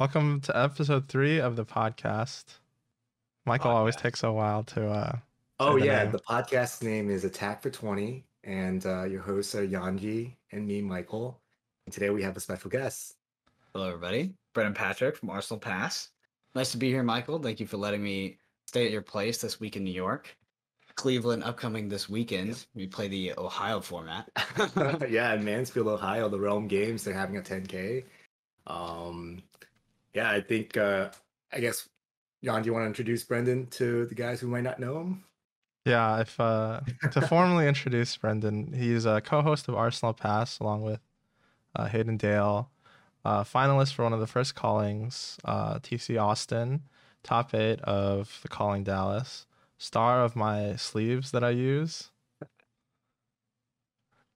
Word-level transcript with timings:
Welcome 0.00 0.40
to 0.40 0.56
episode 0.56 1.08
three 1.08 1.40
of 1.40 1.56
the 1.56 1.66
podcast. 1.66 2.44
Michael 3.44 3.72
always 3.72 3.94
takes 3.94 4.22
a 4.22 4.32
while 4.32 4.64
to. 4.64 4.88
uh 4.88 5.18
Oh 5.58 5.78
the 5.78 5.84
yeah, 5.84 6.04
name. 6.04 6.12
the 6.12 6.20
podcast 6.20 6.82
name 6.82 7.10
is 7.10 7.24
Attack 7.24 7.60
for 7.60 7.68
Twenty, 7.68 8.24
and 8.42 8.86
uh, 8.86 9.04
your 9.04 9.20
hosts 9.20 9.54
are 9.54 9.66
Yanji 9.68 10.36
and 10.52 10.66
me, 10.66 10.80
Michael. 10.80 11.38
And 11.84 11.92
today 11.92 12.08
we 12.08 12.22
have 12.22 12.34
a 12.34 12.40
special 12.40 12.70
guest. 12.70 13.16
Hello, 13.74 13.88
everybody. 13.88 14.32
Brendan 14.54 14.72
Patrick 14.72 15.18
from 15.18 15.28
Arsenal 15.28 15.60
Pass. 15.60 16.08
Nice 16.54 16.72
to 16.72 16.78
be 16.78 16.88
here, 16.88 17.02
Michael. 17.02 17.38
Thank 17.38 17.60
you 17.60 17.66
for 17.66 17.76
letting 17.76 18.02
me 18.02 18.38
stay 18.68 18.86
at 18.86 18.92
your 18.92 19.02
place 19.02 19.42
this 19.42 19.60
week 19.60 19.76
in 19.76 19.84
New 19.84 19.92
York. 19.92 20.34
Cleveland 20.94 21.44
upcoming 21.44 21.90
this 21.90 22.08
weekend. 22.08 22.64
We 22.74 22.86
play 22.86 23.08
the 23.08 23.34
Ohio 23.36 23.82
format. 23.82 24.30
yeah, 25.10 25.34
in 25.34 25.44
Mansfield, 25.44 25.88
Ohio, 25.88 26.30
the 26.30 26.40
Realm 26.40 26.68
Games. 26.68 27.04
They're 27.04 27.12
having 27.12 27.36
a 27.36 27.42
10K. 27.42 28.04
Um, 28.66 29.42
yeah, 30.14 30.30
I 30.30 30.40
think. 30.40 30.76
Uh, 30.76 31.10
I 31.52 31.60
guess, 31.60 31.88
Jan, 32.44 32.62
do 32.62 32.66
you 32.66 32.72
want 32.72 32.84
to 32.84 32.88
introduce 32.88 33.24
Brendan 33.24 33.66
to 33.68 34.06
the 34.06 34.14
guys 34.14 34.40
who 34.40 34.46
might 34.46 34.62
not 34.62 34.78
know 34.78 35.00
him? 35.00 35.24
Yeah, 35.84 36.20
if 36.20 36.38
uh 36.38 36.80
to 37.12 37.20
formally 37.28 37.66
introduce 37.66 38.16
Brendan, 38.16 38.72
he's 38.72 39.06
a 39.06 39.20
co-host 39.20 39.68
of 39.68 39.74
Arsenal 39.74 40.12
Pass 40.12 40.58
along 40.58 40.82
with 40.82 41.00
uh, 41.74 41.86
Hayden 41.86 42.16
Dale, 42.16 42.70
uh, 43.24 43.44
finalist 43.44 43.94
for 43.94 44.02
one 44.02 44.12
of 44.12 44.20
the 44.20 44.26
first 44.26 44.54
callings, 44.54 45.38
uh, 45.44 45.78
TC 45.78 46.20
Austin, 46.20 46.82
top 47.22 47.54
eight 47.54 47.80
of 47.82 48.40
the 48.42 48.48
Calling 48.48 48.84
Dallas, 48.84 49.46
star 49.78 50.22
of 50.22 50.36
my 50.36 50.76
sleeves 50.76 51.30
that 51.30 51.44
I 51.44 51.50
use. 51.50 52.10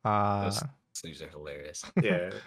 Uh, 0.04 0.44
Those 0.44 0.62
sleeves 0.92 1.22
are 1.22 1.28
hilarious. 1.28 1.84
Yeah. 2.02 2.30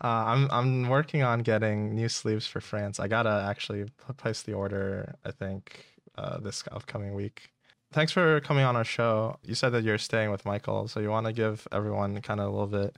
Uh, 0.00 0.24
I'm 0.26 0.48
I'm 0.50 0.88
working 0.88 1.22
on 1.22 1.40
getting 1.40 1.94
new 1.94 2.08
sleeves 2.08 2.46
for 2.46 2.60
France. 2.60 2.98
I 2.98 3.08
gotta 3.08 3.46
actually 3.48 3.86
place 4.16 4.42
the 4.42 4.54
order. 4.54 5.16
I 5.24 5.30
think 5.30 5.84
uh, 6.16 6.38
this 6.38 6.64
upcoming 6.72 7.14
week. 7.14 7.50
Thanks 7.92 8.12
for 8.12 8.40
coming 8.40 8.64
on 8.64 8.74
our 8.74 8.84
show. 8.84 9.38
You 9.42 9.54
said 9.54 9.70
that 9.70 9.84
you're 9.84 9.98
staying 9.98 10.30
with 10.30 10.46
Michael, 10.46 10.88
so 10.88 10.98
you 11.00 11.10
want 11.10 11.26
to 11.26 11.32
give 11.32 11.68
everyone 11.72 12.20
kind 12.22 12.40
of 12.40 12.46
a 12.46 12.50
little 12.50 12.66
bit 12.66 12.96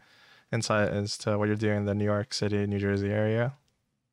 insight 0.52 0.90
as 0.90 1.18
to 1.18 1.36
what 1.36 1.48
you're 1.48 1.56
doing 1.56 1.78
in 1.78 1.84
the 1.84 1.94
New 1.94 2.04
York 2.04 2.32
City, 2.32 2.64
New 2.66 2.78
Jersey 2.78 3.10
area. 3.10 3.54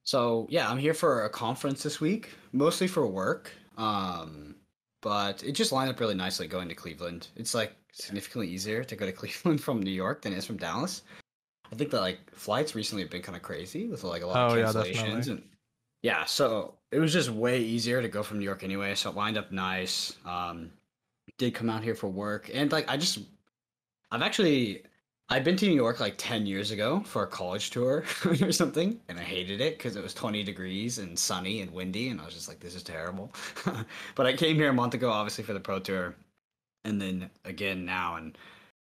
So 0.03 0.48
yeah, 0.50 0.70
I'm 0.70 0.80
here 0.80 0.95
for 0.95 1.23
a 1.23 1.30
conference 1.30 1.83
this 1.83 2.02
week, 2.02 2.30
mostly 2.52 2.88
for 2.88 3.05
work. 3.05 3.52
Um, 3.77 4.55
but 5.02 5.44
it 5.44 5.53
just 5.53 5.72
lined 5.72 5.89
up 5.89 6.00
really 6.00 6.16
nicely 6.16 6.48
going 6.48 6.70
to 6.70 6.75
Cleveland. 6.75 7.27
It's 7.36 7.53
like 7.53 7.75
significantly 7.92 8.48
easier 8.48 8.83
to 8.83 8.95
go 8.95 9.05
to 9.05 9.11
Cleveland 9.22 9.61
from 9.61 9.81
New 9.81 9.92
York 9.92 10.22
than 10.22 10.33
it 10.33 10.38
is 10.38 10.45
from 10.45 10.58
Dallas. 10.58 11.03
I 11.72 11.75
think 11.75 11.91
that 11.91 12.02
like 12.02 12.19
flights 12.36 12.75
recently 12.75 13.03
have 13.03 13.11
been 13.11 13.22
kind 13.22 13.36
of 13.36 13.41
crazy 13.41 13.88
with 13.88 14.03
like 14.03 14.23
a 14.23 14.27
lot 14.27 14.41
Oh, 14.41 14.47
of 14.47 14.53
cancellations 14.53 14.94
definitely. 14.94 15.30
and 15.30 15.44
yeah, 16.02 16.25
so 16.25 16.75
it 16.91 17.00
was 17.00 17.14
just 17.14 17.30
way 17.30 17.61
easier 17.61 18.02
to 18.02 18.08
go 18.09 18.23
from 18.23 18.39
New 18.39 18.45
York 18.45 18.64
anyway. 18.64 18.95
So 18.95 19.09
it 19.09 19.16
lined 19.16 19.38
up 19.38 19.52
nice. 19.52 20.17
Um, 20.25 20.72
did 21.38 21.55
come 21.55 21.69
out 21.69 21.83
here 21.83 21.95
for 21.95 22.08
work 22.09 22.49
and 22.53 22.72
like 22.72 22.89
I 22.89 22.97
just 22.97 23.19
I've 24.11 24.22
actually 24.22 24.83
I've 25.30 25.44
been 25.45 25.55
to 25.58 25.67
New 25.67 25.75
York 25.75 25.99
like 25.99 26.16
10 26.17 26.45
years 26.45 26.72
ago 26.72 27.02
for 27.02 27.23
a 27.23 27.27
college 27.27 27.69
tour 27.72 28.03
or 28.25 28.52
something, 28.52 28.99
and 29.08 29.17
I 29.19 29.23
hated 29.23 29.61
it 29.61 29.77
because 29.77 29.95
it 29.95 30.03
was 30.03 30.14
20 30.14 30.44
degrees 30.44 30.99
and 30.99 31.17
sunny 31.17 31.61
and 31.61 31.72
windy, 31.72 32.09
and 32.09 32.19
I 32.22 32.25
was 32.25 32.33
just 32.33 32.49
like, 32.49 32.59
this 32.59 32.75
is 32.75 32.83
terrible. 32.83 33.33
but 34.16 34.25
I 34.25 34.33
came 34.33 34.58
here 34.58 34.69
a 34.69 34.73
month 34.73 34.94
ago, 34.94 35.09
obviously, 35.09 35.45
for 35.45 35.53
the 35.53 35.59
pro 35.61 35.80
tour, 35.80 36.16
and 36.86 37.02
then 37.02 37.30
again 37.45 37.86
now, 37.86 38.16
and 38.17 38.38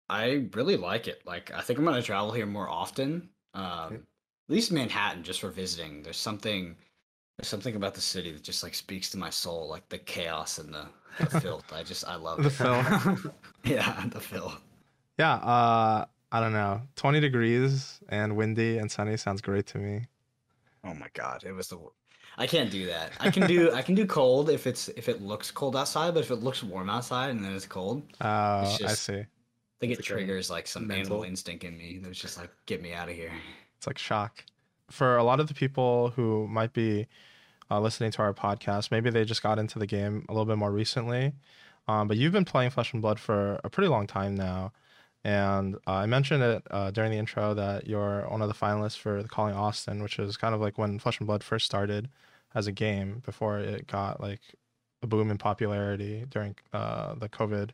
I 0.08 0.48
really 0.54 0.76
like 0.76 1.08
it. 1.08 1.22
Like, 1.26 1.50
I 1.52 1.60
think 1.62 1.78
I'm 1.78 1.84
going 1.84 1.96
to 1.96 2.02
travel 2.02 2.32
here 2.32 2.46
more 2.46 2.68
often, 2.68 3.30
um, 3.54 3.64
Okay. 3.90 4.02
at 4.48 4.52
least 4.54 4.72
Manhattan, 4.72 5.22
just 5.24 5.40
for 5.40 5.50
visiting. 5.50 6.02
There's 6.02 6.16
something. 6.18 6.76
There's 7.38 7.48
something 7.48 7.76
about 7.76 7.94
the 7.94 8.00
city 8.02 8.32
that 8.32 8.42
just 8.44 8.62
like 8.62 8.74
speaks 8.74 9.10
to 9.10 9.18
my 9.18 9.30
soul, 9.30 9.68
like 9.68 9.88
the 9.90 9.98
chaos 9.98 10.58
and 10.58 10.72
the, 10.74 10.88
the 11.20 11.30
filth. 11.30 11.72
I 11.72 11.82
just 11.84 12.06
I 12.06 12.16
love 12.16 12.42
The 12.42 12.48
it. 12.48 12.50
filth. 12.50 12.88
yeah, 13.64 14.06
the 14.08 14.20
filth. 14.20 14.60
Yeah, 15.18 15.34
uh, 15.36 16.06
I 16.32 16.40
don't 16.40 16.52
know. 16.52 16.82
20 16.96 17.20
degrees 17.20 18.00
and 18.08 18.36
windy 18.36 18.78
and 18.78 18.90
sunny 18.90 19.16
sounds 19.16 19.40
great 19.40 19.66
to 19.68 19.78
me. 19.78 20.06
Oh 20.84 20.94
my 20.94 21.08
god, 21.14 21.44
it 21.44 21.52
was 21.52 21.68
the. 21.68 21.78
I 22.38 22.46
can't 22.46 22.70
do 22.70 22.86
that. 22.86 23.12
I 23.20 23.28
can 23.28 23.46
do 23.46 23.72
I 23.72 23.82
can 23.82 23.94
do 23.94 24.06
cold 24.06 24.48
if 24.50 24.66
it's 24.66 24.88
if 24.90 25.08
it 25.08 25.20
looks 25.22 25.50
cold 25.50 25.76
outside, 25.76 26.14
but 26.14 26.20
if 26.20 26.30
it 26.30 26.36
looks 26.36 26.62
warm 26.62 26.88
outside 26.90 27.30
and 27.30 27.44
then 27.44 27.52
it's 27.54 27.66
cold, 27.66 28.02
Uh, 28.20 28.78
It's 28.78 28.80
I 28.84 28.94
see. 28.94 29.26
I 29.76 29.80
think 29.80 29.92
it 29.92 29.98
like 29.98 30.04
triggers 30.04 30.48
like 30.50 30.66
some 30.66 30.86
mental- 30.86 31.16
animal 31.16 31.22
instinct 31.24 31.64
in 31.64 31.76
me 31.76 32.00
that's 32.02 32.18
just 32.18 32.38
like 32.38 32.50
get 32.66 32.82
me 32.82 32.94
out 32.94 33.08
of 33.08 33.14
here. 33.14 33.32
It's 33.76 33.86
like 33.86 33.98
shock. 33.98 34.44
For 34.90 35.16
a 35.16 35.24
lot 35.24 35.40
of 35.40 35.48
the 35.48 35.54
people 35.54 36.10
who 36.10 36.46
might 36.48 36.72
be 36.72 37.08
uh, 37.70 37.80
listening 37.80 38.10
to 38.12 38.22
our 38.22 38.32
podcast, 38.32 38.90
maybe 38.90 39.10
they 39.10 39.24
just 39.24 39.42
got 39.42 39.58
into 39.58 39.78
the 39.78 39.86
game 39.86 40.24
a 40.28 40.32
little 40.32 40.46
bit 40.46 40.56
more 40.56 40.72
recently. 40.72 41.32
Um, 41.88 42.08
but 42.08 42.16
you've 42.16 42.32
been 42.32 42.44
playing 42.44 42.70
Flesh 42.70 42.92
and 42.92 43.02
Blood 43.02 43.20
for 43.20 43.60
a 43.64 43.70
pretty 43.70 43.88
long 43.88 44.06
time 44.06 44.34
now. 44.34 44.72
And 45.24 45.74
uh, 45.86 45.92
I 45.92 46.06
mentioned 46.06 46.42
it 46.42 46.62
uh, 46.70 46.90
during 46.92 47.10
the 47.10 47.18
intro 47.18 47.52
that 47.54 47.86
you're 47.86 48.22
one 48.28 48.42
of 48.42 48.48
the 48.48 48.54
finalists 48.54 48.96
for 48.96 49.22
the 49.22 49.28
Calling 49.28 49.54
Austin, 49.54 50.02
which 50.02 50.18
is 50.18 50.36
kind 50.36 50.54
of 50.54 50.60
like 50.60 50.78
when 50.78 50.98
Flesh 50.98 51.18
and 51.18 51.26
Blood 51.26 51.42
first 51.42 51.66
started 51.66 52.08
as 52.54 52.66
a 52.66 52.72
game 52.72 53.22
before 53.24 53.58
it 53.58 53.86
got 53.86 54.20
like 54.20 54.40
a 55.02 55.06
boom 55.06 55.30
in 55.30 55.38
popularity 55.38 56.24
during 56.30 56.54
uh, 56.72 57.14
the 57.14 57.28
COVID 57.28 57.70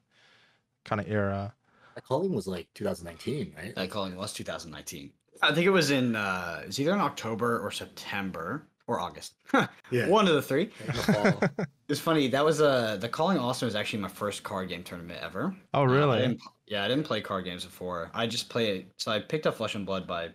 kind 0.84 1.00
of 1.00 1.10
era. 1.10 1.54
That 1.94 2.04
calling 2.04 2.32
was 2.34 2.46
like 2.46 2.68
2019, 2.74 3.54
right? 3.56 3.74
That 3.74 3.90
calling 3.90 4.16
was 4.16 4.32
2019. 4.32 5.10
I 5.42 5.52
think 5.52 5.66
it 5.66 5.70
was 5.70 5.90
in 5.90 6.14
uh 6.16 6.60
it 6.62 6.66
was 6.68 6.80
either 6.80 6.92
in 6.92 7.00
October 7.00 7.58
or 7.58 7.70
September 7.70 8.66
or 8.86 9.00
August. 9.00 9.34
Yeah. 9.90 10.08
One 10.08 10.26
of 10.26 10.34
the 10.34 10.42
three. 10.42 10.70
The. 10.86 11.66
It's 11.88 12.00
funny. 12.00 12.28
That 12.28 12.44
was 12.44 12.60
uh 12.62 12.96
the 13.00 13.08
calling 13.08 13.38
Austin 13.38 13.66
was 13.66 13.74
actually 13.74 14.00
my 14.00 14.08
first 14.08 14.42
card 14.42 14.68
game 14.68 14.82
tournament 14.82 15.20
ever. 15.22 15.54
Oh, 15.74 15.80
Uh, 15.80 15.82
I 15.82 15.84
really? 15.86 16.18
didn't, 16.20 16.40
yeah, 16.66 16.84
I 16.84 16.88
didn't 16.88 17.04
play 17.04 17.20
card 17.20 17.44
games 17.44 17.64
before. 17.64 18.10
I 18.14 18.26
just 18.26 18.48
play. 18.48 18.86
So 18.98 19.10
I 19.12 19.18
picked 19.20 19.46
up 19.46 19.56
Flesh 19.56 19.74
and 19.74 19.84
Blood 19.84 20.06
by 20.06 20.30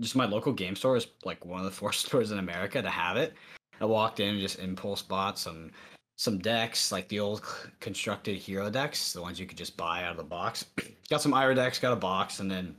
just 0.00 0.14
my 0.16 0.26
local 0.26 0.52
game 0.52 0.76
store 0.76 0.96
is 0.96 1.06
like 1.24 1.44
one 1.46 1.60
of 1.60 1.64
the 1.64 1.70
four 1.80 1.92
stores 1.92 2.30
in 2.32 2.38
America 2.38 2.82
to 2.82 2.90
have 2.90 3.16
it. 3.16 3.34
I 3.80 3.84
walked 3.86 4.20
in 4.20 4.28
and 4.30 4.40
just 4.40 4.58
impulse 4.58 5.00
bought 5.02 5.38
some 5.38 5.70
some 6.16 6.38
decks, 6.38 6.90
like 6.90 7.08
the 7.08 7.20
old 7.20 7.42
constructed 7.80 8.36
hero 8.36 8.70
decks, 8.70 9.12
the 9.12 9.20
ones 9.20 9.38
you 9.38 9.46
could 9.46 9.58
just 9.58 9.76
buy 9.76 10.02
out 10.02 10.12
of 10.12 10.16
the 10.16 10.24
box. 10.24 10.64
got 11.10 11.20
some 11.22 11.34
Ira 11.34 11.54
decks, 11.54 11.78
got 11.78 11.92
a 11.92 11.96
box, 11.96 12.40
and 12.40 12.50
then 12.50 12.74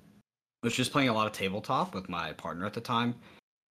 was 0.64 0.76
just 0.76 0.92
playing 0.92 1.10
a 1.10 1.14
lot 1.14 1.28
of 1.28 1.34
tabletop 1.34 1.94
with 1.94 2.10
my 2.10 2.34
partner 2.34 2.66
at 2.66 2.74
the 2.74 2.82
time, 2.82 3.16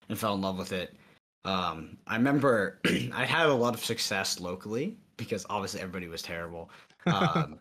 and 0.08 0.18
fell 0.18 0.36
in 0.36 0.42
love 0.42 0.58
with 0.58 0.72
it. 0.72 0.96
Um, 1.44 1.98
I 2.08 2.16
remember 2.16 2.80
I 3.14 3.26
had 3.26 3.48
a 3.48 3.53
lot 3.53 3.74
of 3.74 3.84
success 3.84 4.40
locally 4.40 4.98
because 5.18 5.46
obviously 5.50 5.82
everybody 5.82 6.08
was 6.08 6.22
terrible. 6.22 6.70
Um, 7.08 7.59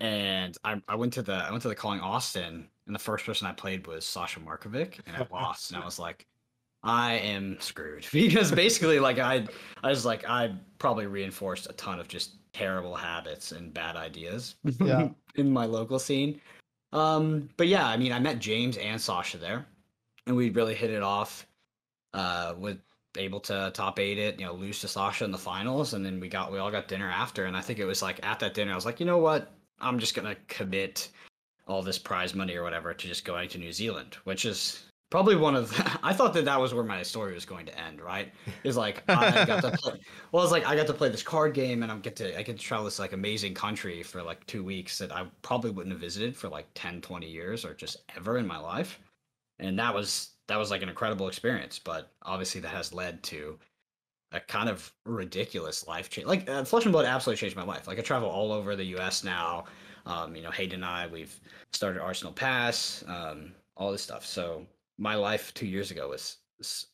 and 0.00 0.56
I, 0.64 0.80
I 0.88 0.94
went 0.94 1.12
to 1.12 1.22
the 1.22 1.34
I 1.34 1.50
went 1.50 1.60
to 1.62 1.68
the 1.68 1.74
calling 1.74 2.00
Austin, 2.00 2.66
and 2.86 2.94
the 2.94 2.98
first 2.98 3.26
person 3.26 3.46
I 3.46 3.52
played 3.52 3.86
was 3.86 4.06
Sasha 4.06 4.40
Markovic, 4.40 4.98
and 5.06 5.14
I 5.14 5.26
lost, 5.32 5.70
and 5.70 5.82
I 5.82 5.84
was 5.84 5.98
like, 5.98 6.26
I 6.84 7.14
am 7.14 7.58
screwed 7.60 8.06
because 8.12 8.50
basically, 8.50 8.98
like 9.00 9.18
I 9.18 9.46
I 9.82 9.90
was 9.90 10.04
like 10.04 10.28
I 10.28 10.54
probably 10.78 11.06
reinforced 11.06 11.68
a 11.70 11.72
ton 11.74 12.00
of 12.00 12.08
just 12.08 12.32
terrible 12.52 12.94
habits 12.94 13.52
and 13.52 13.72
bad 13.72 13.96
ideas 13.96 14.56
Yeah. 14.80 15.08
in 15.36 15.50
my 15.50 15.64
local 15.64 15.98
scene. 15.98 16.40
Um, 16.92 17.48
but 17.56 17.68
yeah, 17.68 17.86
I 17.86 17.96
mean, 17.96 18.12
I 18.12 18.18
met 18.18 18.38
James 18.38 18.76
and 18.76 19.00
Sasha 19.00 19.38
there, 19.38 19.64
and 20.26 20.36
we 20.36 20.50
really 20.50 20.74
hit 20.74 20.90
it 20.90 21.02
off. 21.02 21.46
Uh, 22.14 22.54
with 22.58 22.76
able 23.16 23.40
to 23.40 23.70
top 23.72 23.98
eight 23.98 24.18
it, 24.18 24.38
you 24.38 24.44
know, 24.44 24.52
lose 24.52 24.80
to 24.80 24.88
Sasha 24.88 25.24
in 25.24 25.30
the 25.30 25.38
finals, 25.38 25.94
and 25.94 26.04
then 26.04 26.20
we 26.20 26.28
got 26.28 26.52
we 26.52 26.58
all 26.58 26.70
got 26.70 26.88
dinner 26.88 27.08
after, 27.10 27.46
and 27.46 27.56
I 27.56 27.62
think 27.62 27.78
it 27.78 27.86
was 27.86 28.02
like 28.02 28.20
at 28.26 28.38
that 28.40 28.52
dinner, 28.52 28.72
I 28.72 28.74
was 28.74 28.84
like, 28.84 29.00
you 29.00 29.06
know 29.06 29.16
what, 29.18 29.50
I'm 29.80 29.98
just 29.98 30.14
gonna 30.14 30.36
commit 30.48 31.08
all 31.66 31.82
this 31.82 31.98
prize 31.98 32.34
money 32.34 32.54
or 32.54 32.62
whatever 32.64 32.92
to 32.92 33.06
just 33.08 33.24
going 33.24 33.48
to 33.50 33.58
New 33.58 33.72
Zealand, 33.72 34.16
which 34.24 34.44
is 34.44 34.84
probably 35.12 35.36
one 35.36 35.54
of 35.54 35.70
I 36.02 36.14
thought 36.14 36.32
that 36.32 36.46
that 36.46 36.58
was 36.58 36.72
where 36.72 36.82
my 36.82 37.02
story 37.02 37.34
was 37.34 37.44
going 37.44 37.66
to 37.66 37.78
end, 37.78 38.00
right? 38.00 38.32
Is 38.64 38.78
like 38.78 39.04
I 39.08 39.44
got 39.44 39.62
to 39.62 39.70
play. 39.70 40.00
Well, 40.32 40.42
it's 40.42 40.50
like 40.50 40.66
I 40.66 40.74
got 40.74 40.86
to 40.86 40.94
play 40.94 41.10
this 41.10 41.22
card 41.22 41.52
game, 41.52 41.82
and 41.82 41.92
I'm 41.92 42.00
get 42.00 42.16
to 42.16 42.36
I 42.36 42.42
get 42.42 42.56
to 42.56 42.62
travel 42.62 42.86
this 42.86 42.98
like 42.98 43.12
amazing 43.12 43.52
country 43.52 44.02
for 44.02 44.22
like 44.22 44.44
two 44.46 44.64
weeks 44.64 44.96
that 44.98 45.12
I 45.12 45.26
probably 45.42 45.70
wouldn't 45.70 45.92
have 45.92 46.00
visited 46.00 46.34
for 46.34 46.48
like 46.48 46.66
10, 46.74 47.02
20 47.02 47.28
years 47.28 47.66
or 47.66 47.74
just 47.74 47.98
ever 48.16 48.38
in 48.38 48.46
my 48.46 48.56
life, 48.56 48.98
and 49.58 49.78
that 49.78 49.94
was 49.94 50.30
that 50.48 50.58
was 50.58 50.70
like 50.70 50.82
an 50.82 50.88
incredible 50.88 51.28
experience. 51.28 51.78
But 51.78 52.10
obviously, 52.22 52.62
that 52.62 52.72
has 52.72 52.94
led 52.94 53.22
to 53.24 53.58
a 54.32 54.40
kind 54.40 54.70
of 54.70 54.90
ridiculous 55.04 55.86
life 55.86 56.08
change. 56.08 56.26
Like 56.26 56.48
uh, 56.48 56.64
Flesh 56.64 56.84
and 56.84 56.92
Blood 56.92 57.04
absolutely 57.04 57.38
changed 57.38 57.56
my 57.56 57.64
life. 57.64 57.86
Like 57.86 57.98
I 57.98 58.02
travel 58.02 58.30
all 58.30 58.50
over 58.50 58.74
the 58.74 58.84
U.S. 58.96 59.24
now. 59.24 59.66
Um, 60.06 60.34
you 60.34 60.42
know, 60.42 60.50
Hayden 60.50 60.76
and 60.76 60.84
I, 60.86 61.06
we've 61.06 61.38
started 61.72 62.00
Arsenal 62.00 62.32
Pass, 62.32 63.04
um, 63.06 63.52
all 63.76 63.92
this 63.92 64.02
stuff. 64.02 64.24
So 64.24 64.66
my 64.98 65.14
life 65.14 65.52
two 65.54 65.66
years 65.66 65.90
ago 65.90 66.08
was, 66.08 66.36
was 66.58 66.86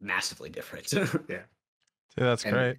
massively 0.00 0.50
different. 0.50 0.92
yeah. 0.92 1.00
yeah, 1.28 1.40
that's 2.16 2.44
And- 2.44 2.54
great. 2.54 2.76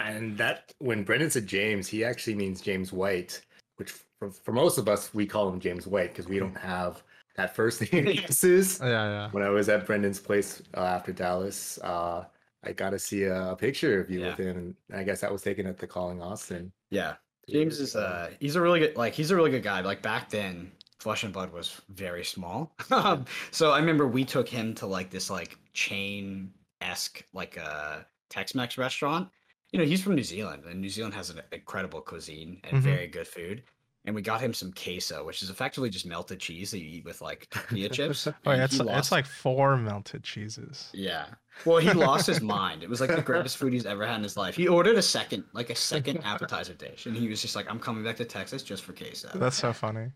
And 0.00 0.38
that 0.38 0.72
when 0.78 1.02
Brendan 1.02 1.28
said 1.30 1.46
James, 1.48 1.88
he 1.88 2.04
actually 2.04 2.36
means 2.36 2.60
James 2.60 2.92
White, 2.92 3.40
which 3.76 3.92
for, 4.20 4.30
for 4.30 4.52
most 4.52 4.78
of 4.78 4.88
us 4.88 5.12
we 5.12 5.26
call 5.26 5.48
him 5.48 5.58
James 5.58 5.88
White 5.88 6.10
because 6.12 6.28
we 6.28 6.38
don't 6.38 6.56
have 6.56 7.02
that 7.36 7.54
first 7.56 7.80
name 7.92 8.06
Jesus. 8.26 8.78
Yeah, 8.80 8.88
yeah. 8.88 9.28
When 9.32 9.42
I 9.42 9.48
was 9.48 9.68
at 9.68 9.86
Brendan's 9.86 10.20
place 10.20 10.62
uh, 10.76 10.80
after 10.82 11.12
Dallas, 11.12 11.78
uh, 11.82 12.24
I 12.62 12.72
got 12.72 12.90
to 12.90 12.98
see 12.98 13.24
a, 13.24 13.56
picture 13.58 14.00
of 14.00 14.08
you 14.08 14.20
Yeah. 14.20 14.28
with 14.28 14.38
him, 14.38 14.56
and 14.56 14.74
I 15.00 15.02
guess 15.02 15.20
that 15.22 15.32
was 15.32 15.42
taken 15.42 15.66
at 15.66 15.78
the 15.78 15.86
Calling 15.88 16.22
Austin. 16.22 16.70
Yeah, 16.90 17.14
James 17.48 17.80
is 17.80 17.96
uh 17.96 18.30
he's 18.38 18.54
a 18.56 18.60
really 18.60 18.78
good 18.80 18.96
like 18.96 19.14
he's 19.14 19.30
a 19.32 19.36
really 19.36 19.50
good 19.50 19.62
guy. 19.64 19.80
Like 19.80 20.00
back 20.02 20.28
then, 20.30 20.70
Flesh 20.98 21.22
and 21.24 21.32
Blood 21.32 21.52
was 21.52 21.80
very 21.90 22.24
small. 22.24 22.72
Um, 22.90 23.24
so 23.50 23.70
I 23.72 23.78
remember 23.78 24.06
we 24.08 24.24
took 24.24 24.48
him 24.48 24.74
to 24.76 24.86
like 24.86 25.10
this 25.10 25.30
like 25.30 25.56
chain 25.72 26.52
esque 26.80 27.24
like 27.32 27.56
a 27.56 28.06
Tex-Mex 28.30 28.76
restaurant. 28.78 29.28
You 29.72 29.78
know, 29.78 29.84
he's 29.84 30.02
from 30.02 30.14
New 30.14 30.22
Zealand, 30.24 30.64
and 30.68 30.80
New 30.80 30.88
Zealand 30.88 31.14
has 31.14 31.30
an 31.30 31.40
incredible 31.52 32.00
cuisine 32.00 32.60
and 32.64 32.78
Mhm. 32.78 32.82
very 32.82 33.06
good 33.06 33.28
food. 33.28 33.62
And 34.04 34.14
we 34.14 34.22
got 34.22 34.40
him 34.40 34.54
some 34.54 34.72
queso, 34.72 35.22
which 35.24 35.42
is 35.42 35.50
effectively 35.50 35.90
just 35.90 36.06
melted 36.06 36.40
cheese 36.40 36.70
that 36.70 36.78
you 36.78 36.88
eat 36.88 37.04
with 37.04 37.20
like 37.20 37.48
tortilla 37.50 37.88
chips. 37.98 38.26
oh, 38.26 38.32
and 38.50 38.62
it's 38.62 38.78
he 38.78 38.88
it's 38.88 39.12
like 39.12 39.26
four 39.26 39.76
melted 39.76 40.22
cheeses. 40.24 40.88
yeah. 40.94 41.26
Well, 41.66 41.78
he 41.78 41.92
lost 41.92 42.26
his 42.26 42.40
mind. 42.56 42.82
It 42.82 42.88
was 42.88 43.00
like 43.02 43.14
the 43.14 43.20
greatest 43.20 43.58
food 43.58 43.72
he's 43.74 43.84
ever 43.84 44.06
had 44.06 44.16
in 44.16 44.22
his 44.22 44.36
life. 44.36 44.54
He 44.56 44.66
ordered 44.68 44.96
a 44.96 45.02
second, 45.02 45.44
like 45.52 45.68
a 45.70 45.74
second 45.74 46.24
appetizer 46.24 46.72
dish, 46.74 47.04
and 47.06 47.14
he 47.16 47.28
was 47.28 47.42
just 47.42 47.54
like, 47.56 47.68
"I'm 47.68 47.80
coming 47.80 48.02
back 48.04 48.16
to 48.16 48.24
Texas 48.24 48.62
just 48.62 48.84
for 48.84 48.92
queso." 48.94 49.28
That's 49.34 49.56
so 49.58 49.72
funny. 49.74 50.12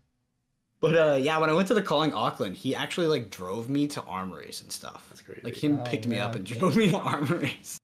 But 0.83 0.95
uh, 0.97 1.15
yeah, 1.15 1.37
when 1.37 1.49
I 1.49 1.53
went 1.53 1.69
to 1.69 1.73
the 1.73 1.81
calling 1.81 2.13
Auckland, 2.13 2.57
he 2.57 2.75
actually 2.75 3.07
like 3.07 3.29
drove 3.29 3.69
me 3.69 3.87
to 3.87 4.01
armories 4.03 4.61
and 4.61 4.69
stuff. 4.69 5.05
That's 5.09 5.21
great. 5.21 5.41
Like 5.43 5.55
him 5.55 5.79
Oh, 5.79 5.83
picked 5.85 6.05
me 6.07 6.19
up 6.19 6.35
and 6.35 6.45
drove 6.59 6.75
me 6.75 6.91
to 6.91 6.97
armories. 6.97 7.77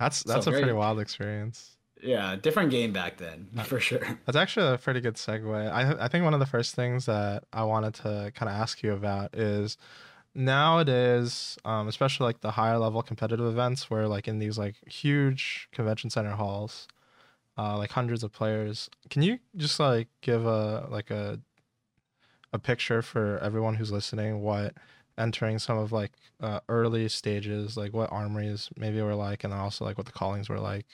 That's 0.00 0.18
So 0.18 0.32
that's 0.32 0.48
a 0.48 0.50
very- 0.50 0.62
pretty 0.64 0.76
wild 0.76 0.98
experience. 0.98 1.76
Yeah, 2.02 2.34
different 2.34 2.72
game 2.72 2.92
back 2.92 3.18
then 3.18 3.48
for 3.62 3.78
sure. 3.78 4.18
That's 4.26 4.34
actually 4.36 4.74
a 4.74 4.76
pretty 4.76 5.00
good 5.00 5.14
segue. 5.14 5.70
I 5.70 6.04
I 6.04 6.08
think 6.08 6.24
one 6.24 6.34
of 6.34 6.40
the 6.40 6.46
first 6.46 6.74
things 6.74 7.06
that 7.06 7.44
I 7.52 7.62
wanted 7.62 7.94
to 8.02 8.32
kind 8.34 8.48
of 8.50 8.56
ask 8.56 8.82
you 8.82 8.92
about 8.92 9.36
is 9.36 9.76
nowadays, 10.34 11.56
um, 11.64 11.86
especially 11.86 12.24
like 12.24 12.40
the 12.40 12.50
higher 12.50 12.78
level 12.78 13.02
competitive 13.02 13.46
events 13.46 13.88
where 13.88 14.08
like 14.08 14.26
in 14.26 14.40
these 14.40 14.58
like 14.58 14.74
huge 14.88 15.68
convention 15.70 16.10
center 16.10 16.32
halls, 16.32 16.88
uh, 17.56 17.78
like 17.78 17.92
hundreds 17.92 18.24
of 18.24 18.32
players. 18.32 18.90
Can 19.10 19.22
you 19.22 19.38
just 19.56 19.78
like 19.78 20.08
give 20.22 20.44
a 20.44 20.88
like 20.90 21.10
a 21.12 21.38
a 22.52 22.58
picture 22.58 23.02
for 23.02 23.38
everyone 23.38 23.74
who's 23.74 23.90
listening 23.92 24.40
what 24.42 24.74
entering 25.18 25.58
some 25.58 25.78
of 25.78 25.92
like 25.92 26.12
uh, 26.40 26.60
early 26.68 27.08
stages 27.08 27.76
like 27.76 27.92
what 27.92 28.10
armories 28.12 28.68
maybe 28.76 29.00
were 29.02 29.14
like 29.14 29.44
and 29.44 29.52
also 29.52 29.84
like 29.84 29.96
what 29.98 30.06
the 30.06 30.12
callings 30.12 30.48
were 30.48 30.58
like 30.60 30.86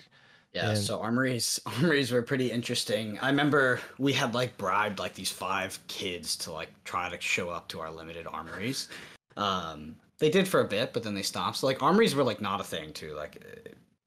Yeah, 0.52 0.70
And- 0.70 0.78
so 0.78 1.00
armories 1.00 1.60
armories 1.66 2.10
were 2.10 2.22
pretty 2.22 2.50
interesting. 2.50 3.18
I 3.20 3.28
remember 3.28 3.80
we 3.98 4.12
had 4.12 4.34
like 4.34 4.56
bribed 4.56 4.98
like 4.98 5.14
these 5.14 5.30
five 5.30 5.78
kids 5.88 6.36
to 6.38 6.52
like 6.52 6.70
try 6.84 7.08
to 7.10 7.20
show 7.20 7.50
up 7.50 7.68
to 7.68 7.80
our 7.80 7.90
limited 7.92 8.26
armories. 8.26 8.88
Um, 9.36 9.94
they 10.18 10.30
did 10.30 10.48
for 10.48 10.60
a 10.60 10.64
bit, 10.66 10.92
but 10.92 11.02
then 11.04 11.14
they 11.14 11.22
stopped. 11.22 11.58
So 11.58 11.66
like 11.66 11.80
armories 11.82 12.14
were 12.14 12.24
like 12.24 12.40
not 12.40 12.60
a 12.60 12.64
thing 12.64 12.92
too. 12.92 13.14
Like 13.14 13.40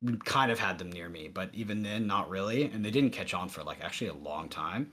we 0.02 0.18
kind 0.26 0.52
of 0.52 0.60
had 0.60 0.78
them 0.78 0.92
near 0.92 1.08
me, 1.10 1.30
but 1.30 1.50
even 1.54 1.84
then, 1.84 2.06
not 2.08 2.30
really. 2.30 2.64
And 2.66 2.84
they 2.84 2.92
didn't 2.92 3.12
catch 3.12 3.34
on 3.34 3.48
for 3.48 3.64
like 3.64 3.80
actually 3.82 4.08
a 4.10 4.16
long 4.16 4.50
time. 4.50 4.92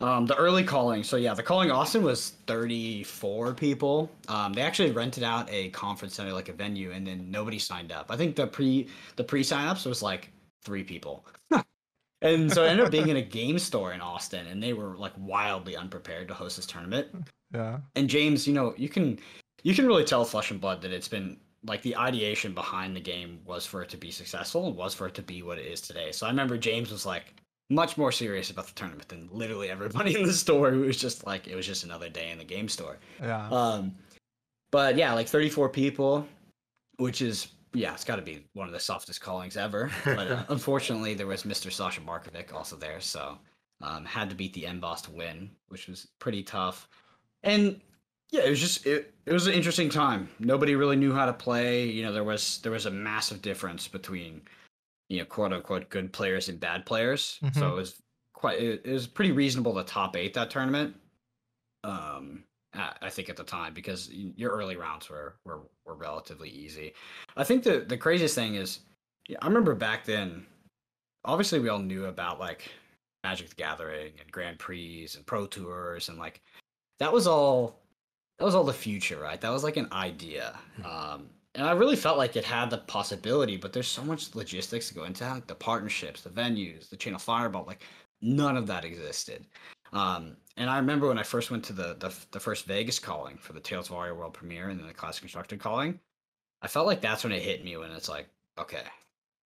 Um, 0.00 0.26
the 0.26 0.36
early 0.36 0.64
calling, 0.64 1.02
so 1.02 1.16
yeah, 1.16 1.34
the 1.34 1.42
calling 1.42 1.70
Austin 1.70 2.02
was 2.02 2.30
34 2.46 3.54
people. 3.54 4.10
Um, 4.28 4.52
they 4.52 4.62
actually 4.62 4.90
rented 4.90 5.22
out 5.22 5.48
a 5.50 5.70
conference 5.70 6.14
center, 6.14 6.32
like 6.32 6.48
a 6.48 6.52
venue, 6.52 6.90
and 6.92 7.06
then 7.06 7.30
nobody 7.30 7.58
signed 7.58 7.92
up. 7.92 8.06
I 8.10 8.16
think 8.16 8.36
the 8.36 8.46
pre 8.46 8.88
the 9.16 9.24
pre 9.24 9.42
signups 9.42 9.86
was 9.86 10.02
like 10.02 10.30
three 10.64 10.84
people. 10.84 11.26
and 12.22 12.52
so 12.52 12.64
it 12.64 12.68
ended 12.68 12.86
up 12.86 12.92
being 12.92 13.08
in 13.08 13.16
a 13.16 13.22
game 13.22 13.58
store 13.58 13.92
in 13.92 14.00
Austin, 14.00 14.46
and 14.46 14.62
they 14.62 14.72
were 14.72 14.96
like 14.96 15.12
wildly 15.16 15.76
unprepared 15.76 16.28
to 16.28 16.34
host 16.34 16.56
this 16.56 16.66
tournament. 16.66 17.08
yeah 17.52 17.78
And 17.94 18.08
James, 18.08 18.46
you 18.46 18.54
know, 18.54 18.74
you 18.76 18.88
can 18.88 19.18
you 19.62 19.74
can 19.74 19.86
really 19.86 20.04
tell 20.04 20.24
Flesh 20.24 20.50
and 20.50 20.60
Blood 20.60 20.82
that 20.82 20.92
it's 20.92 21.08
been 21.08 21.38
like 21.66 21.82
the 21.82 21.96
ideation 21.96 22.52
behind 22.52 22.94
the 22.94 23.00
game 23.00 23.40
was 23.46 23.64
for 23.64 23.82
it 23.82 23.88
to 23.88 23.96
be 23.96 24.10
successful 24.10 24.66
and 24.66 24.76
was 24.76 24.94
for 24.94 25.06
it 25.06 25.14
to 25.14 25.22
be 25.22 25.42
what 25.42 25.58
it 25.58 25.66
is 25.66 25.80
today. 25.80 26.12
So 26.12 26.26
I 26.26 26.30
remember 26.30 26.58
James 26.58 26.90
was 26.90 27.06
like 27.06 27.34
much 27.70 27.96
more 27.96 28.12
serious 28.12 28.50
about 28.50 28.66
the 28.66 28.74
tournament 28.74 29.08
than 29.08 29.28
literally 29.32 29.70
everybody 29.70 30.14
in 30.14 30.26
the 30.26 30.32
store 30.32 30.70
who 30.70 30.80
was 30.80 30.96
just 30.96 31.26
like 31.26 31.48
it 31.48 31.56
was 31.56 31.66
just 31.66 31.84
another 31.84 32.08
day 32.08 32.30
in 32.30 32.38
the 32.38 32.44
game 32.44 32.68
store. 32.68 32.98
yeah 33.20 33.48
Um, 33.48 33.94
but 34.70 34.96
yeah, 34.96 35.12
like 35.12 35.28
34 35.28 35.68
people, 35.68 36.26
which 36.96 37.22
is 37.22 37.48
yeah, 37.72 37.92
it's 37.92 38.04
got 38.04 38.16
to 38.16 38.22
be 38.22 38.44
one 38.52 38.68
of 38.68 38.72
the 38.72 38.80
softest 38.80 39.20
callings 39.20 39.56
ever. 39.56 39.90
But 40.04 40.30
uh, 40.30 40.44
unfortunately, 40.48 41.14
there 41.14 41.26
was 41.26 41.42
Mr. 41.42 41.72
Sasha 41.72 42.00
Markovic 42.00 42.52
also 42.52 42.76
there, 42.76 43.00
so 43.00 43.38
um, 43.82 44.04
had 44.04 44.30
to 44.30 44.36
beat 44.36 44.52
the 44.52 44.66
M 44.66 44.80
boss 44.80 45.02
to 45.02 45.10
win, 45.10 45.50
which 45.68 45.88
was 45.88 46.08
pretty 46.18 46.42
tough. 46.42 46.88
And 47.42 47.80
yeah, 48.30 48.42
it 48.42 48.50
was 48.50 48.60
just 48.60 48.86
it, 48.86 49.12
it 49.26 49.32
was 49.32 49.46
an 49.46 49.54
interesting 49.54 49.88
time. 49.88 50.28
Nobody 50.38 50.74
really 50.74 50.96
knew 50.96 51.12
how 51.12 51.26
to 51.26 51.32
play. 51.32 51.86
You 51.86 52.02
know, 52.02 52.12
there 52.12 52.24
was 52.24 52.58
there 52.62 52.72
was 52.72 52.86
a 52.86 52.90
massive 52.90 53.42
difference 53.42 53.88
between 53.88 54.42
you 55.14 55.20
know 55.20 55.26
quote 55.26 55.52
unquote 55.52 55.88
good 55.90 56.12
players 56.12 56.48
and 56.48 56.58
bad 56.60 56.84
players. 56.86 57.38
So 57.52 57.62
Mhm. 57.62 57.70
it 57.70 57.74
was 57.74 58.02
quite 58.32 58.60
it, 58.60 58.82
it 58.84 58.92
was 58.92 59.06
pretty 59.06 59.32
reasonable 59.32 59.74
to 59.74 59.84
top 59.84 60.16
eight 60.16 60.34
that 60.34 60.50
tournament. 60.50 60.96
Um, 61.82 62.44
I 62.74 62.94
I 63.02 63.10
think 63.10 63.28
at 63.28 63.36
the 63.36 63.44
time 63.44 63.74
because 63.74 64.10
your 64.12 64.50
early 64.52 64.76
rounds 64.76 65.08
were 65.08 65.36
were 65.44 65.62
were 65.84 65.94
relatively 65.94 66.48
easy. 66.50 66.94
I 67.36 67.44
think 67.44 67.62
the 67.64 67.80
the 67.80 67.96
craziest 67.98 68.34
thing 68.34 68.54
is, 68.56 68.80
yeah, 69.28 69.38
I 69.42 69.46
remember 69.46 69.74
back 69.74 70.04
then. 70.04 70.46
Obviously, 71.26 71.58
we 71.58 71.70
all 71.70 71.78
knew 71.78 72.04
about 72.06 72.38
like 72.38 72.70
Magic 73.22 73.48
the 73.48 73.54
Gathering 73.54 74.12
and 74.20 74.30
Grand 74.30 74.58
Prix 74.58 75.08
and 75.16 75.24
Pro 75.24 75.46
Tours 75.46 76.10
and 76.10 76.18
like 76.18 76.42
that 76.98 77.10
was 77.12 77.26
all 77.26 77.80
that 78.38 78.44
was 78.44 78.54
all 78.54 78.64
the 78.64 78.72
future, 78.74 79.18
right? 79.18 79.40
That 79.40 79.50
was 79.50 79.64
like 79.64 79.76
an 79.78 79.88
idea. 79.92 80.58
Um, 80.84 81.30
and 81.54 81.66
I 81.66 81.72
really 81.72 81.96
felt 81.96 82.18
like 82.18 82.36
it 82.36 82.44
had 82.44 82.70
the 82.70 82.78
possibility, 82.78 83.56
but 83.56 83.72
there's 83.72 83.88
so 83.88 84.02
much 84.02 84.34
logistics 84.34 84.88
to 84.88 84.94
go 84.94 85.04
into 85.04 85.24
like 85.28 85.46
the 85.46 85.54
partnerships, 85.54 86.22
the 86.22 86.30
venues, 86.30 86.88
the 86.88 86.96
channel 86.96 87.18
fireball, 87.18 87.64
like 87.66 87.82
none 88.20 88.56
of 88.56 88.66
that 88.66 88.84
existed. 88.84 89.46
Um, 89.92 90.36
and 90.56 90.68
I 90.68 90.78
remember 90.78 91.06
when 91.06 91.18
I 91.18 91.22
first 91.22 91.50
went 91.52 91.64
to 91.66 91.72
the, 91.72 91.96
the 92.00 92.12
the 92.32 92.40
first 92.40 92.64
Vegas 92.66 92.98
calling 92.98 93.36
for 93.36 93.52
the 93.52 93.60
Tales 93.60 93.88
of 93.88 93.96
Aria 93.96 94.14
World 94.14 94.34
premiere 94.34 94.68
and 94.68 94.80
then 94.80 94.88
the 94.88 94.94
Classic 94.94 95.20
Constructed 95.20 95.60
calling, 95.60 96.00
I 96.62 96.66
felt 96.66 96.86
like 96.86 97.00
that's 97.00 97.22
when 97.22 97.32
it 97.32 97.42
hit 97.42 97.64
me 97.64 97.76
when 97.76 97.92
it's 97.92 98.08
like, 98.08 98.28
okay, 98.58 98.82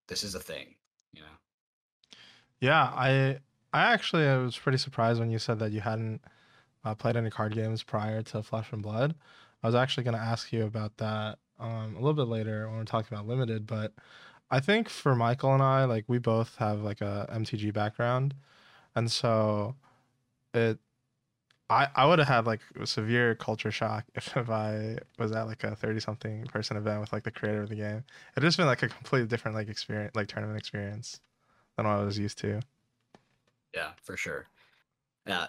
this 0.07 0.25
is 0.25 0.35
a 0.35 0.41
thing, 0.41 0.75
you 1.13 1.21
know. 1.21 2.17
Yeah, 2.61 2.85
I 2.95 3.39
I 3.75 3.93
actually 3.93 4.27
I 4.27 4.39
was 4.39 4.57
pretty 4.57 4.79
surprised 4.79 5.21
when 5.21 5.31
you 5.31 5.39
said 5.39 5.59
that 5.59 5.73
you 5.73 5.81
hadn't 5.81 6.23
uh, 6.85 6.95
played 6.95 7.17
any 7.17 7.29
card 7.29 7.55
games 7.55 7.83
prior 7.83 8.23
to 8.23 8.43
Flesh 8.43 8.73
and 8.73 8.83
Blood. 8.83 9.15
I 9.63 9.67
was 9.67 9.75
actually 9.75 10.05
going 10.05 10.17
to 10.17 10.23
ask 10.23 10.53
you 10.53 10.65
about 10.65 10.97
that 10.99 11.39
um, 11.59 11.95
a 11.97 11.99
little 12.01 12.15
bit 12.15 12.29
later 12.29 12.69
when 12.69 12.79
we're 12.79 12.85
talking 12.85 13.15
about 13.17 13.27
limited, 13.27 13.67
but 13.67 13.93
I 14.51 14.61
think 14.61 14.89
for 14.89 15.15
Michael 15.15 15.53
and 15.55 15.63
I, 15.63 15.85
like 15.85 16.05
we 16.09 16.19
both 16.19 16.57
have 16.57 16.81
like 16.83 17.01
a 17.01 17.29
MTG 17.33 17.73
background, 17.73 18.35
and 18.95 19.11
so 19.11 19.77
it. 20.55 20.79
I, 21.71 21.89
I 21.95 22.07
would 22.07 22.19
have 22.19 22.29
had 22.29 22.47
like 22.47 22.61
a 22.81 22.87
severe 22.87 23.35
culture 23.35 23.71
shock 23.71 24.07
if, 24.15 24.37
if 24.37 24.49
I 24.51 24.99
was 25.19 25.33
at 25.33 25.43
like 25.43 25.65
a 25.65 25.77
30 25.77 26.01
something 26.01 26.47
person 26.47 26.77
event 26.79 27.01
with 27.01 27.13
like 27.13 27.25
the 27.25 27.31
creator 27.31 27.63
of 27.63 27.69
the 27.69 27.75
game. 27.77 28.05
It 28.37 28.41
just 28.41 28.57
been 28.57 28.67
like 28.67 28.83
a 28.83 28.89
completely 28.89 29.29
different 29.29 29.55
like 29.57 29.69
experience, 29.69 30.15
like 30.15 30.29
tournament 30.29 30.59
experience 30.59 31.21
than 31.77 31.87
what 31.87 31.93
I 31.99 32.05
was 32.05 32.19
used 32.19 32.39
to. 32.39 32.61
Yeah, 33.75 33.91
for 34.03 34.17
sure. 34.17 34.47
Yeah, 35.27 35.49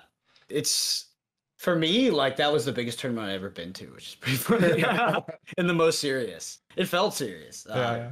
it's 0.50 1.09
for 1.60 1.76
me 1.76 2.10
like 2.10 2.38
that 2.38 2.52
was 2.52 2.64
the 2.66 2.72
biggest 2.72 3.00
tournament 3.00 3.28
I've 3.28 3.36
ever 3.36 3.50
been 3.50 3.74
to, 3.74 3.88
which 3.88 4.08
is 4.08 4.16
pretty 4.16 4.38
funny. 4.70 4.80
yeah. 4.80 5.20
and 5.58 5.70
the 5.70 5.74
most 5.74 6.00
serious. 6.00 6.60
It 6.78 6.86
felt 6.86 7.14
serious. 7.14 7.68
Uh, 7.70 7.74
Yeah, 7.76 7.96
yeah. 7.98 8.12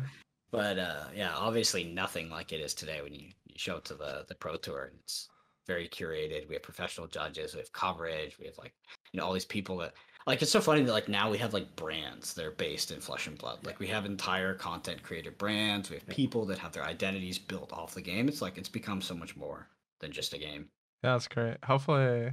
But 0.52 0.80
uh, 0.80 1.04
yeah, 1.16 1.34
obviously 1.36 1.84
nothing 1.86 2.30
like 2.30 2.52
it 2.54 2.62
is 2.62 2.74
today 2.74 3.02
when 3.02 3.14
you, 3.14 3.28
you 3.46 3.56
show 3.56 3.78
up 3.78 3.86
to 3.86 3.96
the 3.96 4.26
the 4.28 4.36
pro 4.36 4.58
tour 4.58 4.86
and 4.92 5.00
it's 5.02 5.30
very 5.66 5.88
curated. 5.88 6.48
We 6.48 6.56
have 6.56 6.64
professional 6.64 7.08
judges, 7.08 7.54
we 7.54 7.60
have 7.60 7.72
coverage, 7.72 8.38
we 8.38 8.46
have 8.46 8.58
like 8.58 8.74
you 9.12 9.20
know 9.20 9.26
all 9.26 9.34
these 9.34 9.46
people 9.46 9.78
that 9.78 9.94
like 10.26 10.42
it's 10.42 10.52
so 10.52 10.62
funny 10.62 10.84
that 10.84 10.92
like 10.92 11.08
now 11.08 11.30
we 11.30 11.38
have 11.38 11.54
like 11.54 11.74
brands 11.78 12.34
that 12.34 12.46
are 12.46 12.52
based 12.52 12.92
in 12.92 13.00
flesh 13.00 13.28
and 13.28 13.38
blood. 13.38 13.60
Like 13.66 13.80
we 13.80 13.88
have 13.88 14.06
entire 14.06 14.54
content 14.54 15.04
creator 15.04 15.32
brands, 15.32 15.90
we 15.90 15.96
have 15.98 16.08
people 16.08 16.46
that 16.46 16.60
have 16.60 16.74
their 16.74 16.86
identities 16.86 17.40
built 17.40 17.72
off 17.72 17.94
the 17.94 18.02
game. 18.02 18.28
It's 18.28 18.42
like 18.42 18.58
it's 18.58 18.70
become 18.70 19.02
so 19.02 19.16
much 19.16 19.36
more 19.38 19.68
than 20.00 20.12
just 20.12 20.34
a 20.34 20.38
game. 20.38 20.68
Yeah, 21.04 21.14
that's 21.14 21.28
great. 21.28 21.58
Hopefully, 21.64 22.32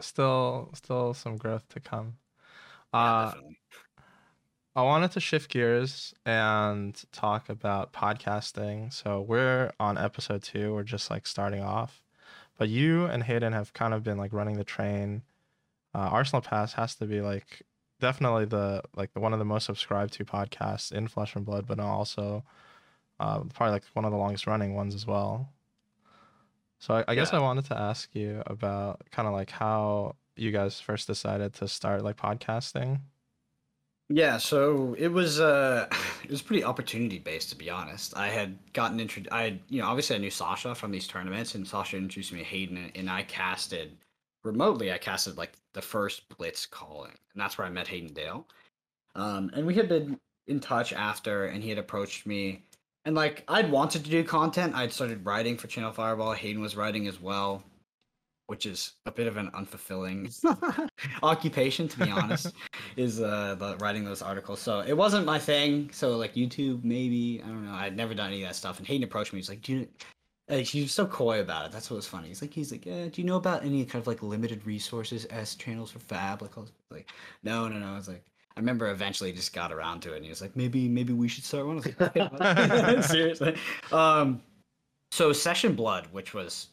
still, 0.00 0.70
still 0.74 1.14
some 1.14 1.36
growth 1.36 1.68
to 1.70 1.80
come. 1.80 2.18
Yeah, 2.92 3.00
Uh, 3.00 3.24
definitely. 3.26 3.58
I 4.76 4.82
wanted 4.82 5.10
to 5.12 5.20
shift 5.20 5.50
gears 5.50 6.14
and 6.24 7.00
talk 7.12 7.48
about 7.48 7.92
podcasting. 7.92 8.92
So 8.92 9.20
we're 9.20 9.72
on 9.80 9.98
episode 9.98 10.42
two. 10.42 10.72
We're 10.74 10.84
just 10.84 11.10
like 11.10 11.26
starting 11.26 11.62
off, 11.62 12.02
but 12.56 12.68
you 12.68 13.06
and 13.06 13.24
Hayden 13.24 13.52
have 13.52 13.72
kind 13.72 13.92
of 13.92 14.04
been 14.04 14.18
like 14.18 14.32
running 14.32 14.56
the 14.56 14.64
train. 14.64 15.22
Uh, 15.94 16.08
Arsenal 16.12 16.42
Pass 16.42 16.74
has 16.74 16.94
to 16.96 17.06
be 17.06 17.20
like 17.20 17.62
definitely 18.00 18.44
the 18.46 18.82
like 18.96 19.12
the 19.14 19.20
one 19.20 19.32
of 19.32 19.38
the 19.40 19.44
most 19.44 19.66
subscribed 19.66 20.12
to 20.14 20.24
podcasts 20.24 20.92
in 20.92 21.08
Flesh 21.08 21.34
and 21.36 21.44
Blood, 21.44 21.66
but 21.66 21.80
also 21.80 22.44
uh, 23.20 23.40
probably 23.54 23.72
like 23.72 23.84
one 23.94 24.04
of 24.04 24.12
the 24.12 24.18
longest 24.18 24.46
running 24.46 24.74
ones 24.74 24.94
as 24.94 25.06
well. 25.06 25.52
So 26.78 26.94
I, 26.94 27.04
I 27.08 27.14
guess 27.14 27.32
Yeah. 27.32 27.32
I 27.32 27.38
wanted 27.40 27.64
to 27.66 27.78
ask 27.78 28.14
you 28.14 28.42
about 28.46 29.02
kind 29.10 29.26
of 29.28 29.34
like 29.34 29.50
how 29.50 30.16
you 30.36 30.52
guys 30.52 30.80
first 30.80 31.06
decided 31.06 31.54
to 31.54 31.68
start 31.68 32.02
like 32.04 32.16
podcasting? 32.16 33.00
Yeah, 34.10 34.38
so 34.38 34.94
it 34.98 35.08
was 35.08 35.38
uh 35.40 35.88
it 36.24 36.30
was 36.30 36.42
pretty 36.42 36.64
opportunity 36.64 37.18
based 37.18 37.50
to 37.50 37.56
be 37.56 37.68
honest. 37.70 38.16
I 38.16 38.28
had 38.28 38.58
gotten 38.72 39.00
intro 39.00 39.22
I 39.30 39.42
had, 39.42 39.60
you 39.68 39.82
know, 39.82 39.88
obviously 39.88 40.16
I 40.16 40.18
knew 40.18 40.30
Sasha 40.30 40.74
from 40.74 40.90
these 40.90 41.06
tournaments 41.06 41.54
and 41.54 41.66
Sasha 41.66 41.96
introduced 41.96 42.32
me 42.32 42.38
to 42.38 42.44
Hayden 42.44 42.90
and 42.94 43.10
I 43.10 43.22
casted 43.24 43.98
remotely 44.44 44.92
I 44.92 44.98
casted 44.98 45.36
like 45.36 45.52
the 45.74 45.82
first 45.82 46.28
blitz 46.36 46.64
calling. 46.66 47.10
And 47.34 47.40
that's 47.42 47.58
where 47.58 47.66
I 47.66 47.70
met 47.70 47.88
Hayden 47.88 48.14
Dale. 48.14 48.46
Um 49.16 49.50
and 49.54 49.66
we 49.66 49.74
had 49.74 49.88
been 49.88 50.18
in 50.46 50.60
touch 50.60 50.92
after 50.94 51.46
and 51.46 51.62
he 51.62 51.70
had 51.70 51.78
approached 51.78 52.26
me 52.26 52.64
and 53.08 53.16
like 53.16 53.42
I'd 53.48 53.70
wanted 53.70 54.04
to 54.04 54.10
do 54.10 54.22
content. 54.22 54.74
I'd 54.74 54.92
started 54.92 55.24
writing 55.24 55.56
for 55.56 55.66
Channel 55.66 55.92
Fireball. 55.92 56.34
Hayden 56.34 56.60
was 56.60 56.76
writing 56.76 57.08
as 57.08 57.18
well 57.18 57.64
which 58.48 58.64
is 58.64 58.92
a 59.04 59.12
bit 59.12 59.26
of 59.26 59.36
an 59.36 59.50
unfulfilling 59.50 60.32
occupation 61.22 61.86
to 61.86 61.98
be 61.98 62.10
honest 62.10 62.54
is 62.96 63.20
uh 63.20 63.54
the, 63.58 63.76
writing 63.76 64.04
those 64.04 64.22
articles. 64.22 64.60
So 64.60 64.80
it 64.80 64.94
wasn't 64.94 65.26
my 65.26 65.38
thing. 65.38 65.90
So 65.92 66.16
like 66.16 66.34
youtube 66.34 66.84
maybe. 66.84 67.42
I 67.44 67.48
don't 67.48 67.64
know. 67.64 67.74
I'd 67.74 67.96
never 67.96 68.14
done 68.14 68.28
any 68.28 68.42
of 68.42 68.48
that 68.48 68.56
stuff. 68.56 68.78
And 68.78 68.86
hayden 68.86 69.04
approached 69.04 69.32
me. 69.32 69.38
He's 69.38 69.48
like 69.48 69.62
do 69.62 69.72
you 69.72 69.88
like 70.48 70.66
he 70.66 70.82
was 70.82 70.92
so 70.92 71.06
coy 71.06 71.40
about 71.40 71.66
it. 71.66 71.72
That's 71.72 71.90
what 71.90 71.96
was 71.96 72.06
funny. 72.06 72.28
He's 72.28 72.42
like 72.42 72.52
he's 72.52 72.72
like 72.72 72.84
yeah 72.84 73.06
do 73.06 73.22
you 73.22 73.26
know 73.26 73.36
about 73.36 73.64
any 73.64 73.84
kind 73.86 74.02
of 74.02 74.06
like 74.06 74.22
limited 74.22 74.66
resources 74.66 75.24
as 75.26 75.54
channels 75.54 75.90
for 75.90 75.98
fab? 75.98 76.42
Like 76.42 76.56
i 76.58 76.60
was 76.60 76.72
like 76.90 77.10
no 77.42 77.68
no 77.68 77.78
no. 77.78 77.86
I 77.86 77.96
was 77.96 78.08
like 78.08 78.24
I 78.58 78.60
remember 78.60 78.90
eventually 78.90 79.30
just 79.30 79.52
got 79.52 79.70
around 79.70 80.00
to 80.00 80.14
it 80.14 80.16
and 80.16 80.24
he 80.24 80.30
was 80.30 80.42
like, 80.42 80.56
maybe, 80.56 80.88
maybe 80.88 81.12
we 81.12 81.28
should 81.28 81.44
start 81.44 81.64
one. 81.64 81.76
Like, 81.76 82.00
okay. 82.00 83.00
seriously. 83.06 83.54
Um, 83.92 84.42
so 85.12 85.32
Session 85.32 85.76
Blood, 85.76 86.08
which 86.10 86.34
was 86.34 86.66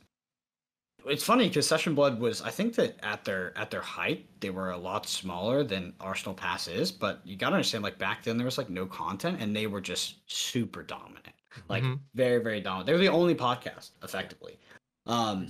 it's 1.05 1.23
funny 1.23 1.47
because 1.47 1.67
Session 1.67 1.93
Blood 1.93 2.19
was 2.19 2.41
I 2.41 2.49
think 2.49 2.73
that 2.73 2.97
at 3.03 3.23
their 3.23 3.55
at 3.55 3.69
their 3.69 3.81
height 3.81 4.25
they 4.39 4.49
were 4.49 4.71
a 4.71 4.77
lot 4.77 5.05
smaller 5.05 5.63
than 5.63 5.93
Arsenal 5.99 6.33
Pass 6.33 6.67
is, 6.67 6.91
but 6.91 7.21
you 7.23 7.35
gotta 7.35 7.57
understand 7.57 7.83
like 7.83 7.99
back 7.99 8.23
then 8.23 8.35
there 8.35 8.45
was 8.45 8.57
like 8.57 8.71
no 8.71 8.87
content 8.87 9.39
and 9.39 9.55
they 9.55 9.67
were 9.67 9.81
just 9.81 10.15
super 10.25 10.81
dominant. 10.81 11.35
Like 11.69 11.83
mm-hmm. 11.83 12.01
very, 12.15 12.41
very 12.41 12.61
dominant. 12.61 12.87
They 12.87 12.93
were 12.93 12.99
the 12.99 13.09
only 13.09 13.35
podcast, 13.35 13.91
effectively. 14.03 14.57
Um 15.05 15.49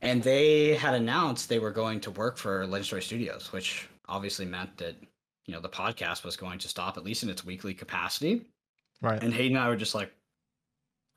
and 0.00 0.22
they 0.22 0.74
had 0.74 0.94
announced 0.94 1.50
they 1.50 1.58
were 1.58 1.70
going 1.70 2.00
to 2.00 2.10
work 2.12 2.38
for 2.38 2.66
Legend 2.66 2.86
Story 2.86 3.02
Studios, 3.02 3.52
which 3.52 3.90
obviously 4.08 4.46
meant 4.46 4.74
that, 4.78 4.96
you 5.46 5.54
know, 5.54 5.60
the 5.60 5.68
podcast 5.68 6.24
was 6.24 6.36
going 6.36 6.58
to 6.58 6.68
stop 6.68 6.96
at 6.96 7.04
least 7.04 7.22
in 7.22 7.30
its 7.30 7.44
weekly 7.44 7.74
capacity. 7.74 8.42
Right. 9.00 9.22
And 9.22 9.32
Hayden 9.32 9.56
and 9.56 9.64
I 9.64 9.68
were 9.68 9.76
just 9.76 9.94
like, 9.94 10.12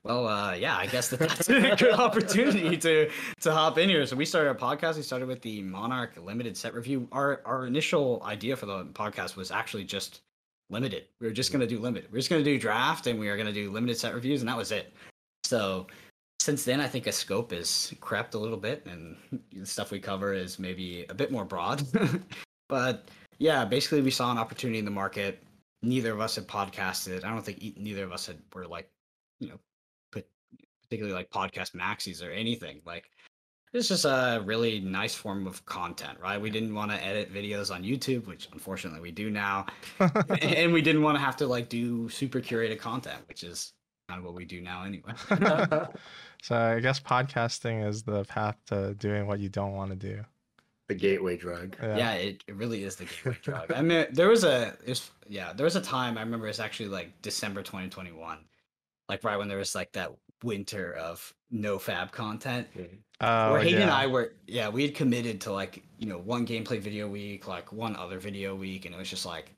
well, 0.03 0.27
uh, 0.27 0.53
yeah, 0.53 0.77
I 0.77 0.85
guess 0.87 1.09
that 1.09 1.19
that's 1.19 1.49
a 1.49 1.75
good 1.75 1.93
opportunity 1.93 2.77
to 2.77 3.09
to 3.41 3.51
hop 3.51 3.77
in 3.77 3.89
here. 3.89 4.05
So 4.05 4.15
we 4.15 4.25
started 4.25 4.51
a 4.51 4.55
podcast. 4.55 4.95
We 4.95 5.01
started 5.01 5.27
with 5.27 5.41
the 5.41 5.61
Monarch 5.61 6.13
Limited 6.17 6.55
set 6.55 6.73
review. 6.73 7.07
Our 7.11 7.41
our 7.45 7.65
initial 7.65 8.21
idea 8.25 8.55
for 8.55 8.65
the 8.65 8.85
podcast 8.85 9.35
was 9.35 9.51
actually 9.51 9.83
just 9.83 10.21
limited. 10.69 11.05
We 11.19 11.27
were 11.27 11.33
just 11.33 11.51
going 11.51 11.61
to 11.61 11.67
do 11.67 11.79
limited. 11.79 12.11
We 12.11 12.17
are 12.17 12.21
just 12.21 12.29
going 12.29 12.43
to 12.43 12.49
do 12.49 12.57
draft, 12.57 13.07
and 13.07 13.19
we 13.19 13.27
are 13.27 13.35
going 13.35 13.47
to 13.47 13.53
do 13.53 13.71
limited 13.71 13.97
set 13.97 14.13
reviews, 14.13 14.41
and 14.41 14.49
that 14.49 14.57
was 14.57 14.71
it. 14.71 14.93
So 15.43 15.87
since 16.39 16.63
then, 16.63 16.79
I 16.79 16.87
think 16.87 17.05
a 17.05 17.11
scope 17.11 17.51
has 17.51 17.93
crept 17.99 18.35
a 18.35 18.39
little 18.39 18.57
bit, 18.57 18.85
and 18.85 19.17
the 19.51 19.65
stuff 19.65 19.91
we 19.91 19.99
cover 19.99 20.33
is 20.33 20.59
maybe 20.59 21.05
a 21.09 21.13
bit 21.13 21.31
more 21.31 21.43
broad. 21.43 21.83
but 22.69 23.09
yeah, 23.39 23.65
basically, 23.65 24.01
we 24.01 24.11
saw 24.11 24.31
an 24.31 24.37
opportunity 24.37 24.79
in 24.79 24.85
the 24.85 24.91
market. 24.91 25.43
Neither 25.81 26.13
of 26.13 26.19
us 26.19 26.35
had 26.35 26.47
podcasted. 26.47 27.23
I 27.23 27.29
don't 27.29 27.43
think 27.43 27.77
neither 27.77 28.03
of 28.03 28.11
us 28.11 28.27
had 28.27 28.37
were 28.53 28.67
like 28.67 28.89
you 29.39 29.49
know 29.49 29.59
particularly 30.89 31.15
like 31.15 31.29
podcast 31.29 31.75
maxis 31.75 32.25
or 32.25 32.31
anything. 32.31 32.81
Like 32.85 33.05
it's 33.73 33.87
just 33.87 34.05
a 34.05 34.41
really 34.45 34.79
nice 34.79 35.13
form 35.13 35.45
of 35.45 35.63
content, 35.65 36.17
right? 36.19 36.41
We 36.41 36.49
didn't 36.49 36.73
want 36.73 36.91
to 36.91 37.05
edit 37.05 37.33
videos 37.33 37.73
on 37.73 37.83
YouTube, 37.83 38.25
which 38.25 38.49
unfortunately 38.51 38.99
we 38.99 39.11
do 39.11 39.29
now. 39.29 39.67
and 40.41 40.73
we 40.73 40.81
didn't 40.81 41.03
want 41.03 41.17
to 41.17 41.23
have 41.23 41.37
to 41.37 41.47
like 41.47 41.69
do 41.69 42.09
super 42.09 42.41
curated 42.41 42.79
content, 42.79 43.19
which 43.27 43.43
is 43.43 43.73
kind 44.09 44.19
of 44.19 44.25
what 44.25 44.33
we 44.33 44.45
do 44.45 44.61
now 44.61 44.83
anyway. 44.83 45.13
so 46.41 46.55
I 46.55 46.79
guess 46.79 46.99
podcasting 46.99 47.87
is 47.87 48.01
the 48.01 48.23
path 48.25 48.57
to 48.67 48.95
doing 48.95 49.27
what 49.27 49.39
you 49.39 49.49
don't 49.49 49.73
want 49.73 49.91
to 49.91 49.95
do. 49.95 50.23
The 50.89 50.95
gateway 50.95 51.37
drug. 51.37 51.77
Yeah, 51.81 51.97
yeah 51.97 52.13
it, 52.13 52.43
it 52.47 52.55
really 52.55 52.83
is 52.83 52.95
the 52.95 53.05
gateway 53.05 53.37
drug. 53.43 53.71
I 53.71 53.81
mean, 53.81 54.07
there 54.11 54.27
was 54.27 54.43
a, 54.43 54.75
it 54.85 54.89
was, 54.89 55.11
yeah, 55.27 55.53
there 55.53 55.63
was 55.63 55.75
a 55.75 55.81
time 55.81 56.17
I 56.17 56.21
remember 56.21 56.47
it's 56.47 56.59
actually 56.59 56.89
like 56.89 57.21
December 57.21 57.61
2021, 57.61 58.39
like 59.07 59.23
right 59.23 59.37
when 59.37 59.47
there 59.47 59.59
was 59.59 59.75
like 59.75 59.91
that 59.93 60.11
winter 60.43 60.95
of 60.95 61.33
no 61.51 61.77
fab 61.77 62.11
content. 62.11 62.67
Hmm. 62.73 62.83
Oh, 63.21 63.53
where 63.53 63.61
Hayden 63.61 63.79
yeah. 63.79 63.83
and 63.83 63.91
I 63.91 64.07
were, 64.07 64.33
yeah, 64.47 64.69
we 64.69 64.81
had 64.81 64.95
committed 64.95 65.41
to 65.41 65.51
like, 65.51 65.83
you 65.99 66.07
know, 66.07 66.17
one 66.17 66.47
gameplay 66.47 66.79
video 66.79 67.07
week, 67.07 67.47
like 67.47 67.71
one 67.71 67.95
other 67.95 68.17
video 68.17 68.55
week. 68.55 68.85
And 68.85 68.95
it 68.95 68.97
was 68.97 69.09
just 69.09 69.25
like, 69.25 69.45
I 69.45 69.51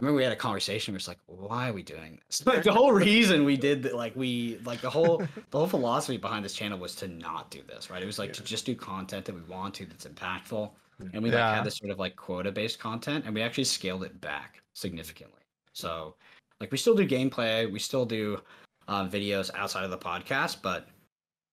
remember 0.00 0.16
we 0.16 0.22
had 0.22 0.32
a 0.32 0.36
conversation 0.36 0.92
where 0.92 0.96
it's 0.96 1.08
like, 1.08 1.18
why 1.26 1.68
are 1.68 1.72
we 1.72 1.82
doing 1.82 2.20
this? 2.26 2.44
Like 2.46 2.62
the 2.62 2.72
whole 2.72 2.92
reason 2.92 3.44
we 3.44 3.56
did 3.56 3.82
that, 3.84 3.94
like 3.94 4.14
we, 4.16 4.58
like 4.64 4.80
the 4.80 4.90
whole, 4.90 5.18
the 5.50 5.58
whole 5.58 5.66
philosophy 5.66 6.16
behind 6.16 6.44
this 6.44 6.54
channel 6.54 6.78
was 6.78 6.94
to 6.96 7.08
not 7.08 7.50
do 7.50 7.60
this, 7.66 7.90
right? 7.90 8.02
It 8.02 8.06
was 8.06 8.18
like 8.18 8.28
yeah. 8.30 8.34
to 8.34 8.44
just 8.44 8.66
do 8.66 8.74
content 8.74 9.24
that 9.26 9.34
we 9.34 9.42
want 9.42 9.74
to, 9.74 9.86
that's 9.86 10.06
impactful. 10.06 10.70
And 11.12 11.22
we 11.22 11.30
like 11.30 11.38
yeah. 11.38 11.54
had 11.56 11.64
this 11.64 11.76
sort 11.76 11.90
of 11.90 11.98
like 11.98 12.16
quota 12.16 12.52
based 12.52 12.78
content 12.78 13.24
and 13.24 13.34
we 13.34 13.40
actually 13.40 13.64
scaled 13.64 14.04
it 14.04 14.20
back 14.20 14.62
significantly. 14.74 15.40
So 15.72 16.14
like 16.60 16.70
we 16.70 16.78
still 16.78 16.94
do 16.94 17.08
gameplay, 17.08 17.70
we 17.70 17.78
still 17.78 18.04
do 18.04 18.40
uh, 18.88 19.06
videos 19.06 19.50
outside 19.54 19.84
of 19.84 19.90
the 19.90 19.98
podcast, 19.98 20.58
but 20.62 20.88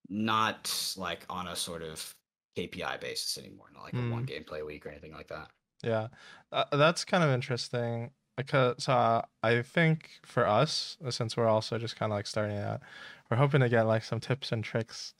not 0.10 0.94
like 0.98 1.26
on 1.30 1.48
a 1.48 1.56
sort 1.56 1.82
of 1.82 2.14
KPI 2.58 3.00
basis 3.00 3.38
anymore, 3.38 3.68
not 3.74 3.84
like 3.84 3.94
mm. 3.94 4.10
a 4.10 4.12
one 4.12 4.24
hmm. 4.24 4.32
gameplay 4.32 4.66
week 4.66 4.86
or 4.86 4.90
anything 4.90 5.14
like 5.14 5.28
that. 5.28 5.50
Yeah, 5.84 6.08
uh, 6.52 6.66
that's 6.72 7.06
kind 7.06 7.24
of 7.24 7.30
interesting 7.30 8.10
because 8.38 8.88
uh, 8.88 9.24
I 9.44 9.62
think 9.64 10.12
for 10.24 10.48
us, 10.48 10.98
since 11.10 11.36
we're 11.36 11.48
also 11.48 11.78
just 11.78 11.98
kind 11.98 12.12
of 12.12 12.18
like 12.18 12.28
starting 12.28 12.58
out, 12.58 12.82
we're 13.30 13.38
hoping 13.38 13.62
to 13.62 13.70
get 13.70 13.88
like 13.88 14.04
some 14.04 14.20
tips 14.20 14.52
and 14.52 14.64
tricks. 14.64 15.14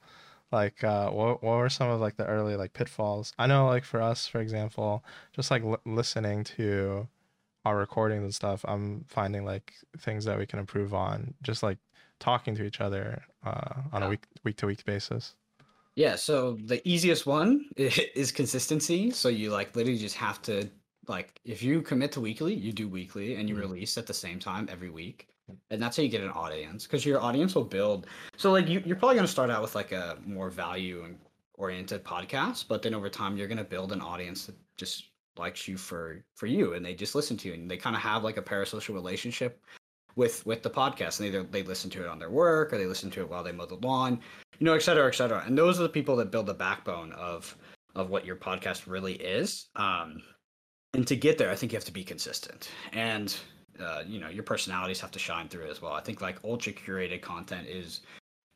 Like, 0.52 0.84
uh, 0.84 1.10
what 1.10 1.44
what 1.44 1.58
were 1.58 1.70
some 1.70 1.90
of 1.90 2.00
like 2.00 2.16
the 2.16 2.26
early 2.26 2.56
like 2.56 2.74
pitfalls? 2.74 3.34
I 3.38 3.48
know, 3.48 3.68
like 3.68 3.84
for 3.84 4.02
us, 4.02 4.28
for 4.28 4.40
example, 4.40 5.04
just 5.34 5.52
like 5.52 5.64
l- 5.64 5.82
listening 5.86 6.46
to 6.46 7.08
our 7.66 7.76
recordings 7.76 8.24
and 8.24 8.34
stuff, 8.34 8.64
I'm 8.66 9.04
finding 9.08 9.44
like 9.44 9.74
things 10.00 10.24
that 10.26 10.38
we 10.38 10.46
can 10.46 10.60
improve 10.60 10.94
on. 10.94 11.34
Just 11.42 11.64
like 11.64 11.80
talking 12.20 12.56
to 12.56 12.64
each 12.64 12.80
other 12.80 13.24
uh, 13.46 13.82
on 13.92 14.02
yeah. 14.02 14.08
a 14.08 14.10
week 14.10 14.24
week 14.44 14.58
to 14.58 14.68
week 14.68 14.86
basis? 14.86 15.36
Yeah, 15.96 16.16
so 16.16 16.58
the 16.64 16.88
easiest 16.88 17.26
one 17.26 17.66
is 17.76 18.32
consistency. 18.32 19.12
So 19.12 19.30
you 19.30 19.50
like 19.50 19.76
literally 19.76 19.98
just 19.98 20.16
have 20.16 20.42
to 20.44 20.70
like 21.08 21.40
if 21.46 21.62
you 21.64 21.82
commit 21.82 22.12
to 22.14 22.22
weekly, 22.22 22.54
you 22.54 22.72
do 22.72 22.88
weekly 22.88 23.36
and 23.36 23.48
you 23.48 23.56
mm-hmm. 23.56 23.72
release 23.72 23.98
at 23.98 24.08
the 24.08 24.14
same 24.14 24.40
time 24.40 24.68
every 24.72 24.90
week. 24.90 25.28
And 25.70 25.82
that's 25.82 25.96
how 25.96 26.04
you 26.04 26.10
get 26.10 26.22
an 26.22 26.32
audience 26.32 26.84
because 26.84 27.06
your 27.06 27.22
audience 27.22 27.56
will 27.56 27.64
build. 27.64 28.08
So 28.36 28.52
like 28.52 28.68
you, 28.68 28.84
you're 28.86 28.98
probably 28.98 29.16
going 29.16 29.26
to 29.26 29.32
start 29.32 29.50
out 29.50 29.62
with 29.62 29.76
like 29.76 29.94
a 29.94 30.18
more 30.26 30.50
value 30.50 31.04
and 31.06 31.18
oriented 31.54 32.04
podcast, 32.04 32.68
but 32.68 32.82
then 32.82 32.94
over 32.94 33.10
time 33.10 33.38
you're 33.38 33.48
going 33.48 33.58
to 33.58 33.64
build 33.64 33.94
an 33.94 34.02
audience 34.02 34.46
that 34.46 34.56
just 34.76 35.06
likes 35.38 35.68
you 35.68 35.78
for 35.78 36.24
for 36.36 36.48
you 36.48 36.74
and 36.74 36.86
they 36.86 36.94
just 36.94 37.16
listen 37.16 37.38
to 37.38 37.48
you 37.48 37.54
and 37.54 37.70
they 37.70 37.78
kind 37.78 37.96
of 37.96 38.02
have 38.02 38.24
like 38.24 38.38
a 38.38 38.42
parasocial 38.42 38.94
relationship 38.94 39.62
with 40.16 40.46
with 40.46 40.64
the 40.64 40.70
podcast 40.70 41.20
and 41.20 41.28
either 41.28 41.44
they 41.44 41.64
listen 41.64 41.90
to 41.90 42.02
it 42.02 42.08
on 42.08 42.20
their 42.20 42.30
work 42.30 42.74
or 42.74 42.78
they 42.78 42.86
listen 42.86 43.12
to 43.12 43.22
it 43.22 43.30
while 43.30 43.44
they 43.44 43.52
mow 43.52 43.66
the 43.66 43.76
lawn 43.76 44.20
you 44.58 44.66
know 44.66 44.74
et 44.74 44.82
cetera 44.82 45.08
et 45.08 45.16
cetera 45.16 45.44
and 45.46 45.58
those 45.58 45.80
are 45.80 45.84
the 45.84 45.90
people 45.90 46.16
that 46.16 46.32
build 46.32 46.48
the 46.48 46.54
backbone 46.54 47.12
of 47.14 47.56
of 47.96 48.10
what 48.10 48.26
your 48.26 48.36
podcast 48.36 48.88
really 48.88 49.14
is 49.14 49.68
um 49.76 50.22
and 50.94 51.08
to 51.08 51.16
get 51.16 51.38
there 51.38 51.50
i 51.50 51.56
think 51.56 51.72
you 51.72 51.76
have 51.78 51.86
to 51.86 51.92
be 51.92 52.04
consistent 52.04 52.70
and 52.94 53.38
uh, 53.80 54.02
you 54.08 54.20
know 54.20 54.30
your 54.30 54.44
personalities 54.44 55.00
have 55.00 55.12
to 55.12 55.20
shine 55.20 55.48
through 55.48 55.70
as 55.70 55.82
well 55.82 55.94
i 55.94 56.02
think 56.02 56.22
like 56.22 56.38
ultra 56.44 56.74
curated 56.74 57.22
content 57.22 57.68
is 57.68 58.02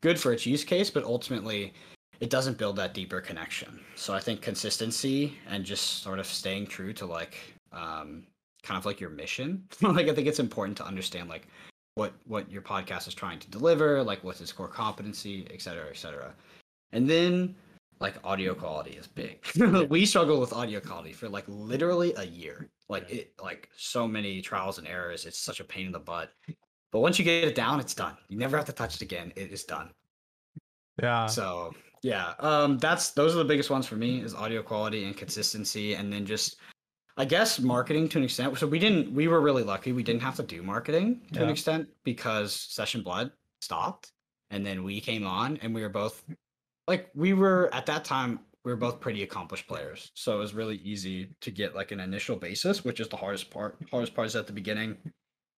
good 0.02 0.20
for 0.20 0.34
its 0.34 0.46
use 0.46 0.64
case 0.64 0.90
but 0.90 1.04
ultimately 1.04 1.74
it 2.20 2.30
doesn't 2.30 2.58
build 2.58 2.76
that 2.76 2.94
deeper 2.94 3.22
connection 3.22 3.80
so 3.96 4.14
i 4.14 4.20
think 4.20 4.42
consistency 4.42 5.38
and 5.48 5.64
just 5.64 6.02
sort 6.02 6.18
of 6.18 6.26
staying 6.26 6.66
true 6.66 6.92
to 6.94 7.06
like 7.06 7.38
um, 7.72 8.24
kind 8.64 8.78
of 8.78 8.86
like 8.86 9.00
your 9.00 9.10
mission. 9.10 9.64
like 9.82 10.08
I 10.08 10.14
think 10.14 10.28
it's 10.28 10.40
important 10.40 10.78
to 10.78 10.86
understand 10.86 11.30
like 11.30 11.48
what 11.96 12.14
what 12.26 12.52
your 12.52 12.62
podcast 12.62 13.08
is 13.08 13.14
trying 13.14 13.40
to 13.40 13.50
deliver, 13.50 14.04
like 14.04 14.24
what's 14.24 14.42
its 14.42 14.52
core 14.52 14.68
competency, 14.68 15.48
et 15.52 15.62
cetera, 15.62 15.90
et 15.90 15.98
cetera. 15.98 16.34
And 16.92 17.10
then 17.10 17.56
like 18.02 18.16
audio 18.24 18.56
quality 18.56 18.92
is 18.92 19.08
big. 19.08 19.46
we 19.90 20.06
struggle 20.06 20.40
with 20.40 20.54
audio 20.54 20.80
quality 20.80 21.14
for 21.14 21.30
like 21.30 21.46
literally 21.48 22.14
a 22.18 22.24
year. 22.24 22.70
Like 22.90 23.10
it 23.10 23.34
like 23.42 23.70
so 23.78 24.08
many 24.08 24.42
trials 24.42 24.80
and 24.80 24.88
errors. 24.88 25.26
It's 25.26 25.38
such 25.38 25.60
a 25.60 25.64
pain 25.64 25.86
in 25.86 25.92
the 25.92 26.00
butt. 26.00 26.34
But 26.92 27.00
once 27.00 27.20
you 27.20 27.24
get 27.24 27.48
it 27.48 27.56
down, 27.56 27.80
it's 27.80 27.94
done. 27.94 28.18
You 28.28 28.38
never 28.38 28.58
have 28.58 28.66
to 28.66 28.74
touch 28.74 28.96
it 28.96 29.02
again. 29.02 29.32
It 29.36 29.52
is 29.52 29.64
done. 29.64 29.92
Yeah. 31.02 31.28
So 31.28 31.74
yeah, 32.02 32.34
um, 32.40 32.80
that's 32.80 33.12
those 33.12 33.36
are 33.36 33.38
the 33.38 33.46
biggest 33.46 33.70
ones 33.70 33.86
for 33.86 33.96
me 33.96 34.22
is 34.22 34.34
audio 34.34 34.64
quality 34.64 35.06
and 35.06 35.16
consistency, 35.16 35.94
and 35.94 36.12
then 36.12 36.26
just 36.26 36.58
I 37.18 37.26
guess 37.26 37.60
marketing 37.60 38.10
to 38.10 38.18
an 38.18 38.24
extent. 38.24 38.58
So 38.58 38.66
we 38.66 38.80
didn't. 38.80 39.14
We 39.14 39.28
were 39.28 39.42
really 39.42 39.64
lucky. 39.64 39.92
We 39.92 40.04
didn't 40.04 40.24
have 40.24 40.36
to 40.38 40.44
do 40.44 40.64
marketing 40.64 41.22
to 41.34 41.40
yeah. 41.40 41.46
an 41.46 41.50
extent 41.50 41.88
because 42.04 42.54
Session 42.54 43.04
Blood 43.04 43.32
stopped, 43.62 44.12
and 44.50 44.66
then 44.66 44.84
we 44.84 45.00
came 45.00 45.28
on, 45.28 45.58
and 45.62 45.76
we 45.76 45.82
were 45.82 45.90
both 45.90 46.24
like 46.88 47.10
we 47.16 47.34
were 47.34 47.70
at 47.74 47.86
that 47.88 48.04
time. 48.06 48.40
we 48.66 48.72
were 48.72 48.78
both 48.78 49.00
pretty 49.00 49.24
accomplished 49.24 49.68
players, 49.68 50.12
so 50.16 50.36
it 50.36 50.40
was 50.40 50.54
really 50.54 50.78
easy 50.78 51.30
to 51.42 51.52
get 51.52 51.76
like 51.76 51.92
an 51.92 52.00
initial 52.00 52.36
basis, 52.36 52.84
which 52.84 53.00
is 53.00 53.08
the 53.10 53.18
hardest 53.18 53.50
part. 53.52 53.78
Hardest 53.92 54.14
part 54.14 54.28
is 54.28 54.36
at 54.36 54.48
the 54.48 54.54
beginning, 54.54 54.98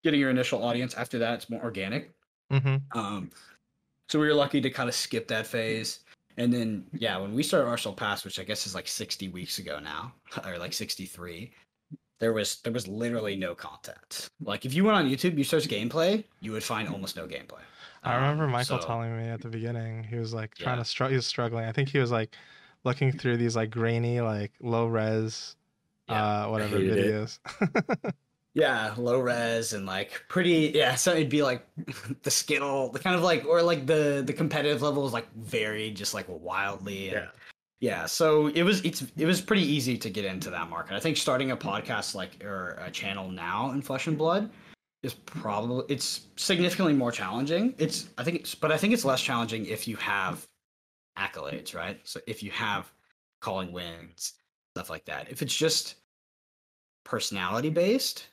getting 0.03 0.19
your 0.19 0.29
initial 0.29 0.63
audience. 0.63 0.93
After 0.95 1.19
that, 1.19 1.35
it's 1.35 1.49
more 1.49 1.63
organic. 1.63 2.13
hmm 2.51 2.77
Um, 2.93 3.31
so 4.09 4.19
we 4.19 4.27
were 4.27 4.33
lucky 4.33 4.61
to 4.61 4.69
kind 4.69 4.89
of 4.89 4.95
skip 4.95 5.27
that 5.29 5.47
phase. 5.47 6.01
And 6.37 6.51
then, 6.51 6.85
yeah, 6.93 7.17
when 7.17 7.33
we 7.33 7.43
started 7.43 7.67
Arsenal 7.67 7.95
Pass, 7.95 8.25
which 8.25 8.39
I 8.39 8.43
guess 8.43 8.65
is 8.67 8.75
like 8.75 8.87
60 8.87 9.29
weeks 9.29 9.59
ago 9.59 9.79
now, 9.79 10.13
or 10.45 10.57
like 10.57 10.73
63, 10.73 11.53
there 12.19 12.33
was 12.33 12.61
there 12.61 12.73
was 12.73 12.87
literally 12.87 13.35
no 13.35 13.53
content. 13.55 14.27
Like 14.41 14.65
if 14.65 14.73
you 14.73 14.83
went 14.85 14.97
on 14.97 15.09
YouTube, 15.09 15.37
you 15.37 15.43
search 15.43 15.67
gameplay, 15.67 16.23
you 16.41 16.51
would 16.53 16.63
find 16.63 16.87
almost 16.89 17.15
no 17.17 17.27
gameplay. 17.27 17.61
I 18.03 18.15
remember 18.15 18.45
Um, 18.45 18.51
Michael 18.51 18.79
so- 18.81 18.85
telling 18.87 19.15
me 19.17 19.27
at 19.29 19.41
the 19.41 19.49
beginning 19.49 20.03
he 20.03 20.17
was 20.17 20.33
like 20.33 20.55
trying 20.55 20.77
Yeah. 20.77 20.83
to 20.83 20.89
struggle. 20.89 21.11
He 21.11 21.15
was 21.15 21.27
struggling. 21.27 21.65
I 21.65 21.71
think 21.71 21.89
he 21.89 21.99
was 21.99 22.11
like 22.11 22.35
looking 22.83 23.11
through 23.11 23.37
these 23.37 23.55
like 23.55 23.69
grainy, 23.69 24.19
like 24.21 24.51
low 24.61 24.87
res, 24.87 25.55
Yeah, 26.09 26.45
uh, 26.45 26.49
whatever 26.49 26.77
videos. 26.79 27.39
Yeah, 28.55 28.93
low 28.97 29.19
res 29.19 29.73
and 29.73 29.87
like 29.87 30.25
pretty. 30.29 30.71
Yeah, 30.75 30.93
so 30.93 31.11
it'd 31.13 31.27
be 31.29 31.41
like 31.41 31.65
the 32.23 32.29
skill, 32.29 32.89
the 32.89 32.99
kind 32.99 33.15
of 33.15 33.23
like, 33.23 33.45
or 33.45 33.63
like 33.63 33.87
the 33.87 34.21
the 34.23 34.33
competitive 34.33 34.83
level 34.83 35.07
is 35.07 35.13
like 35.13 35.31
varied, 35.33 35.95
just 35.95 36.13
like 36.13 36.25
wildly. 36.27 37.07
And, 37.09 37.15
Yeah. 37.15 37.27
yeah 37.79 38.05
so 38.05 38.47
it 38.47 38.61
was 38.61 38.81
it's 38.85 39.03
it 39.17 39.25
was 39.25 39.41
pretty 39.41 39.63
easy 39.63 39.97
to 39.97 40.09
get 40.09 40.23
into 40.23 40.49
that 40.51 40.69
market 40.69 40.93
i 40.95 40.99
think 41.01 41.17
starting 41.17 41.51
a 41.51 41.57
podcast 41.57 42.15
like 42.15 42.41
or 42.43 42.77
a 42.79 42.89
channel 42.91 43.29
now 43.29 43.71
in 43.71 43.81
flesh 43.81 44.07
and 44.07 44.17
blood 44.17 44.49
is 45.03 45.13
probably 45.13 45.85
it's 45.93 46.21
significantly 46.37 46.93
more 46.93 47.11
challenging 47.11 47.75
it's 47.77 48.07
i 48.17 48.23
think 48.23 48.37
it's 48.39 48.55
but 48.55 48.71
i 48.71 48.77
think 48.77 48.93
it's 48.93 49.05
less 49.05 49.21
challenging 49.21 49.65
if 49.65 49.87
you 49.87 49.95
have 49.97 50.47
accolades 51.19 51.75
right 51.75 51.99
so 52.03 52.19
if 52.25 52.41
you 52.41 52.49
have 52.51 52.91
calling 53.41 53.71
wins 53.71 54.33
stuff 54.75 54.89
like 54.89 55.05
that 55.05 55.29
if 55.29 55.41
it's 55.41 55.55
just 55.55 55.95
personality 57.03 57.69
based 57.69 58.27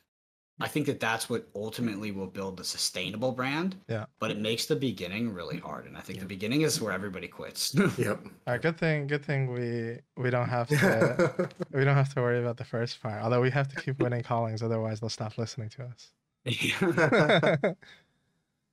i 0.61 0.69
think 0.69 0.87
that 0.87 1.01
that's 1.01 1.29
what 1.29 1.49
ultimately 1.57 2.13
will 2.13 2.27
build 2.29 2.57
the 2.57 2.65
sustainable 2.65 3.33
brand 3.33 3.75
Yeah. 3.89 4.05
but 4.21 4.31
it 4.31 4.39
makes 4.39 4.67
the 4.67 4.77
beginning 4.77 5.35
really 5.35 5.59
hard 5.59 5.87
and 5.87 5.97
i 5.97 6.01
think 6.01 6.21
the 6.21 6.25
beginning 6.27 6.63
is 6.63 6.81
where 6.81 6.93
everybody 6.93 7.27
quits 7.29 7.75
Yep. 7.99 8.21
All 8.25 8.31
right, 8.47 8.63
good 8.63 8.79
thing, 8.79 9.07
good 9.09 9.25
thing 9.25 9.53
we 9.53 9.99
we 10.17 10.31
don't 10.31 10.49
have 10.49 10.69
to 10.69 11.49
we 11.73 11.85
don't 11.85 11.97
have 11.97 12.15
to 12.15 12.21
worry 12.21 12.39
about 12.39 12.57
the 12.57 12.65
first 12.65 13.03
part. 13.03 13.21
Although 13.23 13.41
we 13.41 13.51
have 13.51 13.69
to 13.69 13.77
keep 13.81 13.99
winning 14.01 14.23
callings, 14.23 14.63
otherwise 14.63 15.01
they'll 15.01 15.09
stop 15.11 15.37
listening 15.39 15.69
to 15.71 15.85
us. 15.85 16.11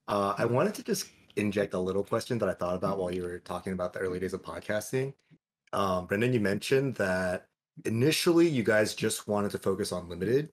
Uh, 0.10 0.34
I 0.38 0.46
wanted 0.46 0.74
to 0.76 0.84
just 0.84 1.10
inject 1.36 1.74
a 1.74 1.80
little 1.80 2.04
question 2.04 2.38
that 2.38 2.48
I 2.48 2.54
thought 2.54 2.76
about 2.76 2.98
while 2.98 3.14
you 3.14 3.24
were 3.24 3.40
talking 3.40 3.74
about 3.74 3.92
the 3.92 4.00
early 4.00 4.20
days 4.20 4.34
of 4.34 4.42
podcasting. 4.42 5.14
Um, 5.74 6.06
Brendan, 6.06 6.34
you 6.34 6.40
mentioned 6.40 6.96
that 6.96 7.48
initially 7.86 8.48
you 8.48 8.64
guys 8.64 8.96
just 8.96 9.28
wanted 9.28 9.52
to 9.52 9.58
focus 9.58 9.92
on 9.92 10.08
limited. 10.08 10.50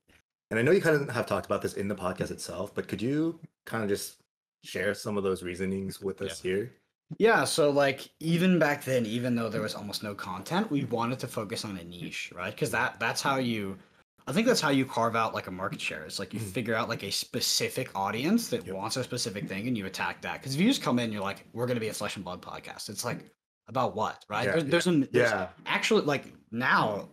And 0.50 0.59
I 0.59 0.62
know 0.62 0.73
you 0.73 0.80
kind 0.80 0.97
of 0.97 1.09
have 1.14 1.26
talked 1.26 1.47
about 1.47 1.62
this 1.62 1.75
in 1.75 1.88
the 1.88 1.94
podcast 1.94 2.30
itself, 2.30 2.75
but 2.75 2.88
could 2.88 3.00
you 3.00 3.38
kind 3.64 3.83
of 3.83 3.88
just 3.88 4.16
share 4.64 4.94
some 4.94 5.16
of 5.16 5.23
those 5.23 5.42
reasonings 5.42 6.00
with 6.00 6.21
us 6.21 6.40
here? 6.40 6.73
Yeah, 7.18 7.44
so 7.44 7.71
like 7.71 8.09
even 8.21 8.59
back 8.59 8.85
then, 8.85 9.06
even 9.06 9.37
though 9.37 9.49
there 9.49 9.62
was 9.62 9.75
almost 9.75 10.02
no 10.02 10.14
content, 10.14 10.71
we 10.71 10.85
wanted 10.85 11.18
to 11.21 11.28
focus 11.28 11.64
on 11.64 11.76
a 11.76 11.85
niche, 11.85 12.33
right? 12.35 12.50
Because 12.50 12.71
that 12.73 12.99
that's 12.99 13.23
how 13.23 13.37
you, 13.37 13.78
I 14.26 14.33
think 14.33 14.47
that's 14.47 14.61
how 14.61 14.71
you 14.71 14.87
carve 14.87 15.16
out 15.16 15.35
like 15.35 15.47
a 15.49 15.50
market 15.50 15.81
share. 15.81 16.02
It's 16.04 16.19
like 16.19 16.33
you 16.33 16.40
Mhm. 16.40 16.52
figure 16.52 16.75
out 16.75 16.88
like 16.88 17.02
a 17.02 17.11
specific 17.11 17.90
audience 17.95 18.49
that 18.49 18.66
Yep. 18.66 18.75
wants 18.75 18.97
a 18.97 19.04
specific 19.04 19.49
thing, 19.49 19.69
and 19.69 19.76
you 19.76 19.85
attack 19.87 20.23
that. 20.23 20.40
Because 20.40 20.54
if 20.54 20.61
you 20.61 20.69
just 20.69 20.83
come 20.83 20.99
in, 20.99 21.12
you're 21.12 21.23
like, 21.23 21.45
we're 21.52 21.66
gonna 21.66 21.81
be 21.81 21.88
a 21.88 21.95
flesh 21.95 22.16
and 22.16 22.25
blood 22.25 22.40
podcast. 22.40 22.88
It's 22.88 23.04
like 23.04 23.31
about 23.69 23.95
what, 23.95 24.25
right? 24.28 24.47
Yeah, 24.47 24.61
there's, 24.62 24.85
there's 24.87 25.11
Yeah. 25.12 25.49
actually 25.66 26.02
like 26.02 26.33
now 26.50 27.09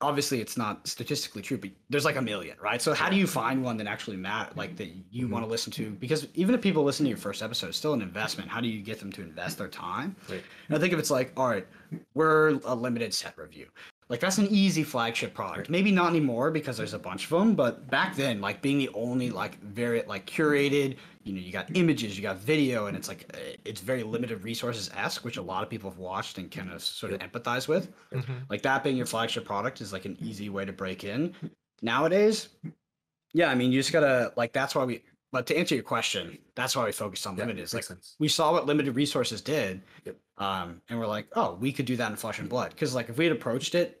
obviously 0.00 0.40
it's 0.40 0.56
not 0.58 0.86
statistically 0.86 1.40
true 1.40 1.56
but 1.56 1.70
there's 1.88 2.04
like 2.04 2.16
a 2.16 2.20
million 2.20 2.56
right 2.60 2.82
so 2.82 2.92
how 2.92 3.08
do 3.08 3.16
you 3.16 3.26
find 3.26 3.62
one 3.62 3.76
that 3.78 3.86
actually 3.86 4.16
matter 4.18 4.50
like 4.54 4.76
that 4.76 4.88
you 5.10 5.26
Mhm. 5.26 5.30
want 5.30 5.44
to 5.44 5.50
listen 5.50 5.72
to 5.72 5.90
because 5.92 6.26
even 6.34 6.54
if 6.54 6.60
people 6.60 6.82
listen 6.84 7.04
to 7.04 7.08
your 7.08 7.16
first 7.16 7.42
episode 7.42 7.68
it's 7.68 7.78
still 7.78 7.94
an 7.94 8.02
investment 8.02 8.50
how 8.50 8.60
do 8.60 8.68
you 8.68 8.82
get 8.82 8.98
them 8.98 9.10
to 9.12 9.22
invest 9.22 9.56
their 9.56 9.68
time 9.68 10.14
Right. 10.28 10.42
and 10.68 10.76
i 10.76 10.80
think 10.80 10.92
if 10.92 10.98
it's 10.98 11.10
like 11.10 11.32
all 11.38 11.48
right 11.48 11.66
we're 12.12 12.60
a 12.64 12.74
limited 12.74 13.14
set 13.14 13.38
review 13.38 13.68
like 14.08 14.20
that's 14.20 14.38
an 14.38 14.46
easy 14.50 14.82
flagship 14.84 15.32
product. 15.34 15.70
Maybe 15.70 15.90
not 15.90 16.10
anymore 16.10 16.50
because 16.50 16.76
there's 16.76 16.94
a 16.94 16.98
bunch 16.98 17.24
of 17.24 17.30
them 17.30 17.54
but 17.54 17.88
back 17.90 18.14
then 18.16 18.40
like 18.40 18.60
being 18.62 18.78
the 18.78 18.90
only 18.94 19.30
like 19.30 19.60
very 19.62 20.02
like 20.06 20.26
curated 20.26 20.96
you 21.22 21.32
know 21.32 21.40
you 21.40 21.52
got 21.52 21.74
images 21.76 22.16
you 22.16 22.22
got 22.22 22.36
video 22.38 22.86
and 22.86 22.96
it's 22.96 23.08
like 23.08 23.24
uh, 23.34 23.38
it's 23.64 23.80
very 23.80 24.02
limited 24.02 24.42
resources 24.44 24.90
esque 24.94 25.24
which 25.24 25.38
a 25.38 25.42
lot 25.42 25.62
of 25.62 25.70
people 25.70 25.88
have 25.90 25.98
watched 25.98 26.36
and 26.38 26.50
kind 26.50 26.70
of 26.70 26.82
sort 26.82 27.12
of 27.12 27.20
empathize 27.20 27.66
with. 27.68 27.92
Mhm. 28.12 28.42
like 28.50 28.62
that 28.62 28.84
being 28.84 28.96
your 28.96 29.06
flagship 29.06 29.44
product 29.44 29.80
is 29.80 29.92
like 29.92 30.04
an 30.04 30.16
easy 30.20 30.48
way 30.50 30.64
to 30.64 30.72
break 30.72 31.04
in. 31.04 31.34
Nowadays 31.82 32.48
yeah 33.36 33.50
i 33.50 33.54
mean 33.54 33.72
you 33.72 33.80
just 33.80 33.92
gotta 33.92 34.32
like 34.36 34.52
that's 34.52 34.74
why 34.74 34.84
we 34.84 35.02
but 35.34 35.46
to 35.48 35.56
answer 35.58 35.74
your 35.74 35.84
question 35.84 36.38
that's 36.54 36.74
why 36.76 36.84
we 36.84 36.92
focused 36.92 37.26
on 37.26 37.36
Yeah, 37.36 37.44
limited 37.44 37.72
like 37.74 37.84
sense. 37.84 38.14
we 38.20 38.28
saw 38.28 38.52
what 38.52 38.66
limited 38.66 38.94
resources 38.94 39.40
did 39.40 39.82
Yep. 40.04 40.16
um 40.38 40.80
and 40.88 40.98
we're 40.98 41.06
like 41.16 41.26
oh 41.34 41.58
we 41.60 41.72
could 41.72 41.86
do 41.86 41.96
that 41.96 42.10
in 42.10 42.16
flesh 42.16 42.38
and 42.38 42.48
blood 42.48 42.70
because 42.70 42.94
like 42.94 43.08
if 43.08 43.18
we 43.18 43.24
had 43.26 43.32
approached 43.36 43.74
it 43.74 44.00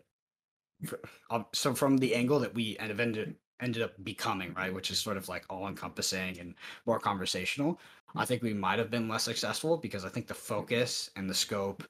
um, 1.30 1.46
so 1.52 1.74
from 1.74 1.96
the 1.98 2.14
angle 2.14 2.38
that 2.40 2.54
we 2.54 2.76
end- 2.78 3.00
ended 3.00 3.34
ended 3.60 3.82
up 3.82 3.92
becoming 4.04 4.54
right 4.54 4.72
which 4.72 4.90
is 4.90 4.98
sort 4.98 5.16
of 5.16 5.28
like 5.28 5.44
all 5.50 5.66
encompassing 5.68 6.38
and 6.38 6.54
more 6.86 6.98
conversational 6.98 7.78
i 8.16 8.24
think 8.24 8.42
we 8.42 8.54
might 8.54 8.78
have 8.78 8.90
been 8.90 9.08
less 9.08 9.24
successful 9.24 9.76
because 9.76 10.04
i 10.04 10.08
think 10.08 10.26
the 10.26 10.34
focus 10.34 11.10
and 11.16 11.28
the 11.28 11.34
scope 11.34 11.82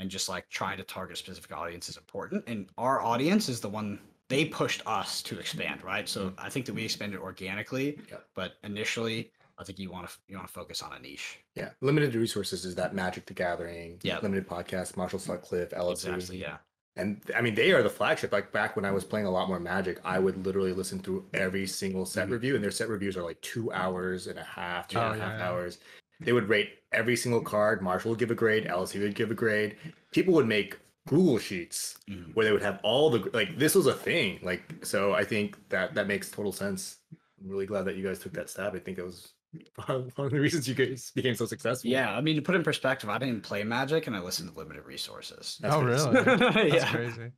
and 0.00 0.10
just 0.10 0.28
like 0.28 0.48
trying 0.48 0.76
to 0.76 0.82
target 0.84 1.14
a 1.16 1.18
specific 1.18 1.52
audience 1.56 1.88
is 1.88 1.96
important 1.96 2.42
and 2.46 2.68
our 2.78 3.00
audience 3.02 3.48
is 3.48 3.60
the 3.60 3.68
one 3.68 3.98
they 4.32 4.44
pushed 4.46 4.82
us 4.86 5.22
to 5.22 5.38
expand 5.38 5.82
right 5.84 6.08
so 6.08 6.32
i 6.38 6.48
think 6.48 6.64
that 6.66 6.74
we 6.74 6.84
expanded 6.84 7.20
organically 7.20 7.98
Yeah. 8.10 8.18
but 8.34 8.52
initially 8.64 9.30
i 9.58 9.64
think 9.64 9.78
you 9.78 9.90
want 9.90 10.08
to 10.08 10.14
you 10.28 10.36
want 10.36 10.48
to 10.48 10.52
focus 10.52 10.82
on 10.82 10.92
a 10.94 10.98
niche 10.98 11.38
Yeah. 11.54 11.70
Limited 11.82 12.14
resources 12.14 12.64
is 12.64 12.74
that 12.76 12.94
Magic 12.94 13.26
the 13.26 13.34
Gathering, 13.34 13.98
Yeah. 14.02 14.18
limited 14.22 14.48
podcast, 14.48 14.96
Marshall 14.96 15.18
Sutcliffe, 15.18 15.70
LSV. 15.70 15.92
exactly 16.14 16.38
yeah 16.38 16.56
And 16.96 17.20
I 17.34 17.40
mean, 17.40 17.54
they 17.54 17.72
are 17.72 17.82
the 17.82 17.88
flagship. 17.98 18.32
Like 18.32 18.52
back 18.52 18.76
when 18.76 18.84
I 18.84 18.90
was 18.98 19.02
playing 19.04 19.24
a 19.26 19.30
lot 19.30 19.48
more 19.48 19.58
Magic, 19.60 19.96
I 20.04 20.18
would 20.18 20.36
literally 20.46 20.74
listen 20.74 20.98
through 20.98 21.24
every 21.32 21.66
single 21.66 22.04
set 22.04 22.28
Mhm. 22.28 22.32
review, 22.32 22.54
and 22.54 22.62
their 22.64 22.70
set 22.80 22.88
reviews 22.96 23.16
are 23.16 23.22
like 23.30 23.40
two 23.40 23.72
hours 23.72 24.26
and 24.26 24.38
a 24.38 24.44
half, 24.44 24.88
two 24.88 24.98
and 24.98 25.06
a 25.06 25.08
Oh, 25.08 25.12
half 25.24 25.32
yeah, 25.32 25.38
yeah. 25.38 25.48
hours. 25.48 25.78
They 26.20 26.32
would 26.36 26.48
rate 26.50 26.70
every 26.92 27.16
single 27.16 27.40
card. 27.40 27.80
Marshall 27.82 28.10
would 28.10 28.18
give 28.18 28.30
a 28.30 28.34
grade. 28.34 28.66
LSV 28.66 29.00
would 29.00 29.14
give 29.14 29.30
a 29.30 29.34
grade. 29.44 29.76
People 30.12 30.34
would 30.34 30.46
make 30.46 30.76
Google 31.08 31.38
sheets 31.38 31.96
Mhm. 32.08 32.34
where 32.34 32.44
they 32.46 32.52
would 32.52 32.62
have 32.62 32.78
all 32.82 33.10
the 33.10 33.28
like. 33.32 33.58
This 33.58 33.74
was 33.74 33.86
a 33.86 33.92
thing. 33.94 34.38
Like 34.42 34.84
so, 34.84 35.12
I 35.14 35.24
think 35.24 35.56
that 35.68 35.94
that 35.94 36.06
makes 36.06 36.30
total 36.30 36.52
sense. 36.52 36.98
I'm 37.40 37.48
really 37.48 37.66
glad 37.66 37.84
that 37.86 37.96
you 37.96 38.04
guys 38.04 38.20
took 38.20 38.32
that 38.34 38.48
stab. 38.50 38.74
I 38.74 38.78
think 38.78 38.98
it 38.98 39.04
was 39.04 39.32
one 39.86 40.10
of 40.16 40.30
the 40.30 40.40
reasons 40.40 40.68
you 40.68 40.74
guys 40.74 41.10
became 41.14 41.34
so 41.34 41.44
successful. 41.46 41.90
Yeah, 41.90 42.16
I 42.16 42.20
mean, 42.20 42.36
to 42.36 42.42
put 42.42 42.54
in 42.54 42.62
perspective, 42.62 43.10
I 43.10 43.18
didn't 43.18 43.42
play 43.42 43.64
Magic 43.64 44.06
and 44.06 44.14
I 44.16 44.20
listened 44.20 44.50
to 44.52 44.56
limited 44.56 44.84
resources. 44.84 45.58
That's 45.60 45.74
oh 45.74 45.82
crazy. 45.82 46.08
really? 46.08 46.24
That's 46.70 46.74
yeah. 46.74 46.90
crazy. 46.92 47.32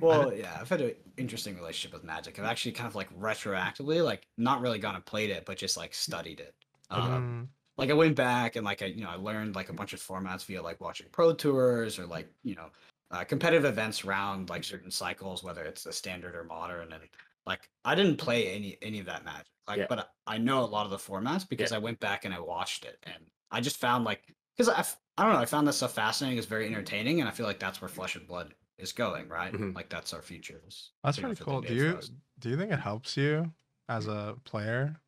Well, 0.00 0.32
yeah, 0.34 0.58
I've 0.60 0.68
had 0.68 0.80
an 0.82 0.94
interesting 1.16 1.56
relationship 1.56 1.94
with 1.94 2.04
Magic. 2.04 2.38
I've 2.38 2.44
actually 2.44 2.72
kind 2.72 2.86
of 2.86 2.94
like 2.94 3.14
retroactively, 3.18 4.04
like 4.04 4.26
not 4.36 4.60
really 4.60 4.78
gone 4.78 4.94
and 4.94 5.04
played 5.04 5.30
it, 5.30 5.44
but 5.46 5.56
just 5.56 5.76
like 5.76 5.94
studied 5.94 6.40
it. 6.40 6.54
Um, 6.90 7.48
Mm, 7.50 7.55
like 7.78 7.90
I 7.90 7.94
went 7.94 8.16
back 8.16 8.56
and 8.56 8.64
like 8.64 8.82
I, 8.82 8.86
you 8.86 9.02
know, 9.04 9.10
I 9.10 9.16
learned 9.16 9.54
like 9.54 9.68
a 9.68 9.72
bunch 9.72 9.92
of 9.92 10.00
formats 10.00 10.44
via 10.46 10.62
like 10.62 10.80
watching 10.80 11.08
pro 11.10 11.34
tours 11.34 11.98
or 11.98 12.06
like 12.06 12.32
you 12.42 12.54
know, 12.54 12.70
uh, 13.10 13.24
competitive 13.24 13.64
events 13.64 14.04
around 14.04 14.48
like 14.50 14.64
certain 14.64 14.90
cycles, 14.90 15.42
whether 15.44 15.64
it's 15.64 15.84
the 15.84 15.92
standard 15.92 16.34
or 16.34 16.44
modern. 16.44 16.92
And 16.92 17.08
like 17.46 17.68
I 17.84 17.94
didn't 17.94 18.16
play 18.16 18.48
any 18.54 18.78
any 18.82 18.98
of 19.00 19.06
that 19.06 19.24
Magic, 19.24 19.46
like, 19.68 19.78
Yeah. 19.78 19.86
but 19.88 20.12
I 20.26 20.38
know 20.38 20.64
a 20.64 20.66
lot 20.66 20.84
of 20.84 20.90
the 20.90 20.96
formats 20.96 21.48
because 21.48 21.72
I 21.72 21.78
went 21.78 22.00
back 22.00 22.24
and 22.24 22.34
I 22.34 22.40
watched 22.40 22.84
it, 22.84 22.98
and 23.04 23.30
I 23.50 23.60
just 23.60 23.76
found 23.78 24.04
like 24.04 24.34
because 24.56 24.68
I 24.68 24.84
I 25.18 25.24
don't 25.24 25.32
know, 25.34 25.38
I 25.40 25.46
found 25.46 25.66
this 25.68 25.76
stuff 25.76 25.94
fascinating. 25.94 26.38
It's 26.38 26.46
very 26.46 26.66
entertaining, 26.66 27.20
and 27.20 27.28
I 27.28 27.32
feel 27.32 27.46
like 27.46 27.58
that's 27.60 27.80
where 27.80 27.88
Flesh 27.88 28.16
and 28.16 28.26
Blood 28.26 28.54
is 28.78 28.92
going, 28.92 29.28
right? 29.28 29.52
Mhm. 29.52 29.74
Like 29.74 29.88
that's 29.88 30.12
our 30.12 30.22
future. 30.22 30.62
that's 31.02 31.18
pretty 31.18 31.36
cool. 31.36 31.60
Do 31.62 31.74
you 31.74 32.00
do 32.38 32.50
you 32.50 32.56
think 32.56 32.72
it 32.72 32.80
helps 32.80 33.16
you 33.16 33.54
as 33.88 34.06
a 34.08 34.36
player? 34.44 35.00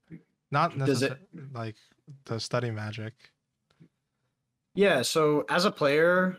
Not 0.51 0.77
Does 0.79 1.03
it- 1.03 1.19
like 1.53 1.77
to 2.27 2.41
study 2.41 2.71
magic. 2.71 3.15
Yeah, 4.75 5.03
so 5.03 5.45
as 5.49 5.65
a 5.65 5.71
player, 5.71 6.39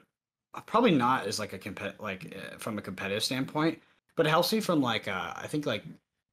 uh, 0.54 0.62
probably 0.62 0.92
not 0.92 1.28
as 1.28 1.40
like 1.40 1.54
a 1.54 1.60
compet 1.60 2.00
like 2.00 2.36
uh, 2.36 2.58
from 2.58 2.78
a 2.78 2.82
competitive 2.82 3.24
standpoint, 3.24 3.80
but 4.16 4.26
it 4.26 4.30
helps 4.30 4.54
me 4.54 4.62
from 4.62 4.82
like 4.82 5.08
uh, 5.08 5.34
I 5.36 5.48
think 5.48 5.66
like 5.66 5.84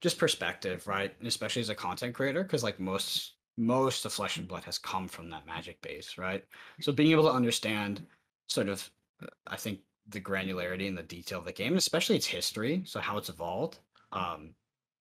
just 0.00 0.18
perspective, 0.18 0.86
right? 0.86 1.12
And 1.18 1.26
especially 1.26 1.62
as 1.62 1.68
a 1.68 1.74
content 1.74 2.14
creator, 2.14 2.42
because 2.42 2.62
like 2.62 2.78
most 2.78 3.34
most 3.58 4.04
of 4.04 4.12
Flesh 4.12 4.36
and 4.36 4.46
Blood 4.46 4.64
has 4.64 4.78
come 4.78 5.08
from 5.08 5.30
that 5.30 5.46
magic 5.46 5.80
base, 5.82 6.18
right? 6.18 6.44
So 6.80 6.92
being 6.92 7.10
able 7.10 7.24
to 7.24 7.32
understand 7.32 8.06
sort 8.48 8.68
of, 8.68 8.88
uh, 9.22 9.26
I 9.46 9.56
think 9.56 9.80
the 10.08 10.20
granularity 10.20 10.88
and 10.88 10.96
the 10.96 11.02
detail 11.02 11.38
of 11.40 11.46
the 11.46 11.52
game, 11.52 11.76
especially 11.76 12.16
its 12.16 12.26
history, 12.26 12.82
so 12.84 13.00
how 13.00 13.16
it's 13.16 13.30
evolved, 13.30 13.78
um, 14.12 14.54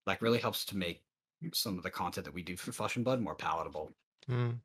like 0.08 0.22
really 0.22 0.40
helps 0.40 0.66
to 0.66 0.78
make 0.78 1.04
some 1.54 1.78
of 1.78 1.84
the 1.84 1.90
content 1.92 2.26
that 2.26 2.34
we 2.34 2.42
do 2.44 2.56
for 2.58 2.72
Flesh 2.72 2.96
and 2.96 3.06
Blood 3.06 3.22
more 3.22 3.36
palatable. 3.36 3.92
Mm. 4.30 4.56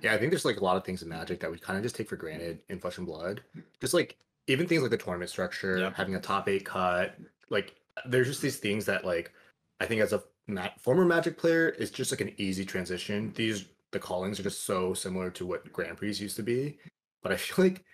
Yeah, 0.00 0.14
I 0.14 0.18
think 0.18 0.30
there's 0.30 0.44
like 0.44 0.60
a 0.60 0.64
lot 0.64 0.76
of 0.76 0.84
things 0.84 1.02
in 1.02 1.08
Magic 1.08 1.40
that 1.40 1.50
we 1.50 1.58
kind 1.58 1.76
of 1.76 1.82
just 1.82 1.96
take 1.96 2.08
for 2.08 2.16
granted 2.16 2.60
in 2.68 2.78
Flesh 2.78 2.98
and 2.98 3.06
Blood. 3.06 3.42
Just 3.80 3.94
like 3.94 4.16
even 4.46 4.66
things 4.66 4.82
like 4.82 4.90
the 4.90 4.96
tournament 4.96 5.30
structure, 5.30 5.78
Yep. 5.78 5.94
having 5.94 6.14
a 6.14 6.20
top 6.20 6.48
eight 6.48 6.64
cut, 6.64 7.16
like 7.50 7.74
there's 8.06 8.28
just 8.28 8.42
these 8.42 8.58
things 8.58 8.84
that 8.86 9.04
like 9.04 9.32
I 9.80 9.86
think 9.86 10.00
as 10.00 10.12
a 10.12 10.22
ma- 10.46 10.68
former 10.78 11.04
Magic 11.04 11.36
player, 11.38 11.70
it's 11.78 11.90
just 11.90 12.12
like 12.12 12.20
an 12.20 12.32
easy 12.36 12.64
transition. 12.64 13.32
These 13.34 13.66
the 13.90 13.98
callings 13.98 14.38
are 14.38 14.42
just 14.44 14.64
so 14.64 14.92
similar 14.94 15.30
to 15.30 15.46
what 15.46 15.72
Grand 15.72 15.96
Prix 15.96 16.12
used 16.14 16.36
to 16.36 16.42
be, 16.42 16.78
but 17.22 17.32
I 17.32 17.36
feel 17.38 17.64
like 17.64 17.84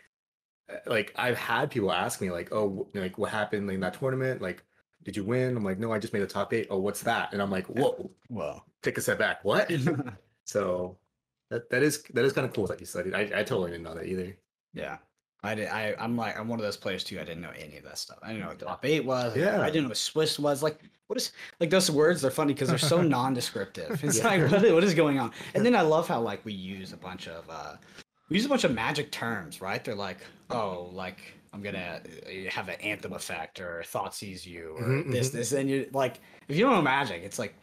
uh, 0.71 0.77
like 0.87 1.13
I've 1.17 1.39
had 1.39 1.71
people 1.71 1.93
ask 1.93 2.21
me 2.21 2.31
like, 2.31 2.53
oh, 2.53 2.89
like 2.95 3.17
what 3.19 3.31
happened 3.31 3.71
in 3.71 3.81
that 3.81 3.95
tournament? 3.95 4.43
Like, 4.43 4.63
did 5.05 5.17
you 5.17 5.25
win? 5.25 5.57
I'm 5.57 5.65
like, 5.65 5.79
no, 5.79 5.93
I 5.93 5.99
just 5.99 6.13
made 6.13 6.23
a 6.23 6.27
top 6.27 6.53
eight. 6.53 6.67
Oh, 6.71 6.79
what's 6.79 7.03
that? 7.03 7.33
And 7.33 7.41
I'm 7.43 7.51
like, 7.51 7.67
whoa, 7.67 8.11
Well, 8.29 8.65
take 8.83 8.97
a 8.99 9.01
step 9.01 9.19
back. 9.19 9.45
What? 9.45 9.71
so 10.45 10.97
that 11.51 11.69
that 11.71 11.83
is 11.83 12.03
that 12.15 12.25
is 12.25 12.33
kind 12.33 12.47
of 12.47 12.53
cool 12.55 12.67
that 12.69 12.81
you 12.81 12.87
studied. 12.87 13.15
I, 13.15 13.21
I 13.23 13.43
totally 13.45 13.71
didn't 13.71 13.85
know 13.85 13.95
that 13.95 14.07
either. 14.07 14.37
yeah. 14.73 14.99
I 15.43 15.55
did. 15.55 15.69
I, 15.69 15.95
I'm 15.99 16.17
like 16.17 16.39
I'm 16.39 16.49
one 16.49 16.59
of 16.59 16.65
those 16.65 16.79
players 16.79 17.05
too. 17.05 17.21
I 17.21 17.25
didn't 17.25 17.43
know 17.43 17.53
any 17.55 17.77
of 17.77 17.85
that 17.85 17.99
stuff. 17.99 18.17
I 18.23 18.29
didn't 18.29 18.41
know 18.45 18.49
what 18.49 18.59
top 18.61 18.83
eight 18.87 19.05
was. 19.05 19.37
Yeah. 19.37 19.61
I 19.61 19.67
didn't 19.67 19.83
know 19.83 19.89
what 19.89 19.99
Swiss 19.99 20.39
was. 20.39 20.63
Like, 20.63 20.81
what 21.09 21.19
is 21.19 21.33
like 21.61 21.69
those 21.69 21.91
words? 21.91 22.23
They're 22.23 22.31
funny 22.31 22.55
because 22.55 22.71
they're 22.71 22.79
so 22.79 23.03
non-descriptive. 23.19 24.03
It's 24.03 24.17
Yeah. 24.21 24.27
like 24.27 24.51
what 24.51 24.63
what 24.73 24.83
is 24.83 24.95
going 24.95 25.19
on? 25.21 25.33
And 25.55 25.63
then 25.67 25.77
I 25.77 25.83
love 25.83 26.09
how 26.09 26.19
like 26.23 26.43
we 26.47 26.55
use 26.55 26.95
a 26.95 26.97
bunch 26.97 27.29
of 27.29 27.45
uh 27.51 27.77
we 28.31 28.37
use 28.37 28.47
a 28.47 28.49
bunch 28.49 28.65
of 28.65 28.73
magic 28.73 29.13
terms, 29.13 29.61
right? 29.61 29.85
They're 29.85 29.95
like, 29.95 30.17
oh, 30.49 30.89
like 30.95 31.35
I'm 31.55 31.63
gonna 31.63 32.01
uh, 32.05 32.51
have 32.51 32.69
an 32.69 32.81
anthem 32.81 33.13
effect 33.13 33.61
or 33.61 33.83
Thoughtseize 33.87 34.45
you 34.45 34.75
or 34.77 34.83
Mhm, 34.83 35.13
this 35.13 35.29
mhm. 35.31 35.33
this. 35.33 35.53
And 35.53 35.71
you're 35.71 35.87
like, 35.93 36.21
if 36.49 36.57
you 36.57 36.65
don't 36.65 36.75
know 36.75 36.83
magic, 36.83 37.23
it's 37.23 37.39
like 37.39 37.55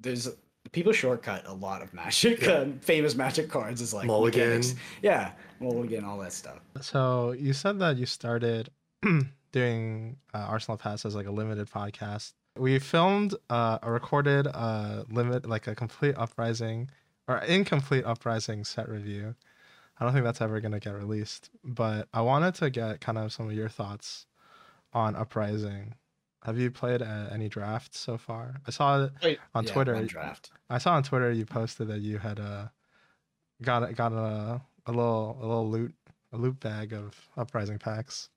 there's 0.00 0.28
people 0.72 0.92
shortcut 0.92 1.46
a 1.46 1.52
lot 1.54 1.82
of 1.82 1.92
magic. 1.94 2.46
Uh, 2.48 2.66
famous 2.80 3.14
magic 3.14 3.48
cards 3.50 3.80
is 3.80 3.92
like 3.94 4.06
Mulligan. 4.06 4.40
mechanics. 4.40 4.74
Yeah, 5.02 5.32
mulligan, 5.60 6.04
all 6.04 6.18
that 6.18 6.32
stuff. 6.32 6.58
So 6.80 7.32
you 7.32 7.52
said 7.52 7.78
that 7.80 7.96
you 7.98 8.06
started 8.06 8.70
doing 9.52 10.16
uh, 10.34 10.38
Arsenal 10.38 10.76
Pass 10.76 11.04
as 11.04 11.14
like 11.14 11.26
a 11.26 11.30
limited 11.30 11.70
podcast. 11.70 12.32
We 12.58 12.78
filmed 12.78 13.34
uh, 13.50 13.78
a 13.82 13.90
recorded 13.92 14.46
uh, 14.46 15.04
limit, 15.10 15.46
like 15.46 15.66
a 15.66 15.74
complete 15.74 16.14
uprising 16.16 16.90
or 17.28 17.38
incomplete 17.38 18.04
uprising 18.06 18.64
set 18.64 18.88
review. 18.88 19.34
I 19.98 20.04
don't 20.04 20.12
think 20.12 20.24
that's 20.24 20.40
ever 20.40 20.60
gonna 20.60 20.80
get 20.80 20.94
released, 20.94 21.50
but 21.64 22.08
I 22.12 22.20
wanted 22.20 22.54
to 22.56 22.70
get 22.70 23.00
kind 23.00 23.18
of 23.18 23.32
some 23.32 23.46
of 23.46 23.52
your 23.52 23.68
thoughts 23.68 24.26
on 24.92 25.16
uprising. 25.16 25.94
Have 26.44 26.58
you 26.58 26.70
played 26.70 27.02
uh, 27.02 27.26
any 27.32 27.48
drafts 27.48 27.98
so 27.98 28.16
far? 28.16 28.60
I 28.66 28.70
saw 28.70 29.08
Wait, 29.22 29.38
On 29.54 29.64
yeah, 29.64 29.72
Twitter, 29.72 30.04
draft. 30.04 30.50
I 30.70 30.78
saw 30.78 30.94
on 30.94 31.02
Twitter 31.02 31.32
you 31.32 31.44
posted 31.44 31.88
that 31.88 32.00
you 32.00 32.18
had 32.18 32.38
uh, 32.38 32.66
got 33.62 33.88
a, 33.88 33.92
got 33.92 34.12
a 34.12 34.60
a 34.86 34.92
little 34.92 35.38
a 35.40 35.46
little 35.46 35.68
loot 35.68 35.94
a 36.32 36.36
loot 36.36 36.60
bag 36.60 36.92
of 36.92 37.16
uprising 37.36 37.78
packs. 37.78 38.28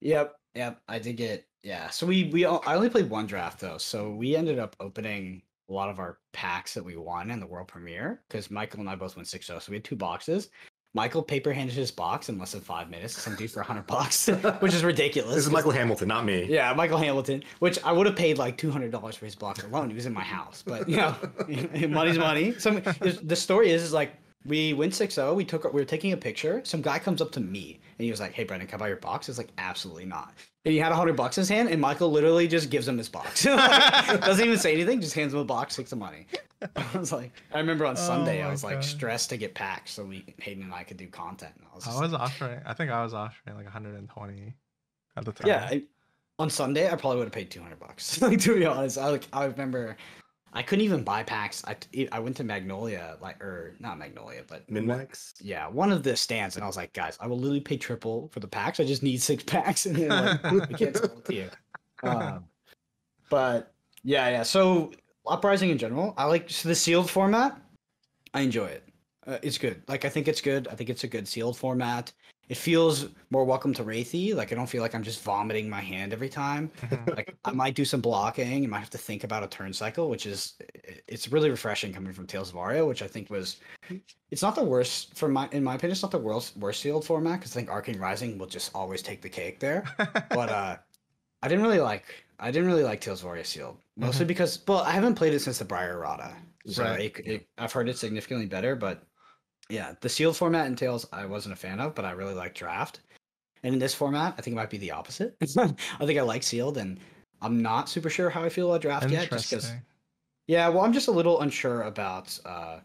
Yep, 0.00 0.36
yep. 0.54 0.80
I 0.88 0.98
did 0.98 1.16
get 1.16 1.46
yeah. 1.62 1.90
So 1.90 2.06
we 2.06 2.24
we 2.24 2.44
all, 2.44 2.62
I 2.66 2.74
only 2.74 2.90
played 2.90 3.10
one 3.10 3.26
draft 3.26 3.60
though, 3.60 3.78
so 3.78 4.10
we 4.10 4.36
ended 4.36 4.58
up 4.58 4.76
opening 4.78 5.42
a 5.68 5.72
lot 5.72 5.88
of 5.88 5.98
our 5.98 6.18
packs 6.32 6.74
that 6.74 6.84
we 6.84 6.96
won 6.96 7.30
in 7.30 7.40
the 7.40 7.46
world 7.46 7.68
premiere 7.68 8.22
because 8.28 8.50
Michael 8.50 8.80
and 8.80 8.88
I 8.88 8.94
both 8.94 9.16
went 9.16 9.28
6-0, 9.28 9.60
so 9.60 9.70
we 9.70 9.76
had 9.76 9.84
two 9.84 9.96
boxes. 9.96 10.50
Michael 10.94 11.22
paper 11.22 11.52
handed 11.52 11.74
his 11.74 11.90
box 11.90 12.30
in 12.30 12.38
less 12.38 12.52
than 12.52 12.62
five 12.62 12.88
minutes. 12.88 13.20
Some 13.20 13.36
dude 13.36 13.50
for 13.50 13.62
hundred 13.62 13.86
bucks, 13.86 14.28
which 14.60 14.72
is 14.72 14.82
ridiculous. 14.82 15.34
This 15.34 15.44
is 15.44 15.52
Michael 15.52 15.70
Hamilton, 15.72 16.08
not 16.08 16.24
me. 16.24 16.46
Yeah, 16.48 16.72
Michael 16.72 16.96
Hamilton, 16.96 17.44
which 17.58 17.78
I 17.84 17.92
would 17.92 18.06
have 18.06 18.16
paid 18.16 18.38
like 18.38 18.56
two 18.56 18.70
hundred 18.70 18.92
dollars 18.92 19.14
for 19.14 19.26
his 19.26 19.34
box 19.34 19.62
alone. 19.62 19.90
He 19.90 19.94
was 19.94 20.06
in 20.06 20.14
my 20.14 20.22
house, 20.22 20.64
but 20.66 20.88
you 20.88 20.96
know, 20.96 21.14
money's 21.88 22.16
money. 22.16 22.58
Some 22.58 22.80
the 23.22 23.36
story 23.36 23.72
is 23.72 23.82
is 23.82 23.92
like 23.92 24.14
we 24.44 24.74
went 24.74 24.92
6-0, 24.92 25.34
We 25.34 25.44
took 25.44 25.64
we 25.64 25.80
were 25.80 25.84
taking 25.84 26.12
a 26.12 26.16
picture. 26.16 26.60
Some 26.64 26.82
guy 26.82 26.98
comes 26.98 27.20
up 27.20 27.32
to 27.32 27.40
me 27.40 27.80
and 27.98 28.04
he 28.04 28.10
was 28.10 28.20
like, 28.20 28.32
"Hey, 28.32 28.44
Brendan, 28.44 28.68
can 28.68 28.78
I 28.78 28.80
buy 28.80 28.88
your 28.88 28.98
box?" 28.98 29.28
It's 29.28 29.38
like 29.38 29.50
absolutely 29.58 30.04
not. 30.04 30.34
And 30.64 30.72
he 30.72 30.78
had 30.78 30.92
a 30.92 30.94
hundred 30.94 31.16
bucks 31.16 31.38
in 31.38 31.42
his 31.42 31.48
hand, 31.48 31.68
and 31.68 31.80
Michael 31.80 32.10
literally 32.10 32.46
just 32.46 32.70
gives 32.70 32.86
him 32.86 32.98
his 32.98 33.08
box. 33.08 33.44
Doesn't 33.44 34.44
even 34.44 34.58
say 34.58 34.72
anything, 34.72 35.00
just 35.00 35.14
hands 35.14 35.32
him 35.32 35.40
a 35.40 35.44
box, 35.44 35.76
takes 35.76 35.90
the 35.90 35.96
money. 35.96 36.26
I 36.76 36.98
was 36.98 37.12
like, 37.12 37.32
I 37.52 37.58
remember 37.58 37.86
on 37.86 37.92
oh 37.92 38.00
Sunday, 38.00 38.42
I 38.42 38.46
my 38.46 38.50
was 38.50 38.64
like 38.64 38.82
stressed 38.82 39.30
to 39.30 39.36
get 39.36 39.54
packed 39.54 39.88
so 39.88 40.04
we 40.04 40.24
Hayden 40.40 40.64
and 40.64 40.74
I 40.74 40.84
could 40.84 40.96
do 40.96 41.06
content. 41.06 41.52
And 41.56 41.66
I 41.72 41.74
was, 41.74 41.86
I 41.86 42.00
was 42.00 42.12
like, 42.12 42.20
offering. 42.20 42.60
I 42.64 42.74
think 42.74 42.90
I 42.90 43.02
was 43.02 43.14
offering 43.14 43.56
like 43.56 43.66
120 43.66 44.54
at 45.16 45.24
the 45.24 45.32
time. 45.32 45.48
Yeah, 45.48 45.68
I, 45.70 45.82
on 46.38 46.50
Sunday 46.50 46.90
I 46.90 46.96
probably 46.96 47.18
would 47.18 47.26
have 47.26 47.32
paid 47.32 47.50
two 47.50 47.62
hundred 47.62 47.80
bucks. 47.80 48.20
like 48.22 48.40
to 48.40 48.54
be 48.54 48.66
honest, 48.66 48.98
I 48.98 49.08
like 49.08 49.26
I 49.32 49.44
remember 49.44 49.96
I 50.56 50.62
couldn't 50.62 50.86
even 50.86 51.02
buy 51.04 51.22
packs. 51.22 51.62
I 51.66 51.76
I 52.10 52.18
went 52.18 52.34
to 52.38 52.44
Magnolia 52.44 53.18
like 53.20 53.44
or 53.44 53.74
not 53.78 53.98
Magnolia, 53.98 54.40
but 54.48 54.66
Minmax. 54.70 55.34
yeah, 55.38 55.68
one 55.68 55.92
of 55.92 56.02
the 56.02 56.16
stands, 56.16 56.56
and 56.56 56.64
I 56.64 56.66
was 56.66 56.78
like, 56.78 56.94
guys, 56.94 57.18
I 57.20 57.26
will 57.26 57.36
literally 57.36 57.60
pay 57.60 57.76
triple 57.76 58.30
for 58.32 58.40
the 58.40 58.48
packs. 58.48 58.80
I 58.80 58.84
just 58.84 59.02
need 59.02 59.20
six 59.20 59.44
packs, 59.46 59.84
and 59.84 59.94
they're 59.94 60.08
like, 60.08 60.42
we 60.50 60.60
can't 60.74 60.96
sell 60.96 61.04
it 61.18 61.24
to 61.26 61.34
you. 61.34 61.50
Um, 62.02 62.44
but 63.30 63.72
yeah, 64.04 64.28
yeah. 64.28 64.42
So 64.42 64.92
uprising 65.26 65.70
in 65.70 65.78
general, 65.78 66.12
I 66.18 66.24
like 66.24 66.50
so 66.50 66.68
the 66.68 66.74
sealed 66.74 67.10
format. 67.10 67.58
I 68.34 68.42
enjoy 68.42 68.66
it. 68.66 68.86
Uh, 69.26 69.38
it's 69.42 69.56
good. 69.56 69.82
Like 69.88 70.04
I 70.04 70.10
think 70.10 70.28
it's 70.28 70.42
good. 70.42 70.68
I 70.68 70.74
think 70.74 70.90
it's 70.90 71.04
a 71.04 71.08
good 71.08 71.26
sealed 71.26 71.56
format. 71.56 72.12
It 72.48 72.56
feels 72.56 73.06
more 73.30 73.44
welcome 73.44 73.74
to 73.74 73.82
Wraithy. 73.82 74.34
Like 74.34 74.52
I 74.52 74.54
don't 74.54 74.68
feel 74.68 74.80
like 74.80 74.94
I'm 74.94 75.02
just 75.02 75.22
vomiting 75.22 75.68
my 75.68 75.80
hand 75.80 76.12
every 76.12 76.28
time. 76.28 76.70
Mhm. 76.82 77.16
Like 77.16 77.34
I 77.44 77.50
might 77.50 77.74
do 77.74 77.84
some 77.84 78.00
blocking. 78.00 78.62
I 78.64 78.66
might 78.68 78.78
have 78.78 78.90
to 78.90 78.98
think 78.98 79.24
about 79.24 79.42
a 79.42 79.48
turn 79.48 79.72
cycle, 79.72 80.08
which 80.08 80.26
is 80.26 80.54
it's 81.08 81.28
really 81.28 81.50
refreshing 81.50 81.92
coming 81.92 82.12
from 82.12 82.26
Tales 82.26 82.50
of 82.50 82.56
Aria, 82.56 82.86
which 82.86 83.02
I 83.02 83.08
think 83.08 83.30
was 83.30 83.56
it's 84.30 84.42
not 84.42 84.54
the 84.54 84.62
worst 84.62 85.16
for 85.16 85.28
my 85.28 85.48
in 85.50 85.64
my 85.64 85.74
opinion. 85.74 85.92
It's 85.92 86.02
not 86.02 86.12
the 86.12 86.18
worst 86.18 86.56
worst 86.56 86.80
sealed 86.82 87.04
format 87.04 87.40
because 87.40 87.52
I 87.52 87.54
think 87.56 87.68
Arcane 87.68 87.98
Rising 87.98 88.38
will 88.38 88.46
just 88.46 88.72
always 88.76 89.02
take 89.02 89.22
the 89.22 89.28
cake 89.28 89.58
there. 89.58 89.84
But 90.30 90.48
uh, 90.48 90.76
I 91.42 91.48
didn't 91.48 91.64
really 91.64 91.80
like 91.80 92.04
I 92.38 92.52
didn't 92.52 92.68
really 92.68 92.84
like 92.84 93.00
Tales 93.00 93.22
of 93.22 93.26
Aria 93.26 93.44
sealed 93.44 93.78
mostly 93.96 94.24
because 94.24 94.62
well 94.68 94.80
I 94.82 94.92
haven't 94.92 95.16
played 95.16 95.34
it 95.34 95.40
since 95.40 95.58
the 95.58 95.64
Briar 95.64 95.98
Rata, 95.98 96.32
so 96.66 96.84
Right. 96.84 97.12
it, 97.18 97.26
it, 97.26 97.48
I've 97.58 97.72
heard 97.72 97.88
it's 97.88 97.98
significantly 98.00 98.46
better. 98.46 98.76
But 98.76 99.02
yeah, 99.68 99.94
the 100.00 100.08
sealed 100.08 100.36
format 100.36 100.66
in 100.66 100.76
Tales 100.76 101.06
I 101.12 101.26
wasn't 101.26 101.54
a 101.54 101.56
fan 101.56 101.80
of, 101.80 101.94
but 101.94 102.04
I 102.04 102.12
really 102.12 102.34
like 102.34 102.54
draft. 102.54 103.00
And 103.62 103.74
in 103.74 103.80
this 103.80 103.94
format, 103.94 104.34
I 104.38 104.42
think 104.42 104.52
it 104.54 104.56
might 104.56 104.70
be 104.70 104.78
the 104.78 104.92
opposite. 104.92 105.36
I 105.40 106.06
think 106.06 106.18
I 106.18 106.22
like 106.22 106.42
sealed, 106.42 106.78
and 106.78 107.00
I'm 107.40 107.62
not 107.62 107.88
super 107.88 108.10
sure 108.10 108.30
how 108.30 108.44
I 108.44 108.48
feel 108.48 108.68
about 108.68 108.82
draft 108.82 109.10
yet, 109.10 109.30
just 109.30 109.50
because. 109.50 109.72
Yeah, 110.46 110.68
well, 110.68 110.84
I'm 110.84 110.92
just 110.92 111.08
a 111.08 111.12
little 111.12 111.40
unsure 111.40 111.82
about 111.82 112.38
uh, 112.44 112.78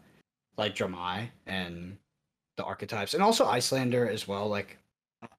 like 0.56 0.74
Dromai 0.74 1.28
and 1.46 1.96
the 2.56 2.64
archetypes, 2.64 3.14
and 3.14 3.22
also 3.22 3.46
Iyslander 3.46 4.08
as 4.08 4.26
well. 4.26 4.48
Like, 4.48 4.78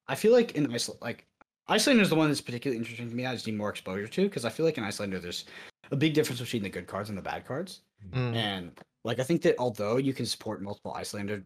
I 0.08 0.14
feel 0.14 0.32
like 0.32 0.52
in 0.52 0.72
Iceland, 0.72 1.02
like 1.02 1.26
Iyslander 1.68 2.00
is 2.00 2.08
the 2.08 2.14
one 2.14 2.28
that's 2.28 2.40
particularly 2.40 2.78
interesting 2.78 3.10
to 3.10 3.14
me. 3.14 3.26
I 3.26 3.34
just 3.34 3.46
need 3.46 3.58
more 3.58 3.68
exposure 3.70 4.08
to 4.08 4.22
because 4.22 4.46
I 4.46 4.50
feel 4.50 4.64
like 4.64 4.78
in 4.78 4.84
Iyslander 4.84 5.20
there's 5.20 5.44
a 5.90 5.96
big 5.96 6.14
difference 6.14 6.40
between 6.40 6.62
the 6.62 6.70
good 6.70 6.86
cards 6.86 7.10
and 7.10 7.18
the 7.18 7.22
bad 7.22 7.46
cards. 7.46 7.80
Mm. 8.12 8.34
And 8.34 8.80
like 9.04 9.20
I 9.20 9.22
think 9.22 9.42
that 9.42 9.56
although 9.58 9.98
you 9.98 10.14
can 10.14 10.26
support 10.26 10.62
multiple 10.62 10.92
Iyslander 10.96 11.44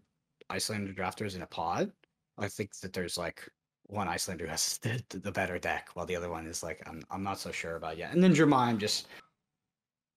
Iyslander 0.51 0.95
drafters 0.95 1.37
in 1.37 1.43
a 1.43 1.47
pod, 1.47 1.93
I 2.39 2.49
think 2.49 2.75
that 2.81 2.93
there's 2.93 3.19
like 3.19 3.49
one 3.89 4.07
Iyslander 4.07 4.43
who 4.43 4.47
has 4.47 4.79
the, 4.83 5.03
the 5.11 5.33
better 5.33 5.59
deck, 5.59 5.91
while 5.95 6.07
the 6.07 6.17
other 6.17 6.31
one 6.31 6.47
is 6.47 6.63
like 6.63 6.83
I'm 6.87 7.03
I'm 7.11 7.23
not 7.23 7.41
so 7.41 7.51
sure 7.53 7.77
about 7.77 7.99
yet. 7.99 8.13
And 8.13 8.23
then 8.23 8.35
Jermaine 8.35 8.79
just 8.79 9.09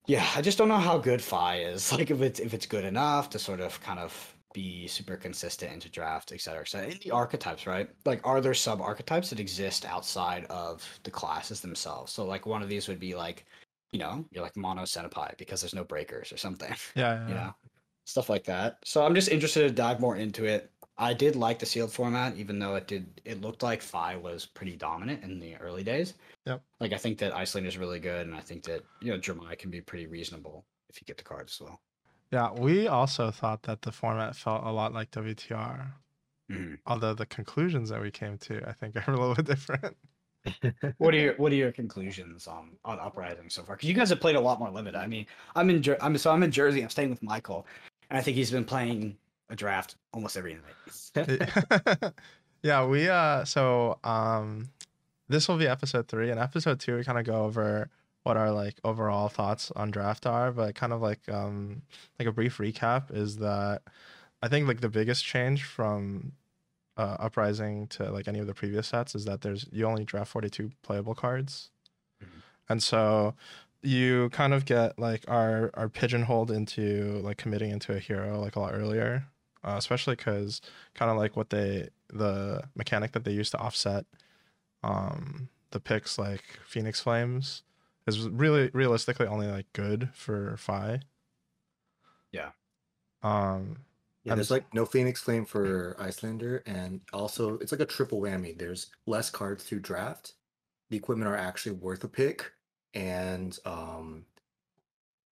yeah, 0.06 0.26
I 0.34 0.42
just 0.42 0.58
don't 0.58 0.68
know 0.68 0.78
how 0.78 0.98
good 0.98 1.22
Fai 1.22 1.58
is. 1.58 1.92
Like 1.98 2.10
if 2.10 2.22
it's 2.22 2.40
if 2.40 2.54
it's 2.54 2.66
good 2.66 2.84
enough 2.84 3.30
to 3.30 3.38
sort 3.38 3.60
of 3.60 3.80
kind 3.80 3.98
of 3.98 4.36
be 4.54 4.86
super 4.86 5.16
consistent 5.16 5.72
into 5.72 5.88
draft, 5.88 6.30
et 6.32 6.40
cetera, 6.40 6.60
et 6.60 6.68
cetera. 6.68 6.90
And 6.90 7.00
the 7.00 7.10
archetypes, 7.10 7.66
right? 7.66 7.88
Like 8.04 8.20
are 8.26 8.40
there 8.40 8.54
sub 8.54 8.80
archetypes 8.80 9.30
that 9.30 9.40
exist 9.40 9.84
outside 9.86 10.44
of 10.46 10.86
the 11.04 11.10
classes 11.10 11.60
themselves? 11.60 12.12
So 12.12 12.24
like 12.24 12.46
one 12.46 12.62
of 12.62 12.68
these 12.68 12.86
would 12.88 13.00
be 13.00 13.14
like, 13.14 13.46
you 13.92 13.98
know, 13.98 14.26
you're 14.30 14.42
like 14.42 14.56
mono 14.56 14.84
centipede 14.84 15.36
because 15.38 15.60
there's 15.60 15.74
no 15.74 15.84
breakers 15.84 16.32
or 16.32 16.36
something 16.36 16.74
Yeah, 16.94 17.14
yeah. 17.20 17.28
you 17.28 17.34
know, 17.34 17.54
stuff 18.04 18.28
like 18.30 18.44
that. 18.44 18.78
So 18.84 19.04
I'm 19.04 19.14
just 19.14 19.28
interested 19.28 19.62
to 19.68 19.70
dive 19.74 20.00
more 20.00 20.16
into 20.16 20.44
it. 20.44 20.70
I 20.98 21.14
did 21.14 21.36
like 21.36 21.58
the 21.58 21.66
sealed 21.66 21.92
format, 21.92 22.36
even 22.36 22.58
though 22.58 22.74
it 22.76 22.86
did. 22.86 23.20
It 23.24 23.40
looked 23.40 23.62
like 23.62 23.80
Fai 23.82 24.14
was 24.16 24.44
pretty 24.46 24.76
dominant 24.76 25.24
in 25.24 25.38
the 25.40 25.56
early 25.56 25.82
days. 25.82 26.14
Yep. 26.46 26.62
Like 26.80 26.92
I 26.92 26.98
think 26.98 27.18
that 27.18 27.34
Iceland 27.34 27.66
is 27.66 27.78
really 27.78 27.98
good, 28.00 28.26
and 28.26 28.36
I 28.36 28.40
think 28.40 28.64
that 28.64 28.82
you 29.00 29.10
know 29.10 29.18
Jeremiah 29.18 29.56
can 29.56 29.70
be 29.70 29.80
pretty 29.80 30.06
reasonable 30.06 30.66
if 30.90 31.00
you 31.00 31.06
get 31.06 31.16
the 31.16 31.24
cards 31.24 31.54
as 31.60 31.66
well. 31.66 31.82
Yeah, 32.30 32.52
we 32.52 32.88
also 32.88 33.30
thought 33.30 33.62
that 33.64 33.82
the 33.82 33.92
format 33.92 34.36
felt 34.36 34.64
a 34.64 34.70
lot 34.72 34.92
like 34.92 35.10
WTR, 35.10 35.94
Mhm. 36.50 36.78
although 36.86 37.14
the 37.14 37.26
conclusions 37.26 37.88
that 37.90 38.00
we 38.00 38.10
came 38.10 38.38
to, 38.38 38.66
I 38.68 38.72
think, 38.72 38.96
are 39.08 39.12
a 39.14 39.18
little 39.18 39.34
bit 39.34 39.46
different. 39.46 39.96
What 40.98 41.14
are 41.14 41.16
your 41.18 41.34
What 41.34 41.52
are 41.52 41.56
your 41.56 41.72
conclusions 41.72 42.46
on 42.46 42.70
on 42.84 42.98
Uprising 42.98 43.48
so 43.48 43.62
far? 43.62 43.76
Because 43.76 43.88
you 43.88 43.94
guys 43.94 44.10
have 44.10 44.20
played 44.20 44.36
a 44.36 44.40
lot 44.40 44.58
more 44.58 44.70
limited. 44.70 44.98
I 44.98 45.06
mean, 45.06 45.26
I'm 45.54 45.70
in 45.70 45.82
Jer- 45.82 45.98
I'm 46.00 46.16
so 46.18 46.30
I'm 46.30 46.42
in 46.42 46.50
Jersey. 46.50 46.82
I'm 46.82 46.90
staying 46.90 47.10
with 47.10 47.22
Michael, 47.22 47.66
and 48.10 48.18
I 48.18 48.22
think 48.22 48.36
he's 48.36 48.50
been 48.50 48.64
playing 48.64 49.16
a 49.50 49.56
draft 49.56 49.96
almost 50.12 50.36
every 50.36 50.58
night. 51.14 52.12
yeah, 52.62 52.84
we 52.84 53.08
uh 53.08 53.44
so 53.44 53.98
um 54.04 54.70
this 55.28 55.48
will 55.48 55.56
be 55.56 55.66
episode 55.68 56.08
3 56.08 56.30
and 56.30 56.38
episode 56.38 56.78
2 56.78 56.96
we 56.96 57.04
kind 57.04 57.18
of 57.18 57.24
go 57.24 57.44
over 57.44 57.88
what 58.24 58.36
our 58.36 58.50
like 58.50 58.78
overall 58.84 59.28
thoughts 59.28 59.70
on 59.76 59.90
draft 59.90 60.26
are, 60.26 60.52
but 60.52 60.74
kind 60.74 60.92
of 60.92 61.00
like 61.00 61.28
um 61.28 61.82
like 62.18 62.28
a 62.28 62.32
brief 62.32 62.58
recap 62.58 63.14
is 63.14 63.38
that 63.38 63.82
I 64.42 64.48
think 64.48 64.66
like 64.66 64.80
the 64.80 64.88
biggest 64.88 65.24
change 65.24 65.64
from 65.64 66.32
uh, 67.02 67.16
Uprising 67.26 67.86
to 67.94 68.10
like 68.16 68.28
any 68.28 68.38
of 68.40 68.46
the 68.46 68.54
previous 68.54 68.86
sets 68.88 69.14
is 69.14 69.24
that 69.24 69.40
there's 69.42 69.62
you 69.72 69.84
only 69.86 70.04
draft 70.04 70.30
42 70.30 70.70
playable 70.86 71.14
cards, 71.14 71.70
Mhm. 72.22 72.42
and 72.68 72.82
so 72.82 73.34
you 73.82 74.28
kind 74.30 74.52
of 74.54 74.64
get 74.64 74.98
like 74.98 75.24
are 75.28 75.70
are 75.74 75.88
pigeonholed 75.88 76.50
into 76.58 77.20
like 77.26 77.36
committing 77.42 77.70
into 77.70 77.92
a 77.92 77.98
hero 77.98 78.40
like 78.40 78.56
a 78.56 78.60
lot 78.60 78.74
earlier, 78.74 79.26
uh, 79.64 79.74
especially 79.76 80.14
because 80.16 80.60
kind 80.94 81.10
of 81.10 81.16
like 81.16 81.36
what 81.36 81.50
they 81.50 81.88
the 82.22 82.62
mechanic 82.74 83.10
that 83.12 83.24
they 83.24 83.32
use 83.32 83.50
to 83.50 83.58
offset 83.58 84.04
um 84.84 85.48
the 85.70 85.80
picks 85.80 86.18
like 86.18 86.44
Phoenix 86.72 87.00
Flames 87.00 87.62
is 88.06 88.28
really 88.28 88.70
realistically 88.74 89.26
only 89.26 89.46
like 89.46 89.66
good 89.72 90.10
for 90.14 90.56
Fai. 90.58 91.00
Yeah. 92.30 92.50
Um 93.22 93.84
Yeah, 94.24 94.32
I'm 94.32 94.36
there's 94.38 94.50
like 94.50 94.72
no 94.72 94.86
Phoenix 94.86 95.20
Flame 95.20 95.44
for 95.44 95.96
Iyslander, 95.98 96.62
and 96.66 97.00
also 97.12 97.58
it's 97.58 97.72
like 97.72 97.80
a 97.80 97.86
triple 97.86 98.20
whammy. 98.20 98.56
There's 98.56 98.90
less 99.06 99.30
cards 99.30 99.64
to 99.66 99.80
draft. 99.80 100.34
The 100.90 100.96
equipment 100.96 101.28
are 101.28 101.36
actually 101.36 101.72
worth 101.76 102.04
a 102.04 102.08
pick, 102.08 102.52
and 102.94 103.58
um, 103.64 104.26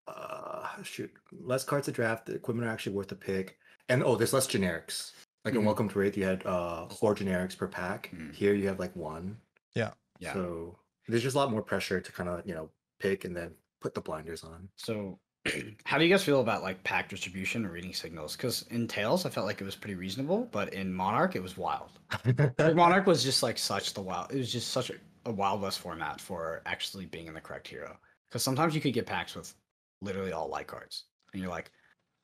uh, 0.07 0.83
shoot, 0.83 1.13
less 1.33 1.65
cards 1.65 1.87
to 1.87 1.93
draft. 1.93 2.27
The 2.27 2.35
equipment 2.35 2.67
are 2.69 2.73
actually 2.73 2.97
worth 2.97 3.13
a 3.13 3.17
pick, 3.17 3.59
and 3.89 4.03
oh, 4.03 4.17
there's 4.17 4.33
less 4.33 4.47
generics. 4.47 5.13
Like 5.45 5.55
in 5.55 5.63
Mhm. 5.63 5.67
Welcome 5.67 5.89
to 5.89 5.95
Rathe, 5.99 6.17
you 6.17 6.25
had 6.25 6.45
uh 6.45 6.87
four 6.89 7.15
generics 7.15 7.57
per 7.57 7.67
pack. 7.69 8.11
Mhm. 8.13 8.35
Here 8.35 8.55
you 8.55 8.67
have 8.69 8.79
like 8.79 8.95
one. 8.97 9.41
Yeah, 9.75 9.93
yeah. 10.19 10.33
So 10.35 10.79
there's 11.07 11.23
just 11.23 11.35
a 11.37 11.39
lot 11.39 11.51
more 11.51 11.63
pressure 11.63 12.01
to 12.01 12.13
kind 12.13 12.29
of 12.29 12.47
you 12.47 12.55
know 12.55 12.71
pick 12.99 13.25
and 13.25 13.35
then 13.37 13.55
put 13.81 13.95
the 13.95 14.01
blinders 14.01 14.45
on. 14.45 14.69
So, 14.77 15.19
how 15.85 15.99
do 15.99 16.05
you 16.05 16.11
guys 16.11 16.23
feel 16.23 16.41
about 16.41 16.63
like 16.63 16.83
pack 16.85 17.09
distribution 17.09 17.65
or 17.65 17.71
reading 17.71 17.95
signals? 17.95 18.37
Because 18.37 18.65
in 18.71 18.87
Tales, 18.87 19.25
I 19.25 19.31
felt 19.31 19.47
like 19.47 19.61
it 19.61 19.65
was 19.65 19.77
pretty 19.77 19.95
reasonable, 19.95 20.49
but 20.51 20.75
in 20.75 20.93
Monarch, 20.93 21.37
it 21.37 21.43
was 21.43 21.57
wild. 21.57 21.91
Like, 22.25 22.59
Monarch 22.75 23.07
was 23.07 23.23
just 23.23 23.43
like 23.43 23.59
such 23.59 23.95
the 23.95 24.03
wild. 24.03 24.31
It 24.33 24.39
was 24.39 24.53
just 24.53 24.69
such 24.69 24.91
a, 24.91 24.95
a 25.27 25.33
Wild 25.33 25.63
West 25.63 25.79
format 25.79 26.21
for 26.21 26.63
actually 26.67 27.07
being 27.07 27.27
in 27.27 27.35
the 27.35 27.41
correct 27.41 27.69
hero. 27.69 27.97
Because 28.29 28.43
sometimes 28.43 28.75
you 28.75 28.81
could 28.81 28.95
get 28.95 29.07
packs 29.07 29.35
with 29.35 29.55
literally 30.03 30.33
all 30.33 30.49
light 30.49 30.67
cards, 30.67 31.05
and 31.33 31.43
you're 31.43 31.51
like, 31.51 31.71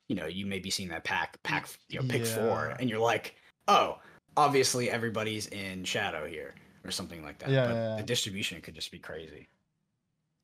you 0.08 0.14
know, 0.14 0.26
you 0.26 0.46
may 0.46 0.60
be 0.60 0.70
seeing 0.70 0.88
that 0.90 1.04
pack, 1.04 1.42
pack, 1.42 1.68
you 1.88 2.00
know, 2.00 2.06
pick 2.06 2.24
four, 2.24 2.76
and 2.78 2.88
you're 2.88 3.00
like, 3.00 3.34
oh, 3.66 3.98
obviously 4.36 4.90
everybody's 4.90 5.46
in 5.48 5.84
Shadow 5.84 6.26
here 6.26 6.54
or 6.84 6.90
something 6.90 7.22
like 7.22 7.38
that. 7.38 7.50
Yeah, 7.50 7.66
but 7.66 7.74
yeah, 7.74 7.88
yeah. 7.90 7.96
the 7.96 8.02
distribution 8.02 8.60
could 8.60 8.74
just 8.74 8.92
be 8.92 8.98
crazy. 8.98 9.48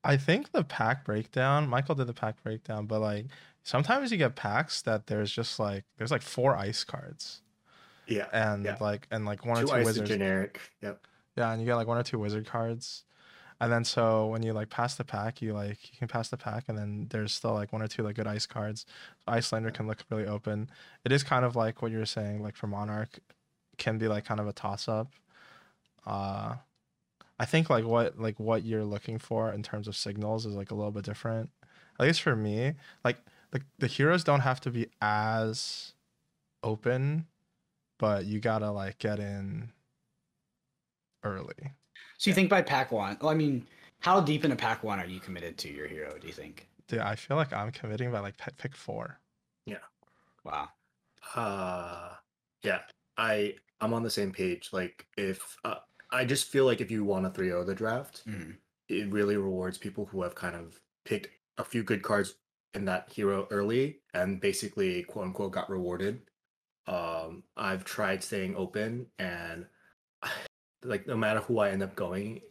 I 0.03 0.17
think 0.17 0.51
the 0.51 0.63
pack 0.63 1.05
breakdown, 1.05 1.67
Michael 1.69 1.95
did 1.95 2.07
the 2.07 2.13
pack 2.13 2.41
breakdown, 2.43 2.85
but 2.87 2.99
like 3.01 3.27
sometimes 3.63 4.11
you 4.11 4.17
get 4.17 4.35
packs 4.35 4.81
that 4.81 5.07
there's 5.07 5.31
just 5.31 5.59
like 5.59 5.85
there's 5.97 6.11
like 6.11 6.21
four 6.21 6.55
ice 6.57 6.83
cards 6.83 7.41
yeah, 8.07 8.27
and 8.33 8.65
Yeah. 8.65 8.77
like 8.81 9.07
and 9.11 9.25
like 9.25 9.45
one 9.45 9.65
two 9.65 9.71
or 9.71 9.79
two 9.79 9.85
wizards. 9.85 10.09
generic. 10.09 10.59
Yep. 10.81 10.99
Yeah, 11.37 11.51
and 11.51 11.61
you 11.61 11.65
get 11.65 11.75
like 11.75 11.87
one 11.87 11.97
or 11.97 12.03
two 12.03 12.19
wizard 12.19 12.45
cards. 12.45 13.05
And 13.61 13.71
then 13.71 13.85
so 13.85 14.27
when 14.27 14.43
you 14.43 14.51
like 14.51 14.69
pass 14.69 14.95
the 14.95 15.05
pack, 15.05 15.41
you 15.41 15.53
like 15.53 15.91
you 15.93 15.97
can 15.97 16.09
pass 16.09 16.27
the 16.27 16.35
pack 16.37 16.65
and 16.67 16.77
then 16.77 17.07
there's 17.11 17.31
still 17.31 17.53
like 17.53 17.71
one 17.71 17.81
or 17.81 17.87
two 17.87 18.03
like 18.03 18.15
good 18.15 18.27
ice 18.27 18.45
cards. 18.45 18.85
Iyslander 19.27 19.71
can 19.73 19.87
look 19.87 19.99
really 20.09 20.25
open. 20.25 20.69
It 21.05 21.13
is 21.13 21.23
kind 21.23 21.45
of 21.45 21.55
like 21.55 21.81
what 21.81 21.91
you 21.91 21.97
were 21.99 22.05
saying, 22.05 22.43
like 22.43 22.57
for 22.57 22.67
Monarch, 22.67 23.19
can 23.77 23.97
be 23.97 24.09
like 24.09 24.25
kind 24.25 24.41
of 24.41 24.47
a 24.47 24.53
toss 24.53 24.89
up. 24.89 25.11
Uh 26.05 26.55
I 27.39 27.45
think 27.45 27.69
like 27.69 27.85
what 27.85 28.19
like 28.19 28.39
what 28.39 28.63
you're 28.63 28.83
looking 28.83 29.19
for 29.19 29.51
in 29.51 29.63
terms 29.63 29.87
of 29.87 29.95
signals 29.95 30.45
is 30.45 30.55
like 30.55 30.71
a 30.71 30.75
little 30.75 30.91
bit 30.91 31.03
different. 31.03 31.49
At 31.99 32.05
least 32.05 32.21
for 32.21 32.35
me, 32.35 32.73
like 33.03 33.17
the 33.51 33.61
the 33.79 33.87
heroes 33.87 34.23
don't 34.23 34.41
have 34.41 34.61
to 34.61 34.71
be 34.71 34.87
as 35.01 35.93
open, 36.63 37.27
but 37.97 38.25
you 38.25 38.39
gotta 38.39 38.71
like 38.71 38.99
get 38.99 39.19
in 39.19 39.71
early. 41.23 41.73
So 42.17 42.29
you 42.29 42.33
think 42.33 42.49
by 42.49 42.61
pack 42.61 42.91
one? 42.91 43.17
Well, 43.19 43.29
I 43.29 43.35
mean, 43.35 43.65
how 43.99 44.21
deep 44.21 44.45
in 44.45 44.51
a 44.51 44.55
pack 44.55 44.83
one 44.83 44.99
are 44.99 45.05
you 45.05 45.19
committed 45.19 45.57
to 45.59 45.69
your 45.71 45.87
hero? 45.87 46.17
Do 46.19 46.27
you 46.27 46.33
think? 46.33 46.67
Dude, 46.87 46.99
I 46.99 47.15
feel 47.15 47.37
like 47.37 47.53
I'm 47.53 47.71
committing 47.71 48.11
by 48.11 48.19
like 48.19 48.37
pick, 48.37 48.57
pick 48.57 48.75
four. 48.75 49.19
Wow. 50.43 50.69
Uh 51.35 52.09
yeah, 52.63 52.79
I 53.17 53.55
I'm 53.81 53.93
on 53.93 54.03
the 54.03 54.09
same 54.09 54.31
page. 54.31 54.69
Like 54.71 55.05
if 55.17 55.57
uh, 55.65 55.75
I 56.13 56.25
just 56.25 56.45
feel 56.47 56.65
like 56.65 56.79
if 56.79 56.91
you 56.91 57.03
want 57.03 57.25
a 57.25 57.29
3-0 57.29 57.65
the 57.65 57.75
draft, 57.75 58.23
Mhm. 58.25 58.59
it 58.87 59.09
really 59.09 59.35
rewards 59.35 59.77
people 59.77 60.05
who 60.05 60.21
have 60.21 60.35
kind 60.35 60.55
of 60.55 60.81
picked 61.05 61.29
a 61.57 61.65
few 61.65 61.83
good 61.83 62.03
cards 62.03 62.35
in 62.73 62.85
that 62.85 63.11
hero 63.11 63.47
early 63.51 64.03
and 64.13 64.39
basically 64.39 65.03
quote 65.03 65.25
unquote 65.25 65.51
got 65.51 65.69
rewarded. 65.69 66.29
Um 66.87 67.43
I've 67.57 67.85
tried 67.85 68.23
staying 68.23 68.55
open 68.55 69.11
and 69.19 69.67
like 70.83 71.07
no 71.07 71.17
matter 71.17 71.41
who 71.41 71.59
I 71.59 71.71
end 71.71 71.83
up 71.83 71.95
going, 71.95 72.43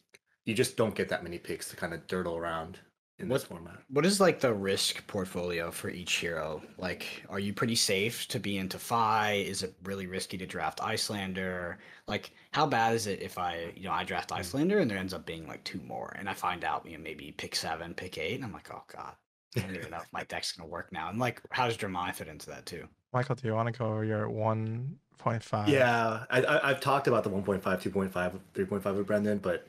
you 0.44 0.55
just 0.55 0.77
don't 0.77 0.94
get 0.94 1.09
that 1.11 1.22
many 1.22 1.38
picks 1.38 1.68
to 1.70 1.77
kind 1.77 1.94
of 1.94 2.07
dirtle 2.07 2.37
around 2.38 2.81
in 3.23 3.29
this 3.29 3.43
What- 3.49 3.59
format. 3.59 3.83
What 3.89 4.05
is 4.05 4.21
like 4.21 4.41
the 4.41 4.53
risk 4.53 5.07
portfolio 5.07 5.71
for 5.71 5.89
each 5.89 6.13
hero? 6.15 6.63
Like, 6.77 7.25
are 7.29 7.39
you 7.39 7.53
pretty 7.55 7.77
safe 7.77 8.27
to 8.29 8.39
be 8.39 8.59
into 8.59 8.79
Fai? 8.79 9.33
Is 9.35 9.63
it 9.63 9.75
really 9.85 10.07
risky 10.07 10.37
to 10.39 10.47
draft 10.47 10.81
Iyslander? 10.81 11.79
Like, 12.07 12.33
how 12.53 12.67
bad 12.67 12.95
is 12.95 13.07
it 13.07 13.23
if 13.23 13.39
I, 13.39 13.73
you 13.77 13.85
know, 13.85 13.93
I 13.93 14.05
draft 14.05 14.31
hmm. 14.31 14.39
Iyslander 14.39 14.81
and 14.81 14.91
there 14.91 14.99
ends 14.99 15.15
up 15.15 15.25
being 15.25 15.47
like 15.47 15.65
two 15.65 15.81
more, 15.81 16.15
and 16.19 16.29
I 16.29 16.35
find 16.35 16.65
out, 16.65 16.85
you 16.85 16.97
know, 16.97 17.03
maybe 17.03 17.33
pick 17.33 17.55
seven, 17.55 17.95
pick 17.95 18.19
eight, 18.19 18.35
and 18.35 18.45
I'm 18.45 18.53
like, 18.53 18.71
oh 18.73 18.83
god, 18.95 19.15
I 19.57 19.61
don't 19.61 19.77
even 19.77 19.91
know 19.91 19.99
if 19.99 20.13
my 20.13 20.25
deck's 20.29 20.53
gonna 20.53 20.69
work 20.69 20.93
now. 20.93 21.09
And 21.09 21.19
like, 21.19 21.41
how 21.51 21.67
does 21.67 21.77
Dromai 21.77 22.15
fit 22.15 22.29
into 22.29 22.47
that 22.51 22.67
too? 22.67 22.89
Michael, 23.13 23.35
do 23.35 23.47
you 23.47 23.55
want 23.55 23.73
to 23.73 23.79
go 23.79 23.87
over 23.87 24.05
your 24.05 24.29
1.5? 24.29 25.69
Yeah, 25.69 26.25
I, 26.31 26.43
I 26.43 26.71
I've 26.71 26.81
talked 26.81 27.09
about 27.09 27.25
the 27.25 27.31
1.5, 27.31 27.61
2.5, 27.63 28.41
3.5 28.55 28.97
with 28.97 29.07
Brendan, 29.07 29.39
but 29.39 29.67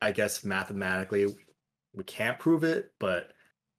I 0.00 0.12
guess 0.12 0.44
mathematically 0.44 1.34
we 1.96 2.04
can't 2.04 2.38
prove 2.38 2.62
it. 2.62 2.92
But 3.00 3.32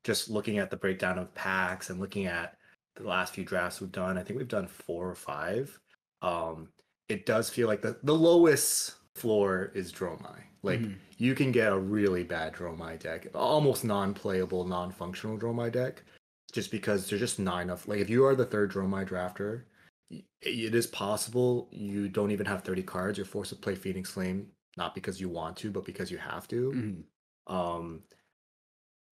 just 0.04 0.30
looking 0.30 0.58
at 0.58 0.70
the 0.70 0.78
breakdown 0.78 1.18
of 1.18 1.34
packs 1.36 1.90
and 1.90 2.00
looking 2.00 2.26
at 2.26 2.58
the 2.96 3.04
last 3.04 3.34
few 3.34 3.46
drafts 3.46 3.80
we've 3.80 3.92
done, 3.92 4.18
I 4.18 4.24
think 4.24 4.40
we've 4.40 4.48
done 4.48 4.68
four 4.68 5.10
or 5.10 5.16
five. 5.16 5.80
Um, 6.22 6.70
it 7.08 7.26
does 7.26 7.50
feel 7.50 7.68
like 7.68 7.82
the 7.82 7.98
the 8.04 8.16
lowest 8.16 8.96
floor 9.16 9.72
is 9.74 9.94
Dromai. 9.94 10.42
Like 10.64 10.80
Mhm. 10.82 10.98
you 11.18 11.34
can 11.36 11.52
get 11.52 11.72
a 11.72 11.78
really 11.78 12.24
bad 12.24 12.54
Dromai 12.54 13.00
deck, 13.00 13.28
almost 13.34 13.86
non-playable, 13.86 14.66
non-functional 14.66 15.38
Dromai 15.38 15.72
deck, 15.72 16.04
just 16.52 16.72
because 16.72 17.08
there's 17.10 17.22
just 17.22 17.40
not 17.40 17.62
enough. 17.62 17.88
Like 17.88 18.00
if 18.00 18.10
you 18.10 18.26
are 18.26 18.36
the 18.36 18.46
third 18.46 18.72
Dromai 18.72 19.08
drafter, 19.08 19.64
it 20.10 20.76
is 20.76 20.88
possible 20.88 21.68
you 21.72 22.10
don't 22.10 22.32
even 22.32 22.46
have 22.46 22.64
30 22.64 22.84
cards. 22.84 23.18
You're 23.18 23.26
forced 23.26 23.50
to 23.50 23.56
play 23.56 23.76
Phoenix 23.76 24.10
Flame, 24.10 24.52
not 24.76 24.96
because 24.96 25.20
you 25.22 25.30
want 25.30 25.58
to, 25.58 25.72
but 25.72 25.86
because 25.86 26.12
you 26.12 26.18
have 26.18 26.48
to. 26.50 26.72
Mhm. 26.72 27.04
Um, 27.48 28.04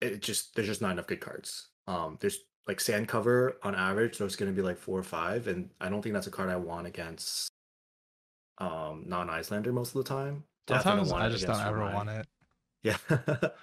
it 0.02 0.22
just 0.22 0.56
there's 0.56 0.68
just 0.68 0.82
not 0.82 0.92
enough 0.92 1.08
good 1.08 1.22
cards. 1.22 1.70
Um, 1.88 2.18
there's 2.20 2.40
like 2.68 2.80
sand 2.82 3.08
cover 3.08 3.58
on 3.64 3.76
average, 3.76 4.18
so 4.18 4.26
it's 4.26 4.36
going 4.36 4.52
to 4.52 4.56
be 4.56 4.62
like 4.62 4.78
four 4.78 4.98
or 5.00 5.04
five, 5.04 5.48
and 5.48 5.70
I 5.80 5.90
don't 5.90 6.02
think 6.02 6.14
that's 6.14 6.28
a 6.28 6.32
card 6.32 6.50
I 6.50 6.56
want 6.56 6.88
against 6.88 7.50
um 8.58 9.04
non-Iyslander 9.06 9.74
most 9.74 9.96
of 9.96 10.04
the 10.04 10.08
time. 10.08 10.44
Sometimes 10.68 11.12
want 11.12 11.24
I 11.24 11.30
just 11.30 11.46
don't 11.46 11.60
ever 11.60 11.80
Dromai. 11.80 11.94
want 11.94 12.10
it. 12.10 12.28
Yeah, 12.86 12.98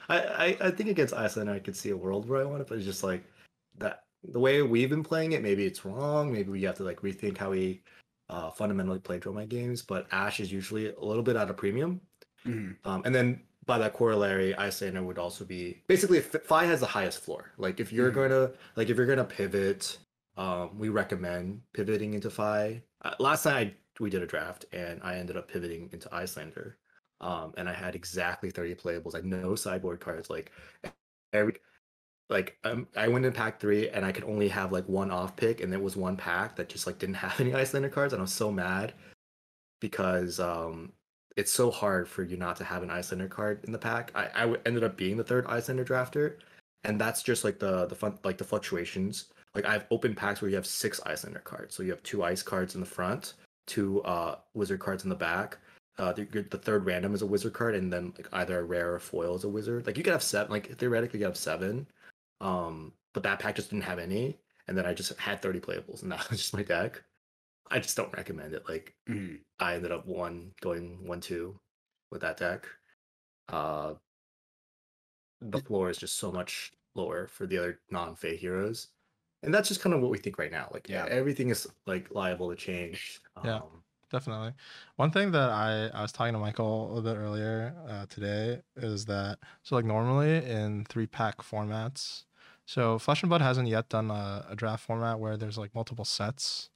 I, 0.09 0.19
I 0.19 0.57
I 0.61 0.71
think 0.73 0.91
against 0.91 1.15
Iyslander 1.15 1.53
I 1.53 1.61
could 1.61 1.77
see 1.77 1.91
a 1.91 1.97
world 1.97 2.29
where 2.29 2.41
I 2.41 2.45
want 2.45 2.61
it, 2.61 2.67
but 2.69 2.77
it's 2.77 2.85
just 2.85 3.05
like 3.05 3.23
that 3.79 4.03
the 4.25 4.41
way 4.41 4.63
we've 4.63 4.91
been 4.91 5.05
playing 5.05 5.31
it. 5.33 5.43
Maybe 5.43 5.65
it's 5.65 5.85
wrong. 5.85 6.33
Maybe 6.33 6.51
we 6.51 6.63
have 6.63 6.75
to 6.79 6.83
like 6.83 7.01
rethink 7.03 7.39
how 7.39 7.51
we 7.51 7.83
uh, 8.31 8.51
fundamentally 8.51 8.99
play 8.99 9.21
Dromai 9.21 9.49
games. 9.49 9.81
But 9.83 10.09
Ash 10.11 10.41
is 10.41 10.51
usually 10.51 10.93
a 10.93 11.01
little 11.01 11.23
bit 11.23 11.37
out 11.37 11.51
of 11.51 11.57
premium. 11.57 12.01
Mhm. 12.45 12.77
Um, 12.85 13.03
and 13.05 13.15
then 13.15 13.43
by 13.67 13.79
that 13.79 13.93
corollary, 13.95 14.55
Iyslander 14.55 15.03
would 15.05 15.19
also 15.19 15.45
be 15.45 15.83
basically 15.87 16.19
if 16.19 16.33
Fai 16.45 16.65
has 16.67 16.81
the 16.81 16.87
highest 16.87 17.21
floor. 17.21 17.53
Like 17.59 17.81
if 17.81 17.93
you're 17.93 18.11
Mhm. 18.11 18.15
gonna 18.15 18.53
like 18.77 18.89
if 18.91 18.97
you're 18.97 19.07
gonna 19.07 19.25
pivot, 19.25 19.99
um, 20.37 20.79
we 20.79 20.89
recommend 20.89 21.63
pivoting 21.73 22.15
into 22.15 22.31
Fai. 22.31 22.83
Uh, 23.03 23.15
last 23.19 23.45
night 23.47 23.69
I, 23.69 23.77
we 24.03 24.11
did 24.11 24.23
a 24.23 24.27
draft 24.27 24.65
and 24.73 25.01
I 25.03 25.17
ended 25.19 25.37
up 25.37 25.49
pivoting 25.49 25.91
into 25.93 26.09
Iyslander. 26.13 26.75
Um, 27.21 27.55
and 27.57 27.69
I 27.69 27.73
had 27.73 27.95
exactly 27.95 28.51
30 28.51 28.75
playables. 28.75 29.15
I 29.15 29.19
had 29.19 29.27
no 29.27 29.55
sideboard 29.55 30.01
cards. 30.01 30.29
Like 30.31 30.51
every 31.33 31.55
like 32.31 32.59
um, 32.65 32.89
I 32.97 33.09
went 33.09 33.25
in 33.27 33.33
pack 33.33 33.61
three 33.61 33.89
and 33.91 34.05
I 34.05 34.13
could 34.13 34.25
only 34.25 34.49
have 34.49 34.73
like 34.73 34.89
one 34.89 35.11
off 35.11 35.37
pick, 35.37 35.61
and 35.61 35.73
there 35.73 35.81
was 35.81 35.97
one 35.97 36.17
pack 36.17 36.57
that 36.57 36.69
just 36.69 36.87
like 36.87 36.99
didn't 36.99 37.15
have 37.27 37.41
any 37.41 37.53
Iyslander 37.55 37.91
cards, 37.91 38.13
and 38.13 38.21
I 38.21 38.25
was 38.25 38.33
so 38.35 38.51
mad 38.53 38.95
because 39.81 40.41
um 40.41 40.93
it's 41.37 41.53
so 41.53 41.71
hard 41.71 42.09
for 42.09 42.23
you 42.23 42.37
not 42.37 42.57
to 42.57 42.65
have 42.65 42.83
an 42.83 42.91
Iyslander 42.91 43.29
card 43.29 43.65
in 43.65 43.73
the 43.73 43.79
pack. 43.79 44.13
I, 44.15 44.29
I 44.35 44.57
ended 44.67 44.85
up 44.85 44.97
being 44.97 45.17
the 45.17 45.25
third 45.25 45.47
Iyslander 45.47 45.85
drafter, 45.85 46.37
and 46.85 47.01
that's 47.01 47.23
just 47.23 47.45
like 47.45 47.59
the 47.59 47.87
the 47.87 47.95
fun 47.95 48.19
like 48.25 48.39
the 48.39 48.45
fluctuations. 48.45 49.27
Like 49.55 49.65
I 49.65 49.73
have 49.73 49.87
open 49.91 50.15
packs 50.15 50.41
where 50.41 50.49
you 50.49 50.57
have 50.57 50.67
six 50.67 51.01
Iyslander 51.07 51.45
cards, 51.45 51.75
so 51.75 51.83
you 51.83 51.91
have 51.91 52.03
two 52.03 52.23
ice 52.23 52.43
cards 52.43 52.75
in 52.75 52.81
the 52.81 52.87
front, 52.87 53.35
two 53.67 54.03
uh 54.03 54.37
wizard 54.55 54.81
cards 54.81 55.05
in 55.05 55.11
the 55.11 55.17
back. 55.17 55.59
Uh, 55.99 56.13
the, 56.13 56.25
the 56.25 56.59
third 56.59 56.87
random 56.87 57.15
is 57.15 57.23
a 57.23 57.27
wizard 57.27 57.53
card, 57.53 57.75
and 57.75 57.93
then 57.93 58.13
like 58.17 58.29
either 58.33 58.61
a 58.61 58.65
rare 58.65 58.95
or 58.95 58.99
foil 58.99 59.37
is 59.37 59.45
a 59.45 59.49
wizard. 59.49 59.87
Like 59.87 59.99
you 59.99 60.03
could 60.03 60.13
have 60.13 60.23
seven. 60.23 60.51
Like 60.51 60.77
theoretically, 60.79 61.21
you 61.21 61.27
have 61.27 61.37
seven. 61.37 61.87
Um, 62.41 62.93
but 63.13 63.23
that 63.23 63.39
pack 63.39 63.57
just 63.57 63.71
didn't 63.71 63.85
have 63.85 63.99
any, 63.99 64.39
and 64.69 64.77
then 64.77 64.87
I 64.87 64.95
just 64.95 65.17
had 65.19 65.43
30 65.43 65.61
playables, 65.61 66.03
and 66.03 66.11
that 66.11 66.29
was 66.31 66.39
just 66.41 66.55
my 66.55 66.63
deck. 66.63 67.03
I 67.73 67.81
just 67.81 67.97
don't 67.97 68.13
recommend 68.17 68.55
it. 68.55 68.69
Like 68.69 68.97
Mhm. 69.09 69.45
I 69.59 69.75
ended 69.75 69.93
up 69.93 70.07
one 70.07 70.55
going 70.61 71.07
one 71.07 71.21
two 71.21 71.61
with 72.11 72.21
that 72.23 72.37
deck. 72.37 72.69
Uh, 73.49 73.95
the 75.41 75.61
floor 75.61 75.91
is 75.91 75.99
just 75.99 76.17
so 76.17 76.31
much 76.31 76.73
lower 76.95 77.27
for 77.27 77.47
the 77.47 77.59
other 77.59 77.81
non-Fai 77.91 78.37
heroes, 78.37 78.89
and 79.43 79.53
that's 79.53 79.69
just 79.69 79.81
kind 79.81 79.95
of 79.95 80.01
what 80.01 80.11
we 80.11 80.19
think 80.19 80.39
right 80.39 80.53
now. 80.53 80.69
Like 80.73 80.89
Yeah. 80.89 81.07
everything 81.07 81.49
is 81.51 81.67
like 81.87 82.11
liable 82.11 82.51
to 82.51 82.57
change. 82.57 83.21
Yeah. 83.43 83.57
Um, 83.57 83.85
Definitely. 84.11 84.53
One 84.97 85.11
thing 85.11 85.31
that 85.33 85.49
I, 85.49 85.87
I 85.89 86.03
was 86.03 86.13
talking 86.13 86.35
to 86.35 86.39
Michael 86.39 86.85
a 86.85 86.93
little 86.93 87.03
bit 87.15 87.19
earlier 87.19 87.75
uh, 87.89 88.05
today 88.07 88.61
is 88.77 89.07
that 89.07 89.39
so 89.63 89.75
like 89.75 89.87
normally 89.87 90.45
in 90.45 90.85
three 90.85 91.07
pack 91.07 91.39
formats, 91.39 92.25
so 92.67 92.99
Flesh 92.99 93.23
and 93.23 93.31
Blood 93.31 93.41
hasn't 93.41 93.69
yet 93.69 93.89
done 93.89 94.11
a, 94.11 94.47
a 94.51 94.55
draft 94.55 94.85
format 94.85 95.19
where 95.19 95.39
there's 95.39 95.57
like 95.57 95.75
multiple 95.75 96.05
sets 96.05 96.69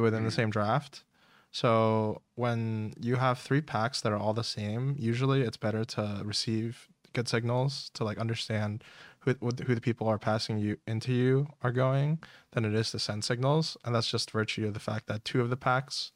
within 0.00 0.24
the 0.24 0.30
Mhm. 0.30 0.34
same 0.34 0.50
draft. 0.50 1.04
So 1.50 2.22
when 2.34 2.92
you 3.00 3.16
have 3.16 3.38
three 3.38 3.60
packs 3.62 4.00
that 4.02 4.12
are 4.12 4.18
all 4.18 4.34
the 4.34 4.44
same, 4.44 4.94
usually 4.98 5.42
it's 5.42 5.56
better 5.56 5.84
to 5.84 6.22
receive 6.24 6.88
good 7.14 7.26
signals 7.28 7.90
to 7.94 8.04
like 8.04 8.18
understand 8.18 8.84
who 9.20 9.34
who 9.66 9.74
the 9.74 9.80
people 9.80 10.06
are 10.06 10.18
passing 10.18 10.58
you 10.58 10.76
into 10.86 11.12
you 11.12 11.48
are 11.62 11.72
going 11.72 12.18
than 12.52 12.64
it 12.64 12.74
is 12.74 12.90
to 12.92 12.98
send 12.98 13.24
signals, 13.24 13.76
and 13.84 13.94
that's 13.94 14.10
just 14.10 14.30
virtue 14.30 14.66
of 14.66 14.74
the 14.74 14.80
fact 14.80 15.06
that 15.06 15.24
two 15.24 15.40
of 15.40 15.50
the 15.50 15.56
packs 15.56 16.12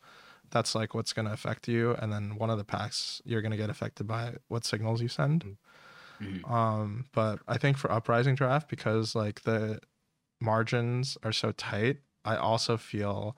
that's 0.51 0.75
like 0.75 0.95
what's 0.95 1.15
going 1.15 1.25
to 1.27 1.33
affect 1.33 1.67
you 1.67 1.95
and 1.95 2.13
then 2.13 2.37
one 2.37 2.51
of 2.51 2.59
the 2.59 2.65
packs 2.65 3.23
you're 3.25 3.41
going 3.41 3.53
to 3.53 3.57
get 3.57 3.71
affected 3.71 4.07
by 4.07 4.35
what 4.49 4.67
signals 4.67 5.01
you 5.01 5.09
send 5.09 5.57
Mhm. 6.21 6.45
um 6.51 7.07
but 7.13 7.39
i 7.49 7.57
think 7.57 7.79
for 7.79 7.91
uprising 7.91 8.35
draft 8.35 8.69
because 8.69 9.15
like 9.15 9.41
the 9.45 9.81
margins 10.41 11.17
are 11.23 11.33
so 11.33 11.53
tight 11.53 11.99
i 12.25 12.37
also 12.37 12.77
feel 12.77 13.35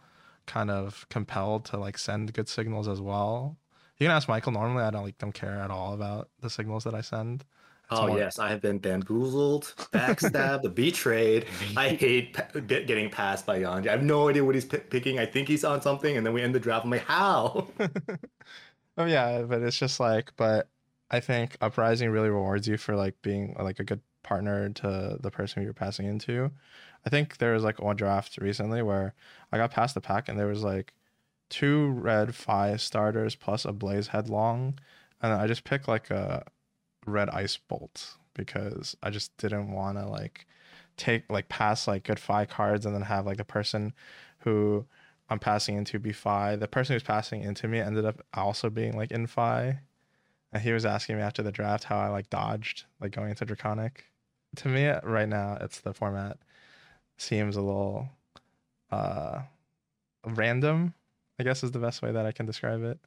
kind 0.46 0.70
of 0.70 1.06
compelled 1.10 1.64
to 1.66 1.76
like 1.76 1.96
send 1.98 2.32
good 2.32 2.48
signals 2.48 2.88
as 2.88 3.00
well 3.00 3.56
you 3.98 4.06
can 4.06 4.14
ask 4.14 4.28
michael 4.28 4.52
normally 4.52 4.82
i 4.82 4.90
don't 4.90 5.04
like 5.04 5.18
don't 5.18 5.32
care 5.34 5.58
at 5.60 5.70
all 5.70 5.94
about 5.94 6.28
the 6.40 6.50
signals 6.50 6.84
that 6.84 6.94
i 6.94 7.00
send 7.00 7.44
It's 7.90 8.00
oh 8.00 8.06
more- 8.08 8.18
yes, 8.18 8.38
I 8.38 8.48
have 8.48 8.62
been 8.62 8.78
bamboozled, 8.78 9.74
backstabbed, 9.92 10.74
betrayed. 10.82 11.44
I 11.76 11.90
hate 11.90 12.32
pa- 12.32 12.58
get, 12.66 12.86
getting 12.86 13.10
passed 13.10 13.44
by 13.44 13.60
Yanji. 13.60 13.88
I 13.88 13.92
have 13.92 14.02
no 14.02 14.30
idea 14.30 14.42
what 14.42 14.54
he's 14.54 14.64
pi- 14.64 14.78
picking. 14.78 15.18
I 15.18 15.26
think 15.26 15.48
he's 15.48 15.64
on 15.64 15.82
something, 15.82 16.16
and 16.16 16.24
then 16.24 16.32
we 16.32 16.40
end 16.40 16.54
the 16.54 16.60
draft. 16.60 16.86
I'm 16.86 16.90
like, 16.90 17.04
how? 17.04 17.66
oh 18.98 19.04
yeah 19.06 19.42
but 19.42 19.62
it's 19.62 19.78
just 19.78 19.98
like 20.00 20.32
but 20.36 20.68
i 21.10 21.20
think 21.20 21.56
uprising 21.60 22.10
really 22.10 22.30
rewards 22.30 22.66
you 22.68 22.76
for 22.76 22.94
like 22.96 23.14
being 23.22 23.54
like 23.58 23.80
a 23.80 23.84
good 23.84 24.00
partner 24.22 24.68
to 24.70 25.18
the 25.20 25.30
person 25.30 25.62
you're 25.62 25.72
passing 25.72 26.06
into 26.06 26.50
i 27.06 27.10
think 27.10 27.38
there 27.38 27.52
was 27.52 27.64
like 27.64 27.80
one 27.80 27.96
draft 27.96 28.38
recently 28.38 28.82
where 28.82 29.14
i 29.52 29.56
got 29.56 29.70
past 29.70 29.94
the 29.94 30.00
pack 30.00 30.28
and 30.28 30.38
there 30.38 30.46
was 30.46 30.62
like 30.62 30.92
two 31.50 31.88
red 31.90 32.34
five 32.34 32.80
starters 32.80 33.34
plus 33.34 33.64
a 33.64 33.72
blaze 33.72 34.08
headlong 34.08 34.78
and 35.20 35.32
i 35.32 35.46
just 35.46 35.64
picked 35.64 35.88
like 35.88 36.10
a 36.10 36.44
red 37.06 37.28
ice 37.30 37.56
bolt 37.56 38.16
because 38.34 38.96
i 39.02 39.10
just 39.10 39.36
didn't 39.36 39.70
want 39.70 39.98
to 39.98 40.06
like 40.06 40.46
take 40.96 41.30
like 41.30 41.48
pass 41.48 41.86
like 41.88 42.04
good 42.04 42.18
five 42.18 42.48
cards 42.48 42.86
and 42.86 42.94
then 42.94 43.02
have 43.02 43.26
like 43.26 43.36
the 43.36 43.44
person 43.44 43.92
who 44.40 44.86
I'm 45.28 45.38
passing 45.38 45.76
into 45.76 45.98
be 45.98 46.12
Fai. 46.12 46.56
The 46.56 46.68
person 46.68 46.94
who's 46.94 47.02
passing 47.02 47.42
into 47.42 47.66
me 47.66 47.80
ended 47.80 48.04
up 48.04 48.24
also 48.34 48.70
being 48.70 48.96
like 48.96 49.10
in 49.10 49.26
Fai. 49.26 49.80
And 50.52 50.62
he 50.62 50.72
was 50.72 50.84
asking 50.84 51.16
me 51.16 51.22
after 51.22 51.42
the 51.42 51.50
draft 51.50 51.84
how 51.84 51.98
I 51.98 52.08
like 52.08 52.30
dodged, 52.30 52.84
like 53.00 53.12
going 53.12 53.30
into 53.30 53.44
Draconic. 53.44 54.04
To 54.56 54.68
me, 54.68 54.92
right 55.02 55.28
now, 55.28 55.58
it's 55.60 55.80
the 55.80 55.92
format 55.92 56.38
seems 57.18 57.56
a 57.56 57.62
little 57.62 58.08
uh 58.90 59.44
random, 60.26 60.94
I 61.38 61.44
guess 61.44 61.64
is 61.64 61.72
the 61.72 61.80
best 61.80 62.02
way 62.02 62.12
that 62.12 62.26
I 62.26 62.32
can 62.32 62.46
describe 62.46 62.82
it. 62.82 63.00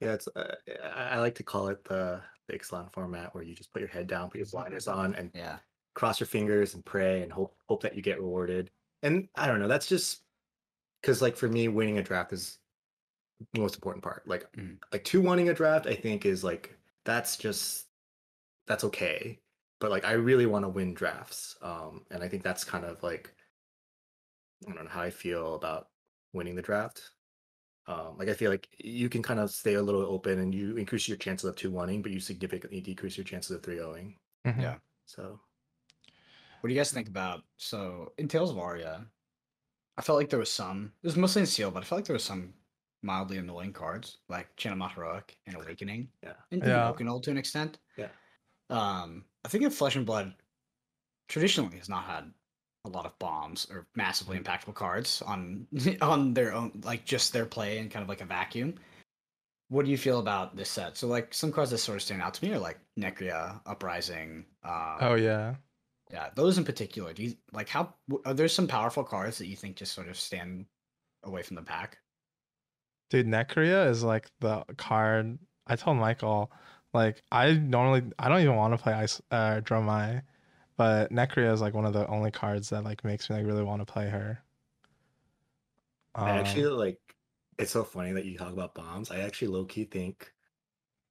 Yeah, 0.00 0.14
it's. 0.14 0.28
Uh, 0.28 0.56
I 0.82 1.16
I 1.16 1.18
like 1.20 1.34
to 1.36 1.42
call 1.44 1.68
it 1.68 1.84
the 1.84 2.22
the 2.48 2.58
Ixalan 2.58 2.92
format, 2.92 3.34
where 3.34 3.44
you 3.44 3.54
just 3.54 3.72
put 3.72 3.80
your 3.80 3.88
head 3.88 4.06
down, 4.06 4.30
put 4.30 4.38
your 4.38 4.46
blinders 4.46 4.88
on, 4.88 5.14
and 5.14 5.32
Yeah. 5.34 5.60
cross 5.94 6.20
your 6.20 6.26
fingers 6.26 6.74
and 6.74 6.84
pray 6.84 7.22
and 7.22 7.32
hope 7.32 7.56
hope 7.68 7.82
that 7.82 7.96
you 7.96 8.02
get 8.02 8.20
rewarded. 8.20 8.70
And 9.02 9.28
I 9.36 9.46
don't 9.46 9.60
know, 9.60 9.68
that's 9.68 9.88
just 9.88 10.24
because 11.02 11.22
like 11.22 11.36
for 11.36 11.48
me, 11.48 11.68
winning 11.68 11.98
a 11.98 12.02
draft 12.02 12.32
is 12.32 12.60
the 13.54 13.60
most 13.60 13.74
important 13.76 14.04
part. 14.04 14.26
Like 14.28 14.48
Mhm. 14.56 14.80
like 14.92 15.04
two 15.04 15.22
wanting 15.22 15.48
a 15.50 15.54
draft, 15.54 15.86
I 15.86 15.94
think 15.96 16.26
is 16.26 16.44
like 16.44 16.78
that's 17.04 17.36
just 17.38 17.88
that's 18.66 18.84
okay. 18.84 19.40
But 19.80 19.90
like 19.90 20.04
I 20.04 20.12
really 20.12 20.46
want 20.46 20.64
to 20.64 20.68
win 20.68 20.94
drafts. 20.94 21.56
Um 21.62 22.06
and 22.10 22.22
I 22.22 22.28
think 22.28 22.42
that's 22.42 22.64
kind 22.64 22.84
of 22.84 23.02
like 23.02 23.34
I 24.68 24.72
don't 24.72 24.84
know 24.84 24.90
how 24.90 25.02
I 25.02 25.10
feel 25.10 25.54
about 25.54 25.88
winning 26.32 26.54
the 26.54 26.62
draft. 26.62 27.02
Um, 27.86 28.16
like 28.16 28.28
I 28.28 28.34
feel 28.34 28.50
like 28.50 28.68
you 28.78 29.08
can 29.08 29.22
kind 29.22 29.40
of 29.40 29.50
stay 29.50 29.74
a 29.74 29.82
little 29.82 30.02
open 30.02 30.38
and 30.38 30.54
you 30.54 30.76
increase 30.76 31.08
your 31.08 31.16
chances 31.16 31.48
of 31.48 31.56
two 31.56 31.70
wanting, 31.70 32.00
but 32.00 32.12
you 32.12 32.20
significantly 32.20 32.80
decrease 32.80 33.16
your 33.16 33.24
chances 33.24 33.50
of 33.50 33.62
three 33.62 33.80
owing. 33.80 34.18
Mhm. 34.46 34.60
Yeah. 34.62 34.78
So 35.06 35.40
What 36.60 36.68
do 36.68 36.74
you 36.74 36.78
guys 36.78 36.92
think 36.92 37.08
about 37.08 37.42
so 37.56 38.12
in 38.18 38.28
Tales 38.28 38.50
of 38.52 38.58
Aria? 38.58 39.04
I 39.98 40.02
felt 40.02 40.16
like 40.18 40.30
there 40.30 40.38
was 40.38 40.50
some. 40.50 40.92
It 41.02 41.06
was 41.06 41.16
mostly 41.16 41.40
in 41.40 41.46
Seal, 41.46 41.70
but 41.72 41.82
I 41.82 41.86
felt 41.86 41.98
like 41.98 42.06
there 42.06 42.14
was 42.14 42.24
some 42.24 42.54
mildly 43.02 43.38
annoying 43.38 43.72
cards 43.72 44.18
like 44.28 44.54
Channel 44.56 44.88
Heroic 44.88 45.36
and 45.46 45.56
Awakening. 45.56 46.08
Yeah. 46.22 46.34
And 46.52 46.62
Yeah. 46.62 46.68
yeah. 46.68 46.88
Oaken 46.88 47.08
Old 47.08 47.24
to 47.24 47.32
an 47.32 47.36
extent. 47.36 47.78
Yeah. 47.96 48.10
Um, 48.70 49.24
I 49.44 49.48
think 49.48 49.64
that 49.64 49.72
Flesh 49.72 49.96
and 49.96 50.06
Blood 50.06 50.34
traditionally 51.28 51.78
has 51.78 51.88
not 51.88 52.04
had 52.04 52.32
a 52.84 52.88
lot 52.88 53.06
of 53.06 53.18
bombs 53.18 53.66
or 53.70 53.86
massively 53.94 54.38
Mm-hmm. 54.38 54.46
impactful 54.46 54.74
cards 54.74 55.22
on 55.22 55.66
on 56.02 56.34
their 56.34 56.52
own, 56.52 56.80
like 56.84 57.04
just 57.04 57.32
their 57.32 57.46
play 57.46 57.78
and 57.78 57.90
kind 57.90 58.02
of 58.02 58.08
like 58.08 58.20
a 58.20 58.24
vacuum. 58.26 58.74
What 59.68 59.84
do 59.86 59.90
you 59.90 59.98
feel 59.98 60.18
about 60.20 60.56
this 60.56 60.68
set? 60.70 60.96
So 60.96 61.08
like 61.08 61.32
some 61.34 61.52
cards 61.52 61.70
that 61.70 61.78
sort 61.78 61.96
of 61.96 62.02
stand 62.02 62.22
out 62.22 62.34
to 62.34 62.44
me 62.44 62.52
are 62.54 62.58
like 62.58 62.78
Necria, 62.98 63.60
Uprising. 63.66 64.44
Um, 64.64 64.98
Oh 65.00 65.14
yeah. 65.14 65.56
yeah, 66.10 66.30
those 66.34 66.58
in 66.58 66.64
particular. 66.64 67.12
Do 67.12 67.22
you 67.24 67.34
like 67.52 67.68
how 67.68 67.94
are 68.24 68.34
there 68.34 68.48
some 68.48 68.68
powerful 68.68 69.04
cards 69.04 69.38
that 69.38 69.46
you 69.46 69.56
think 69.56 69.76
just 69.76 69.92
sort 69.92 70.08
of 70.08 70.18
stand 70.18 70.66
away 71.24 71.42
from 71.42 71.56
the 71.56 71.62
pack? 71.62 71.98
Dude, 73.10 73.26
Necria 73.26 73.88
is 73.88 74.02
like 74.02 74.30
the 74.40 74.64
card. 74.76 75.38
I 75.66 75.76
told 75.76 75.98
Michael, 75.98 76.50
like 76.94 77.22
I 77.30 77.52
normally 77.54 78.02
I 78.18 78.28
don't 78.28 78.40
even 78.40 78.56
want 78.56 78.74
to 78.76 78.82
play 78.82 78.92
Ice 78.94 79.20
uh, 79.30 79.60
Dromai, 79.60 80.22
but 80.76 81.10
Necria 81.12 81.52
is 81.52 81.60
like 81.60 81.74
one 81.74 81.84
of 81.84 81.92
the 81.92 82.06
only 82.08 82.30
cards 82.30 82.70
that 82.70 82.84
like 82.84 83.04
makes 83.04 83.28
me 83.30 83.36
like 83.36 83.46
really 83.46 83.62
want 83.62 83.80
to 83.86 83.90
play 83.92 84.08
her. 84.08 84.42
I 86.14 86.30
actually 86.30 86.66
Um, 86.66 86.78
like 86.78 86.98
it's 87.58 87.70
so 87.70 87.84
funny 87.84 88.12
that 88.12 88.24
you 88.24 88.36
talk 88.36 88.52
about 88.52 88.74
bombs. 88.74 89.10
I 89.10 89.20
actually 89.20 89.48
low 89.48 89.64
key 89.64 89.84
think 89.84 90.32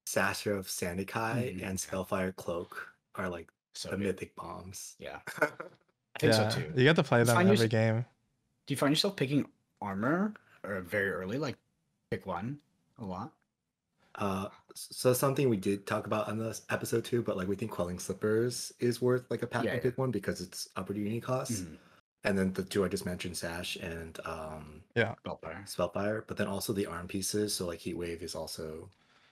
Sash 0.06 0.48
of 0.48 0.68
Sandikai 0.68 1.58
Mhm. 1.58 1.64
and 1.64 1.80
Spellfire 1.80 2.32
Cloak 2.34 2.90
are 3.16 3.30
like 3.30 3.52
So 3.74 3.90
the 3.90 3.98
good. 3.98 4.08
mythic 4.08 4.36
bombs. 4.36 4.96
yeah, 5.00 5.20
I 5.42 6.20
think 6.20 6.34
yeah, 6.34 6.50
so 6.50 6.60
too. 6.62 6.68
you 6.76 6.84
get 6.84 6.96
to 6.98 7.04
play 7.04 7.24
them 7.24 7.36
find 7.36 7.48
every 7.50 7.58
yours- 7.60 7.70
game. 7.70 8.06
Do 8.68 8.74
you 8.74 8.78
find 8.78 8.92
yourself 8.92 9.16
picking 9.16 9.48
armor 9.82 10.34
or 10.64 10.82
very 10.82 11.10
early, 11.12 11.38
like 11.38 11.58
pick 12.12 12.26
one 12.26 12.60
a 13.00 13.06
lot? 13.06 13.34
Uh, 14.16 14.48
so 14.74 15.14
something 15.14 15.50
we 15.50 15.58
did 15.58 15.86
talk 15.88 16.06
about 16.08 16.28
on 16.28 16.38
this 16.38 16.62
episode 16.70 17.04
too, 17.06 17.22
but 17.22 17.38
like 17.38 17.48
we 17.48 17.56
think 17.56 17.72
Quelling 17.72 18.00
Slippers 18.00 18.74
is 18.80 19.02
worth 19.02 19.30
like 19.30 19.42
a 19.42 19.48
pack 19.48 19.64
Yeah, 19.66 19.74
yeah. 19.76 19.80
pick 19.80 19.98
one 19.98 20.12
because 20.12 20.42
it's 20.42 20.68
opportunity 20.76 21.22
cost. 21.22 21.64
Mhm. 21.64 21.78
And 22.24 22.38
then 22.38 22.54
the 22.54 22.64
two 22.64 22.86
I 22.86 22.88
just 22.88 23.06
mentioned, 23.06 23.36
Sash 23.38 23.78
and 23.78 24.20
um 24.26 24.84
yeah, 24.96 25.16
Spellfire. 25.20 25.64
Spellfire, 25.66 26.24
but 26.28 26.38
then 26.38 26.48
also 26.48 26.74
the 26.74 26.86
arm 26.86 27.08
pieces. 27.08 27.54
So 27.56 27.66
like 27.68 27.80
Heat 27.80 27.98
Wave 27.98 28.22
is 28.22 28.36
also 28.36 28.90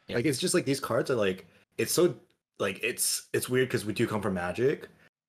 Yeah. 0.08 0.16
like 0.18 0.26
it's 0.26 0.40
just 0.40 0.54
like 0.54 0.66
these 0.66 0.80
cards 0.80 1.12
are 1.12 1.16
like 1.16 1.46
it's 1.78 1.92
so 1.94 2.16
like 2.58 2.80
it's 2.84 3.28
it's 3.34 3.48
weird 3.50 3.68
because 3.70 3.86
we 3.86 3.94
do 3.94 4.08
come 4.08 4.22
from 4.22 4.34
Magic, 4.34 4.88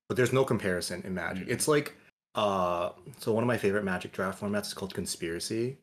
but 0.08 0.16
there's 0.16 0.32
no 0.32 0.44
comparison 0.44 1.02
in 1.02 1.14
Magic. 1.14 1.48
Mhm. 1.48 1.50
It's 1.52 1.68
like 1.68 1.96
uh 2.36 2.90
so 3.18 3.32
one 3.32 3.42
of 3.44 3.48
my 3.48 3.58
favorite 3.58 3.84
Magic 3.84 4.12
draft 4.12 4.40
formats 4.40 4.66
is 4.68 4.74
called 4.74 4.94
Conspiracy, 4.94 5.76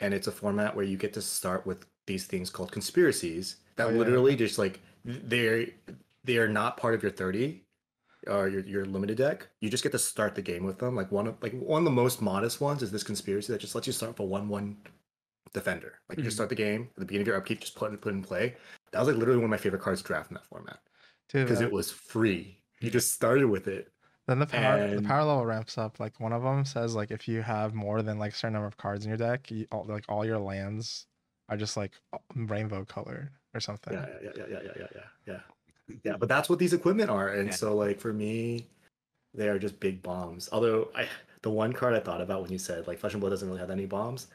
and 0.00 0.12
it's 0.12 0.26
a 0.26 0.32
format 0.32 0.74
where 0.76 0.84
you 0.84 0.96
get 0.96 1.12
to 1.14 1.22
start 1.22 1.64
with 1.66 1.86
these 2.06 2.26
things 2.26 2.50
called 2.50 2.72
conspiracies 2.72 3.56
that 3.76 3.86
Oh, 3.88 3.90
yeah. 3.90 3.98
literally 3.98 4.36
just 4.36 4.58
like 4.58 4.80
they're 5.04 5.66
they 6.24 6.38
are 6.38 6.48
not 6.48 6.76
part 6.76 6.94
of 6.94 7.02
your 7.02 7.12
30 7.12 7.64
or 8.26 8.48
your, 8.48 8.60
your 8.62 8.84
limited 8.86 9.18
deck 9.18 9.48
you 9.60 9.68
just 9.68 9.82
get 9.82 9.92
to 9.92 9.98
start 9.98 10.34
the 10.34 10.42
game 10.42 10.64
with 10.64 10.78
them 10.78 10.94
like 10.96 11.10
one 11.12 11.26
of 11.26 11.42
like 11.42 11.52
one 11.54 11.80
of 11.80 11.84
the 11.84 11.90
most 11.90 12.22
modest 12.22 12.60
ones 12.60 12.82
is 12.82 12.90
this 12.90 13.02
conspiracy 13.04 13.52
that 13.52 13.60
just 13.60 13.74
lets 13.74 13.86
you 13.86 13.92
start 13.92 14.16
for 14.16 14.26
one 14.26 14.48
one 14.48 14.76
defender 15.52 16.00
like 16.08 16.18
you 16.18 16.24
just 16.24 16.34
Mhm. 16.34 16.38
start 16.38 16.48
the 16.48 16.54
game 16.54 16.82
at 16.90 16.96
the 16.96 17.04
beginning 17.04 17.22
of 17.22 17.28
your 17.28 17.36
upkeep 17.36 17.60
just 17.60 17.74
put 17.76 17.92
it 17.92 18.00
put 18.00 18.12
in 18.14 18.22
play 18.22 18.56
that 18.92 18.98
was 18.98 19.08
like 19.08 19.16
literally 19.16 19.38
one 19.38 19.44
of 19.44 19.50
my 19.50 19.56
favorite 19.56 19.82
cards 19.82 20.00
to 20.02 20.06
draft 20.06 20.30
in 20.30 20.34
that 20.34 20.46
format 20.46 20.80
because 21.32 21.60
it 21.60 21.70
was 21.70 21.90
free 21.90 22.58
you 22.80 22.90
just 22.90 23.12
started 23.12 23.46
with 23.46 23.68
it 23.68 23.92
then 24.26 24.38
the 24.38 24.46
power 24.46 24.94
the 24.94 25.02
power 25.02 25.22
level 25.22 25.44
ramps 25.44 25.76
up. 25.76 26.00
Like 26.00 26.18
one 26.18 26.32
of 26.32 26.42
them 26.42 26.64
says 26.64 26.94
like 26.94 27.10
if 27.10 27.28
you 27.28 27.42
have 27.42 27.74
more 27.74 28.00
than 28.00 28.18
like 28.18 28.32
a 28.32 28.34
certain 28.34 28.54
number 28.54 28.66
of 28.66 28.76
cards 28.78 29.04
in 29.04 29.10
your 29.10 29.18
deck, 29.18 29.50
you, 29.50 29.66
all, 29.70 29.84
like 29.84 30.06
all 30.08 30.24
your 30.24 30.38
lands 30.38 31.06
are 31.48 31.56
just 31.56 31.76
like 31.76 31.92
uh, 32.12 32.18
rainbow 32.34 32.84
colored 32.84 33.30
or 33.54 33.60
something. 33.60 33.92
Yeah, 33.92 34.06
yeah, 34.22 34.30
yeah, 34.36 34.44
yeah, 34.48 34.58
yeah, 34.62 34.70
yeah, 34.76 34.86
yeah, 34.94 35.02
yeah. 35.26 35.40
Yeah, 36.02 36.16
but 36.18 36.28
that's 36.28 36.48
what 36.48 36.58
these 36.58 36.72
equipment 36.72 37.10
are, 37.10 37.28
and 37.28 37.48
yeah. 37.48 37.54
so 37.54 37.76
like 37.76 38.00
for 38.00 38.12
me, 38.12 38.66
they 39.34 39.48
are 39.48 39.58
just 39.58 39.78
big 39.80 40.02
bombs. 40.02 40.48
Although 40.50 40.90
I, 40.94 41.06
the 41.42 41.50
one 41.50 41.72
card 41.72 41.94
I 41.94 42.00
thought 42.00 42.20
about 42.20 42.42
when 42.42 42.50
you 42.50 42.58
said 42.58 42.86
like 42.86 42.98
Flesh 42.98 43.12
and 43.12 43.20
Blood 43.20 43.30
doesn't 43.30 43.46
really 43.46 43.60
have 43.60 43.70
any 43.70 43.86
bombs. 43.86 44.28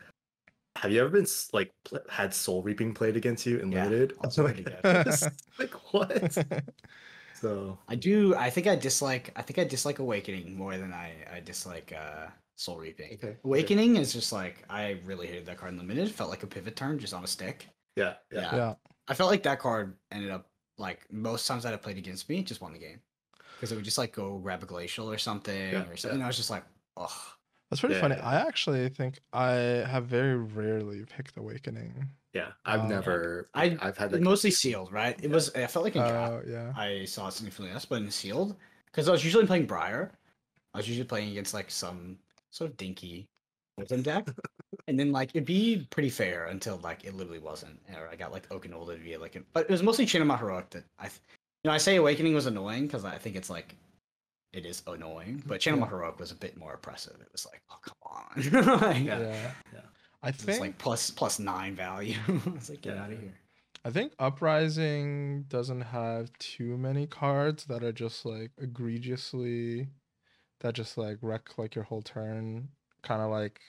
Have 0.75 0.91
you 0.91 1.01
ever 1.01 1.09
been 1.09 1.25
like 1.51 1.71
pl- 1.83 1.99
had 2.09 2.33
Soul 2.33 2.61
Reaping 2.61 2.93
played 2.93 3.17
against 3.17 3.45
you 3.45 3.59
and 3.59 3.73
yeah, 3.73 4.05
Also 4.23 4.43
Like, 4.47 4.67
oh 4.83 5.13
like 5.59 5.73
what? 5.93 6.37
so 7.33 7.77
I 7.87 7.95
do. 7.95 8.35
I 8.35 8.49
think 8.49 8.67
I 8.67 8.75
dislike. 8.75 9.31
I 9.35 9.41
think 9.41 9.57
I 9.59 9.63
dislike 9.63 9.99
Awakening 9.99 10.55
more 10.55 10.77
than 10.77 10.93
I, 10.93 11.13
I 11.33 11.39
dislike 11.39 11.93
uh, 11.97 12.27
Soul 12.59 12.77
Reaping. 12.77 13.13
okay, 13.13 13.27
okay. 13.29 13.37
Awakening 13.45 13.95
is 13.95 14.11
just 14.11 14.33
like 14.33 14.65
I 14.69 14.99
really 15.05 15.27
hated 15.27 15.45
that 15.45 15.57
card 15.57 15.71
in 15.71 15.77
limited. 15.79 16.07
It 16.09 16.11
felt 16.13 16.29
like 16.29 16.43
a 16.43 16.47
pivot 16.47 16.75
turn 16.75 16.99
just 16.99 17.13
on 17.13 17.23
a 17.23 17.27
stick. 17.27 17.67
Yeah, 17.95 18.15
yeah, 18.33 18.41
Yeah. 18.41 18.55
yeah. 18.55 18.73
I 19.07 19.13
felt 19.13 19.31
like 19.31 19.43
that 19.43 19.59
card 19.59 19.95
ended 20.11 20.29
up 20.29 20.49
like 20.77 21.05
most 21.11 21.47
times 21.47 21.63
that 21.63 21.73
I 21.73 21.77
played 21.77 21.97
against 21.97 22.27
me 22.27 22.43
just 22.43 22.59
won 22.61 22.73
the 22.73 22.79
game 22.79 22.99
because 23.55 23.71
it 23.71 23.75
would 23.75 23.85
just 23.85 23.97
like 23.97 24.11
go 24.13 24.37
grab 24.39 24.61
a 24.61 24.65
glacial 24.65 25.09
or 25.09 25.17
something 25.17 25.71
Yeah, 25.71 25.87
or 25.87 25.95
something. 25.95 26.19
yeah. 26.19 26.25
I 26.25 26.27
was 26.27 26.35
just 26.37 26.49
like, 26.49 26.63
oh, 26.97 27.33
That's 27.69 27.79
pretty 27.79 27.95
Yeah, 27.95 28.01
funny. 28.01 28.15
I 28.15 28.41
actually 28.41 28.89
think 28.89 29.19
I 29.31 29.51
have 29.53 30.05
very 30.07 30.35
rarely 30.35 31.05
picked 31.05 31.37
Awakening. 31.37 32.09
yeah. 32.33 32.51
I've 32.65 32.81
Um, 32.81 32.89
never. 32.89 33.49
I- 33.53 33.77
I've 33.81 33.97
had 33.97 34.11
like 34.11 34.21
mostly 34.21 34.51
sealed, 34.51 34.91
right? 34.91 35.15
It 35.23 35.29
Yeah. 35.29 35.33
was. 35.35 35.55
I 35.55 35.65
felt 35.67 35.85
like 35.85 35.95
in 35.95 36.01
draft 36.01 36.33
Oh 36.33 36.43
yeah. 36.45 36.73
I 36.75 37.05
saw 37.05 37.29
significantly 37.29 37.73
less, 37.73 37.85
but 37.85 38.01
in 38.01 38.11
sealed 38.11 38.57
because 38.87 39.07
I 39.07 39.11
was 39.13 39.23
usually 39.23 39.45
playing 39.47 39.65
Briar. 39.65 40.11
I 40.73 40.77
was 40.79 40.87
usually 40.89 41.07
playing 41.07 41.31
against 41.31 41.53
like 41.53 41.71
some 41.71 42.19
sort 42.51 42.71
of 42.71 42.77
dinky 42.77 43.27
Wilton 43.77 44.01
deck, 44.01 44.27
and 44.87 44.99
then 44.99 45.11
like 45.11 45.29
it'd 45.31 45.45
be 45.45 45.87
pretty 45.89 46.09
fair 46.09 46.47
until 46.47 46.77
like 46.83 47.05
it 47.05 47.13
literally 47.15 47.39
wasn't. 47.39 47.79
Or 47.95 48.07
I 48.09 48.15
got 48.15 48.31
like 48.31 48.47
Okinola 48.49 48.97
via 48.99 49.19
like, 49.19 49.41
but 49.53 49.65
it 49.65 49.71
was 49.71 49.83
mostly 49.83 50.05
Chinama 50.05 50.37
Heroic 50.37 50.69
that 50.71 50.83
I, 50.99 51.03
th- 51.07 51.21
you 51.63 51.69
know, 51.69 51.73
I 51.73 51.77
say 51.77 51.95
Awakening 51.95 52.33
was 52.33 52.45
annoying 52.45 52.87
because 52.87 53.05
I 53.05 53.17
think 53.17 53.35
it's 53.35 53.49
like, 53.49 53.75
it 54.51 54.65
is 54.65 54.81
annoying, 54.87 55.43
but 55.45 55.61
Chinama 55.61 55.81
Yeah. 55.81 55.87
Heroic 55.89 56.19
was 56.19 56.31
a 56.31 56.35
bit 56.35 56.57
more 56.57 56.73
oppressive. 56.73 57.15
It 57.21 57.29
was 57.31 57.45
like, 57.45 57.61
oh 57.71 57.77
come 57.81 57.97
on, 58.03 58.79
like, 58.81 59.03
Yeah. 59.05 59.19
Yeah. 59.19 59.51
yeah. 59.73 59.79
I 60.21 60.31
think 60.31 60.49
it's 60.49 60.59
like 60.59 60.77
plus 60.77 61.09
plus 61.11 61.39
nine 61.39 61.75
value. 61.75 62.15
I 62.27 62.49
was 62.49 62.69
like, 62.69 62.81
get 62.81 62.95
Yeah. 62.95 63.03
out 63.03 63.11
of 63.13 63.19
here. 63.19 63.33
I 63.85 63.91
think 63.91 64.11
Uprising 64.19 65.43
doesn't 65.47 65.81
have 65.81 66.29
too 66.39 66.77
many 66.77 67.07
cards 67.07 67.63
that 67.67 67.81
are 67.81 67.93
just 67.93 68.25
like 68.25 68.51
egregiously 68.57 69.87
that 70.59 70.75
just 70.75 70.97
like 70.97 71.17
wreck 71.21 71.57
like 71.57 71.75
your 71.75 71.85
whole 71.85 72.01
turn, 72.01 72.69
kind 73.03 73.21
of 73.21 73.31
like 73.31 73.61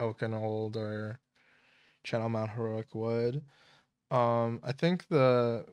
Oaken 0.00 0.34
Old 0.34 0.76
or 0.76 1.20
Channel 2.04 2.28
Mount 2.28 2.52
Heroic 2.52 2.94
would. 2.94 3.44
Um, 4.10 4.60
I 4.64 4.72
think 4.72 5.08
the 5.08 5.66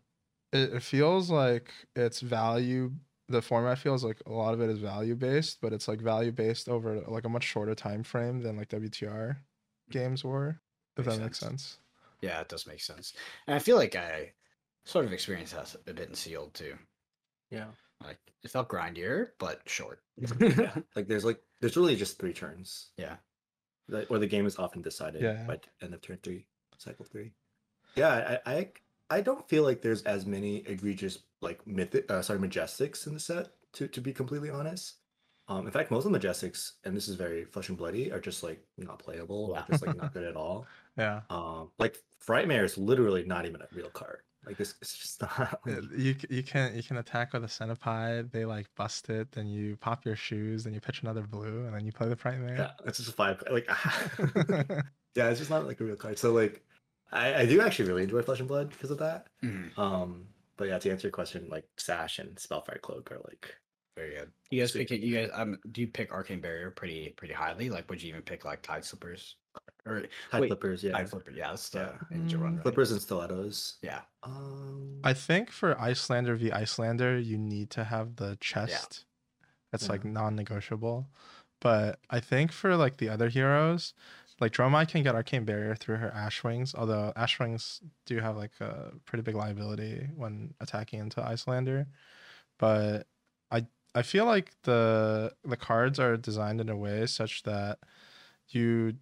it, 0.53 0.74
it 0.76 0.84
feels 0.84 1.30
like 1.32 1.74
it's 1.95 2.22
value. 2.22 2.93
The 3.30 3.41
format 3.41 3.80
feels 3.80 4.03
like 4.03 4.22
a 4.26 4.32
lot 4.32 4.53
of 4.53 4.61
it 4.61 4.70
is 4.70 4.80
value 4.80 5.15
based, 5.15 5.59
but 5.61 5.74
it's 5.74 5.88
like 5.88 6.01
value 6.01 6.32
based 6.32 6.70
over 6.70 7.01
like 7.01 7.26
a 7.26 7.30
much 7.30 7.43
shorter 7.43 7.76
time 7.76 8.03
frame 8.03 8.41
than 8.41 8.57
like 8.57 8.70
WTR 8.70 9.43
games 9.89 10.24
were. 10.24 10.61
If 10.97 11.05
Makes 11.05 11.15
that 11.15 11.20
makes 11.20 11.39
sense. 11.39 11.39
sense. 11.39 11.80
Yeah, 12.22 12.41
it 12.41 12.49
does 12.49 12.68
make 12.68 12.82
sense. 12.82 13.13
And 13.47 13.55
I 13.55 13.59
feel 13.59 13.78
like 13.78 13.95
I 13.95 14.34
sort 14.86 15.05
of 15.05 15.13
experienced 15.13 15.53
that 15.53 15.76
a 15.88 15.93
bit 15.93 16.09
in 16.09 16.15
sealed 16.15 16.53
too. 16.53 16.78
Yeah. 17.49 17.72
Like 18.03 18.19
it 18.43 18.51
felt 18.51 18.69
grindier, 18.69 19.29
but 19.39 19.61
short. 19.65 20.01
yeah. 20.17 20.75
Like 20.95 21.07
there's 21.07 21.25
like 21.25 21.41
there's 21.61 21.77
really 21.77 21.95
just 21.95 22.19
three 22.19 22.33
turns. 22.33 22.89
Yeah. 22.97 23.15
Like, 23.89 24.11
or 24.11 24.19
the 24.19 24.27
game 24.27 24.45
is 24.45 24.57
often 24.59 24.81
decided 24.81 25.21
Yeah. 25.21 25.43
by 25.47 25.55
t- 25.57 25.69
end 25.81 25.93
of 25.93 26.01
turn 26.01 26.19
three, 26.21 26.45
cycle 26.77 27.05
three. 27.05 27.31
Yeah, 27.95 28.39
I, 28.45 28.53
I 28.53 28.71
I 29.09 29.21
don't 29.21 29.47
feel 29.47 29.63
like 29.63 29.81
there's 29.81 30.03
as 30.03 30.25
many 30.25 30.57
egregious 30.67 31.19
like 31.41 31.65
mythic 31.65 32.11
uh, 32.11 32.21
sorry 32.21 32.39
majestics 32.39 33.07
in 33.07 33.13
the 33.13 33.19
set 33.19 33.47
to 33.73 33.87
to 33.87 34.01
be 34.01 34.13
completely 34.13 34.49
honest. 34.49 34.95
Um, 35.49 35.65
in 35.65 35.71
fact, 35.71 35.91
most 35.91 36.05
of 36.05 36.11
the 36.11 36.19
majestics, 36.19 36.73
and 36.83 36.95
this 36.95 37.07
is 37.07 37.15
very 37.15 37.45
flesh 37.45 37.69
and 37.69 37.77
bloody, 37.77 38.11
are 38.11 38.19
just 38.19 38.43
like 38.43 38.61
not 38.77 38.99
playable, 38.99 39.53
Yeah. 39.55 39.63
just 39.71 39.85
like 39.87 39.95
not 39.95 40.13
good 40.13 40.25
at 40.25 40.35
all. 40.43 40.67
Yeah. 40.97 41.21
Um, 41.29 41.71
like 41.79 41.97
Frightmare 42.25 42.65
is 42.65 42.77
literally 42.77 43.23
not 43.23 43.45
even 43.45 43.61
a 43.61 43.67
real 43.73 43.89
card. 43.89 44.19
Like 44.47 44.57
this, 44.57 44.75
it's 44.81 44.97
just 44.97 45.21
not. 45.21 45.59
Yeah, 45.65 45.75
like- 45.75 45.83
You 45.97 46.15
you 46.29 46.43
can 46.43 46.75
you 46.75 46.81
can 46.83 46.97
attack 46.97 47.33
with 47.33 47.43
a 47.43 47.47
centipede. 47.49 48.31
They 48.31 48.45
like 48.45 48.67
bust 48.75 49.09
it, 49.09 49.31
then 49.31 49.47
you 49.47 49.75
pop 49.77 50.05
your 50.05 50.15
shoes, 50.15 50.63
then 50.63 50.73
you 50.73 50.79
pitch 50.79 51.01
another 51.03 51.21
blue, 51.21 51.65
and 51.65 51.75
then 51.75 51.85
you 51.85 51.91
play 51.91 52.07
the 52.07 52.17
yeah, 52.57 52.71
it's 52.85 52.97
just 52.97 53.09
a 53.09 53.13
five. 53.13 53.43
Like, 53.51 53.67
yeah, 55.15 55.29
it's 55.29 55.39
just 55.39 55.49
not 55.49 55.65
like 55.67 55.79
a 55.81 55.83
real 55.83 55.95
card. 55.95 56.17
So 56.17 56.33
like, 56.33 56.63
I, 57.11 57.41
I 57.41 57.45
do 57.45 57.61
actually 57.61 57.89
really 57.89 58.03
enjoy 58.03 58.21
Flesh 58.21 58.39
and 58.39 58.47
Blood 58.47 58.69
because 58.69 58.91
of 58.91 58.97
that. 58.99 59.27
Mhm. 59.43 59.77
Um, 59.77 60.25
but 60.57 60.67
yeah, 60.69 60.79
to 60.79 60.89
answer 60.91 61.07
your 61.07 61.11
question, 61.11 61.47
like 61.49 61.65
Sash 61.77 62.19
and 62.19 62.37
Spellfire 62.39 62.79
Cloak 62.81 63.11
are 63.11 63.19
like 63.25 63.53
Very 63.95 64.15
good. 64.15 64.31
You 64.49 64.61
guys 64.61 64.71
pick 64.71 64.91
it. 64.91 65.01
You 65.01 65.15
guys, 65.15 65.29
um, 65.33 65.57
do 65.71 65.81
you 65.81 65.87
pick 65.87 66.11
Arcane 66.11 66.39
Barrier 66.41 66.71
pretty 66.71 67.09
pretty 67.17 67.33
highly? 67.33 67.69
Like, 67.69 67.89
would 67.89 68.01
you 68.01 68.09
even 68.09 68.21
pick 68.21 68.45
like 68.45 68.61
Tide 68.61 68.85
Slippers 68.85 69.35
or 69.86 70.01
Tide 70.32 70.41
Wait, 70.41 70.47
Flippers, 70.49 70.84
yeah, 70.84 70.91
Tide 70.93 71.10
Flipper? 71.10 71.32
Yeah, 71.32 71.49
that's 71.49 71.70
the 71.70 71.80
Yeah. 72.12 72.18
ninja 72.18 72.39
run. 72.39 72.53
Mm, 72.53 72.55
Right? 72.58 72.62
Flippers 72.64 72.91
and 72.91 73.01
Stilettos. 73.01 73.78
Yeah. 73.82 74.01
Um, 74.24 74.99
I 75.03 75.14
think 75.14 75.51
for 75.51 75.76
Iyslander 75.76 76.38
v 76.38 76.51
Iyslander, 76.51 77.24
you 77.24 77.38
need 77.38 77.70
to 77.72 77.84
have 77.86 78.16
the 78.18 78.38
chest. 78.41 79.05
That's 79.72 79.86
Yeah. 79.86 79.91
like 79.93 80.05
non-negotiable. 80.05 81.10
But 81.60 81.99
I 82.10 82.20
think 82.20 82.51
for 82.51 82.76
like 82.76 82.97
the 82.97 83.10
other 83.10 83.30
heroes, 83.30 83.93
like 84.39 84.51
Dromai 84.53 84.88
can 84.88 85.03
get 85.03 85.16
Arcane 85.16 85.45
Barrier 85.45 85.76
through 85.76 85.97
her 85.97 86.12
Ashwings, 86.12 86.76
although 86.76 87.12
Ashwings 87.16 87.82
do 88.05 88.20
have 88.20 88.38
like 88.38 88.60
a 88.62 88.93
pretty 89.05 89.24
big 89.24 89.36
liability 89.36 90.10
when 90.16 90.53
attacking 90.60 90.99
into 90.99 91.22
Iyslander. 91.22 91.88
But 92.60 93.08
I 93.51 93.68
I 93.95 94.03
feel 94.03 94.26
like 94.26 94.53
the 94.64 95.36
the 95.43 95.58
cards 95.58 95.99
are 95.99 96.18
designed 96.18 96.62
in 96.62 96.70
a 96.70 96.78
way 96.78 97.08
such 97.08 97.43
that 97.43 97.80
you 98.49 98.97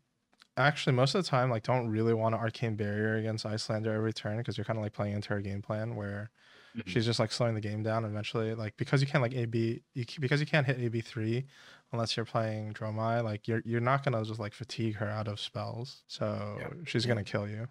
actually 0.58 0.93
most 0.93 1.16
of 1.16 1.24
the 1.24 1.30
time 1.30 1.49
like 1.49 1.64
don't 1.64 1.88
really 1.89 2.14
want 2.14 2.34
to 2.34 2.39
arcane 2.39 2.76
barrier 2.76 3.16
against 3.18 3.45
Iyslander 3.45 3.93
every 3.93 4.14
turn 4.14 4.38
because 4.38 4.58
you're 4.58 4.66
kind 4.66 4.78
of 4.80 4.84
like 4.84 4.93
playing 4.93 5.14
into 5.16 5.30
her 5.30 5.41
game 5.41 5.62
plan 5.62 5.95
where 5.95 6.32
Mhm. 6.78 6.84
she's 6.88 7.06
just 7.06 7.20
like 7.20 7.32
slowing 7.32 7.56
the 7.56 7.62
game 7.62 7.84
down 7.84 8.03
eventually 8.06 8.53
like 8.56 8.76
because 8.78 9.01
you 9.01 9.08
can't 9.08 9.22
like 9.22 9.34
AB 9.34 9.84
you, 9.93 10.06
because 10.20 10.39
you 10.41 10.45
can't 10.45 10.66
hit 10.68 10.80
AB 10.80 11.01
three 11.01 11.47
unless 11.93 12.16
you're 12.18 12.26
playing 12.26 12.74
Dromai 12.74 13.24
like 13.24 13.47
you're 13.47 13.62
you're 13.66 13.82
not 13.82 14.03
gonna 14.03 14.24
just 14.26 14.39
like 14.39 14.53
fatigue 14.53 14.95
her 14.95 15.10
out 15.10 15.28
of 15.28 15.39
spells 15.39 16.03
so 16.08 16.58
Yeah. 16.60 16.70
she's 16.86 17.06
gonna 17.06 17.24
kill 17.24 17.47
you 17.49 17.68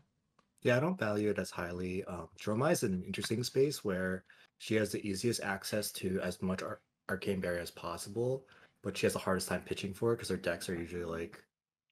yeah, 0.62 0.76
I 0.78 0.80
don't 0.80 0.98
value 0.98 1.30
it 1.30 1.38
as 1.38 1.50
highly. 1.50 2.04
Um, 2.04 2.28
Dromai 2.40 2.72
is 2.72 2.82
an 2.82 3.02
interesting 3.04 3.42
space 3.44 3.84
where 3.84 4.24
she 4.58 4.74
has 4.76 4.92
the 4.92 5.06
easiest 5.06 5.42
access 5.42 5.92
to 5.92 6.20
as 6.20 6.40
much 6.40 6.62
ar- 6.62 6.80
arcane 7.10 7.40
barrier 7.40 7.60
as 7.60 7.70
possible, 7.70 8.46
but 8.82 8.96
she 8.96 9.04
has 9.06 9.12
the 9.12 9.18
hardest 9.18 9.48
time 9.48 9.62
pitching 9.62 9.92
for 9.94 10.12
it 10.12 10.16
because 10.16 10.30
her 10.30 10.36
decks 10.38 10.68
are 10.70 10.74
usually 10.74 11.04
like 11.04 11.43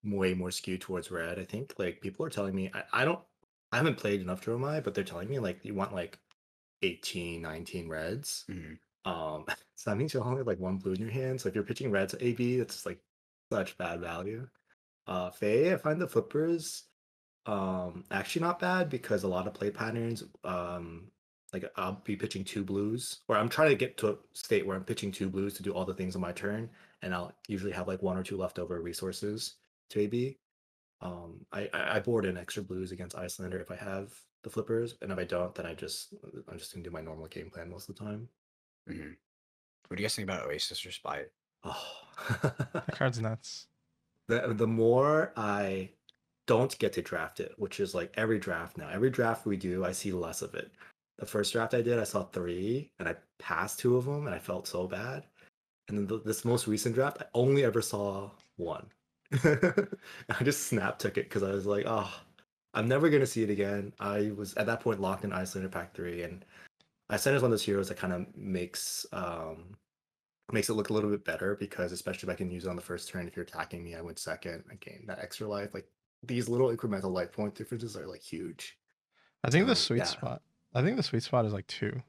way 0.04 0.34
more 0.34 0.50
skewed 0.50 0.80
towards 0.80 1.10
red. 1.10 1.38
I 1.38 1.44
think 1.44 1.74
like 1.78 2.00
people 2.00 2.24
are 2.26 2.30
telling 2.30 2.54
me 2.54 2.70
I, 2.74 2.82
I 2.92 3.04
don't 3.04 3.20
I 3.72 3.76
haven't 3.76 3.96
played 3.96 4.20
enough 4.20 4.44
Dromai, 4.44 4.82
but 4.84 4.94
they're 4.94 5.04
telling 5.04 5.28
me 5.28 5.38
like 5.38 5.64
you 5.64 5.74
want 5.74 5.94
like 5.94 6.18
18, 6.82 7.42
19 7.42 7.88
reds. 7.88 8.44
Mhm. 8.50 8.78
Um, 9.04 9.44
so 9.76 9.90
that 9.90 9.96
means 9.96 10.14
you 10.14 10.20
only 10.20 10.38
have 10.38 10.46
like 10.46 10.60
one 10.60 10.78
blue 10.78 10.92
in 10.92 11.00
your 11.00 11.10
hand. 11.10 11.40
So 11.40 11.48
if 11.48 11.54
you're 11.54 11.64
pitching 11.64 11.90
reds 11.90 12.14
AB, 12.20 12.58
it's 12.60 12.86
like 12.86 13.00
such 13.52 13.78
bad 13.78 14.00
value. 14.00 14.48
Uh, 15.06 15.30
Fai, 15.30 15.72
I 15.72 15.76
find 15.76 16.00
the 16.00 16.08
flippers 16.08 16.84
um 17.46 18.04
actually 18.12 18.42
not 18.42 18.60
bad 18.60 18.88
because 18.88 19.24
a 19.24 19.28
lot 19.28 19.48
of 19.48 19.54
play 19.54 19.70
patterns 19.70 20.22
um 20.44 21.10
like 21.52 21.64
I'll 21.76 22.00
be 22.04 22.16
pitching 22.16 22.44
two 22.44 22.64
blues 22.64 23.20
or 23.28 23.36
I'm 23.36 23.48
trying 23.48 23.70
to 23.70 23.74
get 23.74 23.96
to 23.98 24.10
a 24.10 24.16
state 24.32 24.64
where 24.66 24.76
I'm 24.76 24.84
pitching 24.84 25.10
two 25.12 25.28
blues 25.28 25.54
to 25.54 25.62
do 25.62 25.72
all 25.72 25.84
the 25.84 25.94
things 25.94 26.14
on 26.14 26.22
my 26.22 26.32
turn 26.32 26.70
and 27.02 27.12
I'll 27.14 27.32
usually 27.48 27.72
have 27.72 27.88
like 27.88 28.00
one 28.02 28.16
or 28.16 28.22
two 28.22 28.36
leftover 28.36 28.80
resources 28.80 29.56
to 29.92 30.00
AB. 30.00 30.38
Um 31.00 31.44
I 31.52 31.68
I 31.72 31.96
I 31.96 32.00
board 32.00 32.24
in 32.24 32.36
extra 32.36 32.62
blues 32.62 32.92
against 32.92 33.16
Iyslander 33.16 33.60
if 33.60 33.70
I 33.70 33.76
have 33.76 34.12
the 34.42 34.50
flippers 34.50 34.96
and 35.02 35.12
if 35.12 35.18
I 35.18 35.24
don't 35.24 35.54
then 35.54 35.66
I 35.66 35.74
just 35.74 36.14
I'm 36.48 36.58
just 36.58 36.72
gonna 36.72 36.84
do 36.84 36.90
my 36.90 37.00
normal 37.00 37.26
game 37.26 37.50
plan 37.50 37.70
most 37.70 37.88
of 37.88 37.96
the 37.96 38.04
time. 38.04 38.28
Mhm. 38.88 39.16
What 39.88 39.96
do 39.96 40.02
you 40.02 40.06
guys 40.06 40.14
think 40.16 40.28
about 40.28 40.46
Oasis 40.46 40.84
Respite? 40.84 41.32
Oh. 41.64 41.94
that 42.42 42.86
card's 42.92 43.20
nuts 43.20 43.66
the 44.28 44.54
the 44.54 44.66
more 44.66 45.32
I 45.36 45.90
don't 46.46 46.76
get 46.78 46.92
to 46.94 47.02
draft 47.02 47.40
it, 47.40 47.52
which 47.56 47.80
is 47.80 47.94
like 47.94 48.12
every 48.16 48.38
draft 48.38 48.76
now. 48.76 48.88
Every 48.88 49.10
draft 49.10 49.46
we 49.46 49.56
do, 49.56 49.84
I 49.84 49.92
see 49.92 50.12
less 50.12 50.42
of 50.42 50.54
it. 50.54 50.72
The 51.18 51.26
first 51.26 51.52
draft 51.52 51.74
I 51.74 51.82
did, 51.82 51.98
I 51.98 52.04
saw 52.04 52.24
three, 52.24 52.90
and 52.98 53.08
I 53.08 53.14
passed 53.38 53.78
two 53.78 53.96
of 53.96 54.04
them, 54.04 54.26
and 54.26 54.34
I 54.34 54.38
felt 54.38 54.66
so 54.66 54.88
bad. 54.88 55.24
And 55.88 55.96
then 55.98 56.06
the, 56.06 56.20
this 56.24 56.44
most 56.44 56.66
recent 56.66 56.94
draft, 56.94 57.18
I 57.20 57.26
only 57.34 57.64
ever 57.64 57.80
saw 57.80 58.30
one. 58.56 58.86
I 60.28 60.44
just 60.44 60.66
snap 60.66 60.98
took 60.98 61.16
it 61.16 61.28
because 61.28 61.42
I 61.42 61.50
was 61.50 61.66
like, 61.66 61.84
oh, 61.86 62.12
I'm 62.74 62.88
never 62.88 63.08
gonna 63.08 63.26
see 63.26 63.42
it 63.42 63.50
again. 63.50 63.92
I 64.00 64.32
was 64.36 64.54
at 64.54 64.66
that 64.66 64.80
point 64.80 65.00
locked 65.00 65.24
in 65.24 65.32
Iyslander 65.32 65.70
Pack 65.70 65.94
Three, 65.94 66.22
and 66.22 66.44
Iyslander 67.10 67.36
is 67.36 67.42
one 67.42 67.50
of 67.50 67.52
those 67.52 67.64
heroes 67.64 67.88
that 67.88 67.98
kind 67.98 68.12
of 68.12 68.26
makes 68.36 69.06
um 69.12 69.76
makes 70.52 70.68
it 70.68 70.74
look 70.74 70.90
a 70.90 70.92
little 70.92 71.10
bit 71.10 71.24
better 71.24 71.56
because 71.56 71.92
especially 71.92 72.28
if 72.28 72.32
I 72.34 72.36
can 72.36 72.50
use 72.50 72.66
it 72.66 72.68
on 72.68 72.76
the 72.76 72.82
first 72.82 73.08
turn, 73.08 73.26
if 73.26 73.36
you're 73.36 73.44
attacking 73.44 73.82
me, 73.82 73.94
I 73.94 74.02
went 74.02 74.18
second, 74.18 74.64
I 74.70 74.74
gain 74.76 75.04
that 75.06 75.18
extra 75.18 75.46
life. 75.46 75.70
Like 75.72 75.86
these 76.22 76.48
little 76.48 76.74
incremental 76.74 77.10
life 77.12 77.32
point 77.32 77.54
differences 77.54 77.96
are 77.96 78.06
like 78.06 78.22
huge. 78.22 78.78
I 79.44 79.50
think 79.50 79.66
the 79.66 79.74
sweet 79.74 79.98
yeah. 79.98 80.04
spot 80.04 80.42
I 80.74 80.82
think 80.82 80.96
the 80.96 81.02
sweet 81.02 81.22
spot 81.22 81.44
is 81.44 81.52
like 81.52 81.66
two 81.66 82.00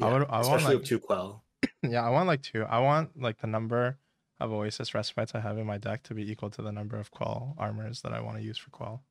I 0.00 0.12
would- 0.12 0.28
I 0.28 0.36
want, 0.36 0.46
especially 0.46 0.66
like- 0.66 0.78
with 0.78 0.88
two 0.88 0.98
quell. 0.98 1.42
yeah 1.82 2.04
I 2.04 2.10
want 2.10 2.28
like 2.28 2.42
two 2.42 2.64
I 2.64 2.78
want 2.78 3.20
like 3.20 3.38
the 3.38 3.46
number 3.46 3.98
of 4.40 4.52
Oasis 4.52 4.94
Respites 4.94 5.32
I 5.34 5.40
have 5.40 5.58
in 5.58 5.66
my 5.66 5.78
deck 5.78 6.02
to 6.04 6.14
be 6.14 6.30
equal 6.30 6.50
to 6.50 6.62
the 6.62 6.72
number 6.72 6.96
of 6.96 7.10
Quell 7.10 7.54
armors 7.58 8.02
that 8.02 8.12
I 8.12 8.20
want 8.20 8.36
to 8.36 8.42
use 8.42 8.58
for 8.58 8.70
Quell. 8.70 9.02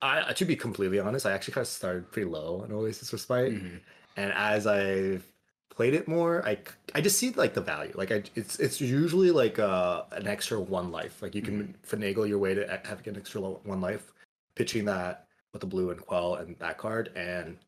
I 0.00 0.32
to 0.32 0.44
be 0.44 0.54
completely 0.56 1.00
honest, 1.00 1.26
I 1.26 1.32
actually 1.32 1.54
kind 1.54 1.62
of 1.64 1.68
started 1.68 2.10
pretty 2.12 2.28
low 2.30 2.62
on 2.62 2.72
Oasis 2.72 3.12
Respite, 3.12 3.52
Mhm. 3.54 3.80
and 4.16 4.32
as 4.32 4.66
I've 4.66 5.24
played 5.70 5.94
it 5.94 6.06
more, 6.06 6.46
I 6.46 6.58
I 6.94 7.00
just 7.00 7.18
see 7.18 7.30
like 7.32 7.54
the 7.54 7.60
value. 7.60 7.92
Like 7.96 8.12
I, 8.12 8.22
it's 8.36 8.58
it's 8.60 8.80
usually 8.80 9.30
like 9.32 9.58
uh 9.58 10.04
an 10.12 10.26
extra 10.28 10.60
one 10.60 10.92
life. 10.92 11.20
Like 11.20 11.34
you 11.34 11.42
can 11.42 11.74
finagle 11.86 12.28
your 12.28 12.38
way 12.38 12.54
to 12.54 12.62
a- 12.72 12.86
having 12.86 13.08
an 13.08 13.16
extra 13.16 13.40
one 13.40 13.80
life, 13.80 14.12
pitching 14.54 14.84
that 14.84 15.26
with 15.52 15.60
the 15.60 15.66
blue 15.66 15.90
and 15.90 16.00
Quell 16.00 16.36
and 16.36 16.56
that 16.60 16.78
card. 16.78 17.10
And 17.16 17.58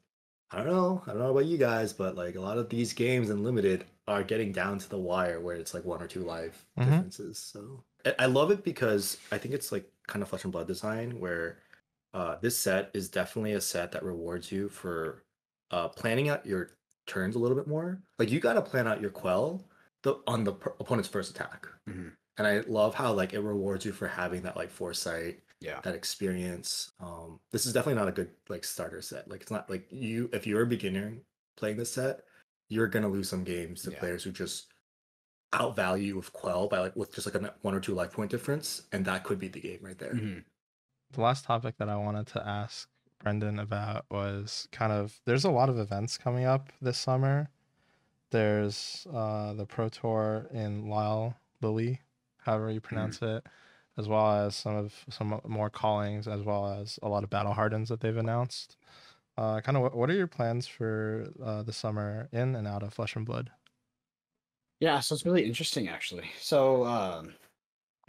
I 0.52 0.58
don't 0.58 0.66
know, 0.66 1.02
I 1.06 1.10
don't 1.10 1.18
know 1.20 1.30
about 1.30 1.46
you 1.46 1.58
guys, 1.58 1.92
but 1.92 2.14
like 2.14 2.36
a 2.36 2.40
lot 2.40 2.58
of 2.58 2.68
these 2.68 2.92
games 2.92 3.30
in 3.30 3.42
limited 3.42 3.86
are 4.10 4.22
getting 4.24 4.52
down 4.52 4.78
to 4.78 4.88
the 4.88 4.98
wire 4.98 5.40
where 5.40 5.56
it's 5.56 5.72
like 5.74 5.84
one 5.84 6.02
or 6.02 6.06
two 6.08 6.22
life 6.24 6.66
Mhm. 6.78 6.84
differences. 6.86 7.38
So 7.38 7.84
I, 8.04 8.14
I 8.20 8.26
love 8.26 8.50
it 8.50 8.64
because 8.64 9.16
I 9.32 9.38
think 9.38 9.54
it's 9.54 9.72
like 9.72 9.90
kind 10.06 10.22
of 10.22 10.28
flesh 10.28 10.44
and 10.44 10.52
blood 10.52 10.66
design 10.66 11.18
where 11.20 11.58
uh, 12.12 12.36
this 12.40 12.58
set 12.58 12.90
is 12.92 13.08
definitely 13.08 13.52
a 13.52 13.60
set 13.60 13.92
that 13.92 14.02
rewards 14.02 14.50
you 14.50 14.68
for 14.68 15.22
uh, 15.70 15.88
planning 15.88 16.28
out 16.28 16.44
your 16.44 16.70
turns 17.06 17.36
a 17.36 17.38
little 17.38 17.56
bit 17.56 17.68
more. 17.68 18.02
Like 18.18 18.30
you 18.30 18.40
got 18.40 18.54
to 18.54 18.62
plan 18.62 18.88
out 18.88 19.00
your 19.00 19.10
quell 19.10 19.64
the, 20.02 20.16
on 20.26 20.42
the 20.44 20.52
per- 20.54 20.74
opponent's 20.80 21.08
first 21.08 21.30
attack, 21.30 21.68
Mhm. 21.88 22.12
and 22.38 22.46
I 22.46 22.60
love 22.60 22.94
how 22.94 23.12
like 23.12 23.32
it 23.34 23.40
rewards 23.40 23.84
you 23.84 23.92
for 23.92 24.08
having 24.08 24.42
that 24.42 24.56
like 24.56 24.70
foresight, 24.70 25.40
Yeah. 25.60 25.80
that 25.82 25.94
experience. 25.94 26.90
Um, 26.98 27.38
this 27.52 27.64
is 27.66 27.72
definitely 27.72 28.00
not 28.00 28.08
a 28.08 28.12
good 28.12 28.30
like 28.48 28.64
starter 28.64 29.02
set. 29.02 29.28
Like 29.28 29.42
it's 29.42 29.50
not 29.52 29.70
like 29.70 29.86
you 29.92 30.28
if 30.32 30.46
you're 30.48 30.62
a 30.62 30.66
beginner 30.66 31.16
playing 31.56 31.76
this 31.76 31.92
set, 31.92 32.24
you're 32.70 32.88
gonna 32.88 33.08
lose 33.08 33.28
some 33.28 33.44
games 33.44 33.82
to 33.82 33.90
Yeah. 33.90 33.98
players 33.98 34.24
who 34.24 34.32
just 34.32 34.72
outvalue 35.52 36.04
you 36.04 36.16
with 36.16 36.32
quell 36.32 36.68
by 36.68 36.78
like 36.78 36.96
with 36.96 37.12
just 37.12 37.26
like 37.26 37.34
a 37.34 37.54
one 37.62 37.74
or 37.74 37.80
two 37.80 37.92
life 37.94 38.12
point 38.12 38.30
difference, 38.30 38.86
and 38.92 39.04
that 39.04 39.24
could 39.24 39.38
be 39.38 39.48
the 39.48 39.60
game 39.60 39.80
right 39.82 39.98
there. 39.98 40.14
Mhm. 40.14 40.44
The 41.12 41.20
last 41.20 41.44
topic 41.44 41.76
that 41.78 41.88
I 41.88 41.96
wanted 41.96 42.28
to 42.28 42.46
ask 42.46 42.88
Brendan 43.18 43.58
about 43.58 44.06
was 44.10 44.68
kind 44.72 44.92
of 44.92 45.20
there's 45.26 45.44
a 45.44 45.50
lot 45.50 45.68
of 45.68 45.78
events 45.78 46.16
coming 46.16 46.44
up 46.46 46.72
this 46.80 46.96
summer. 46.98 47.50
There's 48.30 49.06
uh, 49.12 49.54
the 49.54 49.66
Pro 49.66 49.88
Tour 49.88 50.46
in 50.52 50.88
Lyle 50.88 51.36
Lily, 51.60 52.00
however 52.38 52.70
you 52.70 52.80
pronounce 52.80 53.20
it, 53.22 53.44
as 53.96 54.06
well 54.08 54.30
as 54.46 54.54
some 54.54 54.76
of 54.76 55.04
some 55.08 55.40
more 55.44 55.68
callings, 55.68 56.28
as 56.28 56.42
well 56.42 56.68
as 56.70 56.98
a 57.02 57.08
lot 57.08 57.24
of 57.24 57.30
battle 57.30 57.52
hardens 57.54 57.88
that 57.88 58.00
they've 58.00 58.16
announced. 58.16 58.76
Uh, 59.40 59.58
kind 59.62 59.74
of 59.74 59.82
what, 59.82 59.96
what 59.96 60.10
are 60.10 60.14
your 60.14 60.26
plans 60.26 60.66
for 60.66 61.26
uh, 61.42 61.62
the 61.62 61.72
summer 61.72 62.28
in 62.30 62.54
and 62.56 62.68
out 62.68 62.82
of 62.82 62.92
Flesh 62.92 63.16
and 63.16 63.24
Blood? 63.24 63.50
Yeah, 64.80 65.00
so 65.00 65.14
it's 65.14 65.24
really 65.24 65.46
interesting 65.46 65.88
actually. 65.88 66.30
So 66.38 66.84
um 66.84 67.32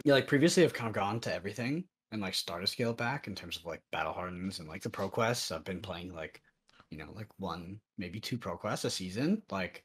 yeah, 0.04 0.12
like 0.12 0.26
previously 0.26 0.62
I've 0.62 0.74
kind 0.74 0.88
of 0.88 0.94
gone 0.94 1.20
to 1.20 1.34
everything 1.34 1.84
and 2.10 2.20
like 2.20 2.34
started 2.34 2.66
to 2.66 2.70
scale 2.72 2.90
it 2.90 2.98
back 2.98 3.28
in 3.28 3.34
terms 3.34 3.56
of 3.56 3.64
like 3.64 3.80
battle 3.92 4.12
hardens 4.12 4.58
and 4.58 4.68
like 4.68 4.82
the 4.82 4.90
pro 4.90 5.08
quests. 5.08 5.50
I've 5.50 5.64
been 5.64 5.80
playing 5.80 6.14
like, 6.14 6.42
you 6.90 6.98
know, 6.98 7.08
like 7.14 7.28
one, 7.38 7.80
maybe 7.96 8.20
two 8.20 8.36
pro 8.36 8.58
quests 8.58 8.84
a 8.84 8.90
season, 8.90 9.42
like 9.50 9.84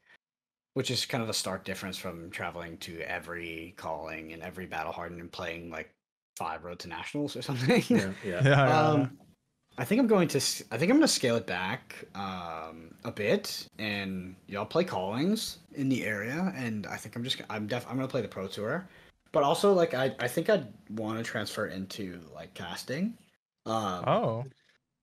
which 0.74 0.90
is 0.90 1.06
kind 1.06 1.22
of 1.22 1.30
a 1.30 1.34
stark 1.34 1.64
difference 1.64 1.96
from 1.96 2.30
traveling 2.30 2.76
to 2.78 3.00
every 3.00 3.72
calling 3.78 4.34
and 4.34 4.42
every 4.42 4.66
battle 4.66 4.92
harden 4.92 5.18
and 5.18 5.32
playing 5.32 5.70
like 5.70 5.94
five 6.36 6.64
road 6.64 6.78
to 6.80 6.88
nationals 6.88 7.36
or 7.36 7.40
something. 7.40 7.82
Yeah, 7.88 8.12
yeah. 8.22 8.42
yeah, 8.44 8.78
Um, 8.78 9.18
I 9.78 9.84
think 9.84 10.00
I'm 10.00 10.08
going 10.08 10.26
to. 10.28 10.38
I 10.38 10.76
think 10.76 10.90
I'm 10.90 10.96
going 10.96 11.02
to 11.02 11.08
scale 11.08 11.36
it 11.36 11.46
back 11.46 11.94
um, 12.16 12.92
a 13.04 13.12
bit, 13.12 13.68
and 13.78 14.34
y'all 14.48 14.66
play 14.66 14.82
callings 14.82 15.58
in 15.74 15.88
the 15.88 16.04
area, 16.04 16.52
and 16.56 16.84
I 16.88 16.96
think 16.96 17.14
I'm 17.14 17.22
just. 17.22 17.40
I'm 17.48 17.68
def. 17.68 17.86
I'm 17.88 17.94
going 17.94 18.06
to 18.06 18.10
play 18.10 18.20
the 18.20 18.28
pro 18.28 18.48
tour, 18.48 18.88
but 19.30 19.44
also 19.44 19.72
like 19.72 19.94
I. 19.94 20.12
I 20.18 20.26
think 20.26 20.50
I'd 20.50 20.66
want 20.90 21.18
to 21.18 21.24
transfer 21.24 21.68
into 21.68 22.20
like 22.34 22.54
casting. 22.54 23.16
Um, 23.66 24.04
oh, 24.08 24.44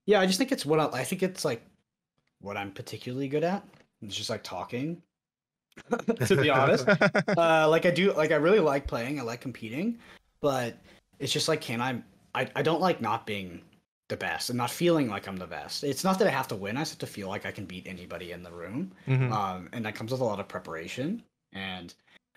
yeah, 0.07 0.19
I 0.19 0.25
just 0.25 0.37
think 0.37 0.51
it's 0.51 0.65
what 0.65 0.81
I, 0.81 0.99
I 0.99 1.03
think 1.05 1.23
it's 1.23 1.45
like 1.45 1.65
what 2.41 2.57
I'm 2.57 2.71
particularly 2.71 3.29
good 3.29 3.45
at. 3.45 3.65
It's 4.01 4.15
just 4.15 4.29
like 4.29 4.43
talking. 4.43 5.01
to 6.25 6.35
be 6.35 6.49
honest, 6.49 6.85
uh, 7.37 7.67
like 7.69 7.85
I 7.85 7.91
do, 7.91 8.11
like 8.11 8.31
I 8.31 8.35
really 8.35 8.59
like 8.59 8.87
playing. 8.87 9.21
I 9.21 9.23
like 9.23 9.39
competing, 9.39 9.99
but 10.41 10.77
it's 11.19 11.31
just 11.31 11.47
like, 11.47 11.61
can 11.61 11.79
I? 11.79 12.01
I, 12.33 12.49
I 12.57 12.61
don't 12.61 12.81
like 12.81 12.99
not 12.99 13.25
being 13.25 13.61
the 14.07 14.17
best 14.17 14.49
and 14.49 14.57
not 14.57 14.69
feeling 14.69 15.09
like 15.09 15.27
I'm 15.27 15.37
the 15.37 15.47
best. 15.47 15.83
It's 15.83 16.03
not 16.03 16.19
that 16.19 16.27
I 16.27 16.31
have 16.31 16.47
to 16.49 16.55
win. 16.55 16.77
I 16.77 16.81
just 16.81 16.91
have 16.93 16.99
to 16.99 17.07
feel 17.07 17.27
like 17.27 17.45
I 17.45 17.51
can 17.51 17.65
beat 17.65 17.87
anybody 17.87 18.31
in 18.31 18.43
the 18.43 18.51
room. 18.51 18.91
Mhm. 19.07 19.31
Um, 19.31 19.69
and 19.73 19.83
that 19.85 19.95
comes 19.95 20.11
with 20.11 20.21
a 20.21 20.23
lot 20.23 20.39
of 20.39 20.47
preparation. 20.47 21.23
And 21.53 21.93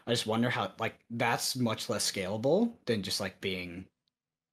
I 0.07 0.13
just 0.13 0.27
wonder 0.27 0.49
how 0.49 0.73
like 0.79 0.95
that's 1.11 1.57
much 1.57 1.91
less 1.91 2.11
scalable 2.11 2.73
than 2.87 3.03
just 3.03 3.21
like 3.21 3.39
being 3.43 3.85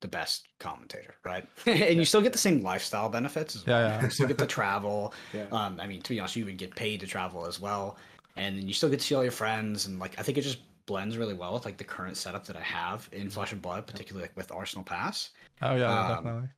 the 0.01 0.07
best 0.09 0.47
commentator, 0.59 1.15
right? 1.23 1.47
and 1.65 1.97
you 1.97 2.03
still 2.05 2.21
get 2.21 2.33
the 2.33 2.37
same 2.37 2.61
lifestyle 2.61 3.07
benefits 3.07 3.55
as 3.55 3.65
well. 3.65 3.79
Yeah, 3.79 3.95
yeah. 3.97 4.03
You 4.03 4.09
still 4.09 4.27
get 4.27 4.37
to 4.39 4.45
travel. 4.45 5.13
Yeah. 5.33 5.45
Um, 5.53 5.79
I 5.79 5.87
mean, 5.87 6.01
to 6.01 6.09
be 6.09 6.19
honest, 6.19 6.35
you 6.35 6.43
would 6.45 6.57
get 6.57 6.75
paid 6.75 6.99
to 6.99 7.07
travel 7.07 7.45
as 7.45 7.59
well, 7.61 7.97
and 8.35 8.57
then 8.57 8.67
you 8.67 8.73
still 8.73 8.89
get 8.89 8.99
to 8.99 9.05
see 9.05 9.15
all 9.15 9.23
your 9.23 9.31
friends, 9.31 9.85
and 9.85 9.99
like 9.99 10.19
I 10.19 10.21
think 10.23 10.37
it 10.37 10.41
just 10.41 10.59
blends 10.85 11.17
really 11.17 11.33
well 11.33 11.53
with 11.53 11.63
like 11.65 11.77
the 11.77 11.83
current 11.85 12.17
setup 12.17 12.45
that 12.45 12.57
I 12.57 12.61
have 12.61 13.07
in 13.13 13.29
Flesh 13.29 13.53
and 13.53 13.61
Blood, 13.61 13.87
particularly 13.87 14.25
like 14.27 14.35
with 14.35 14.51
Arsenal 14.51 14.83
Pass. 14.83 15.29
oh 15.61 15.75
yeah, 15.77 15.89
um, 15.99 16.15
definitely. 16.15 16.49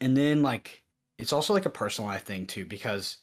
And 0.00 0.16
then 0.16 0.42
like 0.42 0.82
it's 1.18 1.32
also 1.32 1.52
like 1.52 1.66
a 1.66 1.70
personalized 1.70 2.24
thing 2.24 2.46
too 2.46 2.64
because 2.64 3.18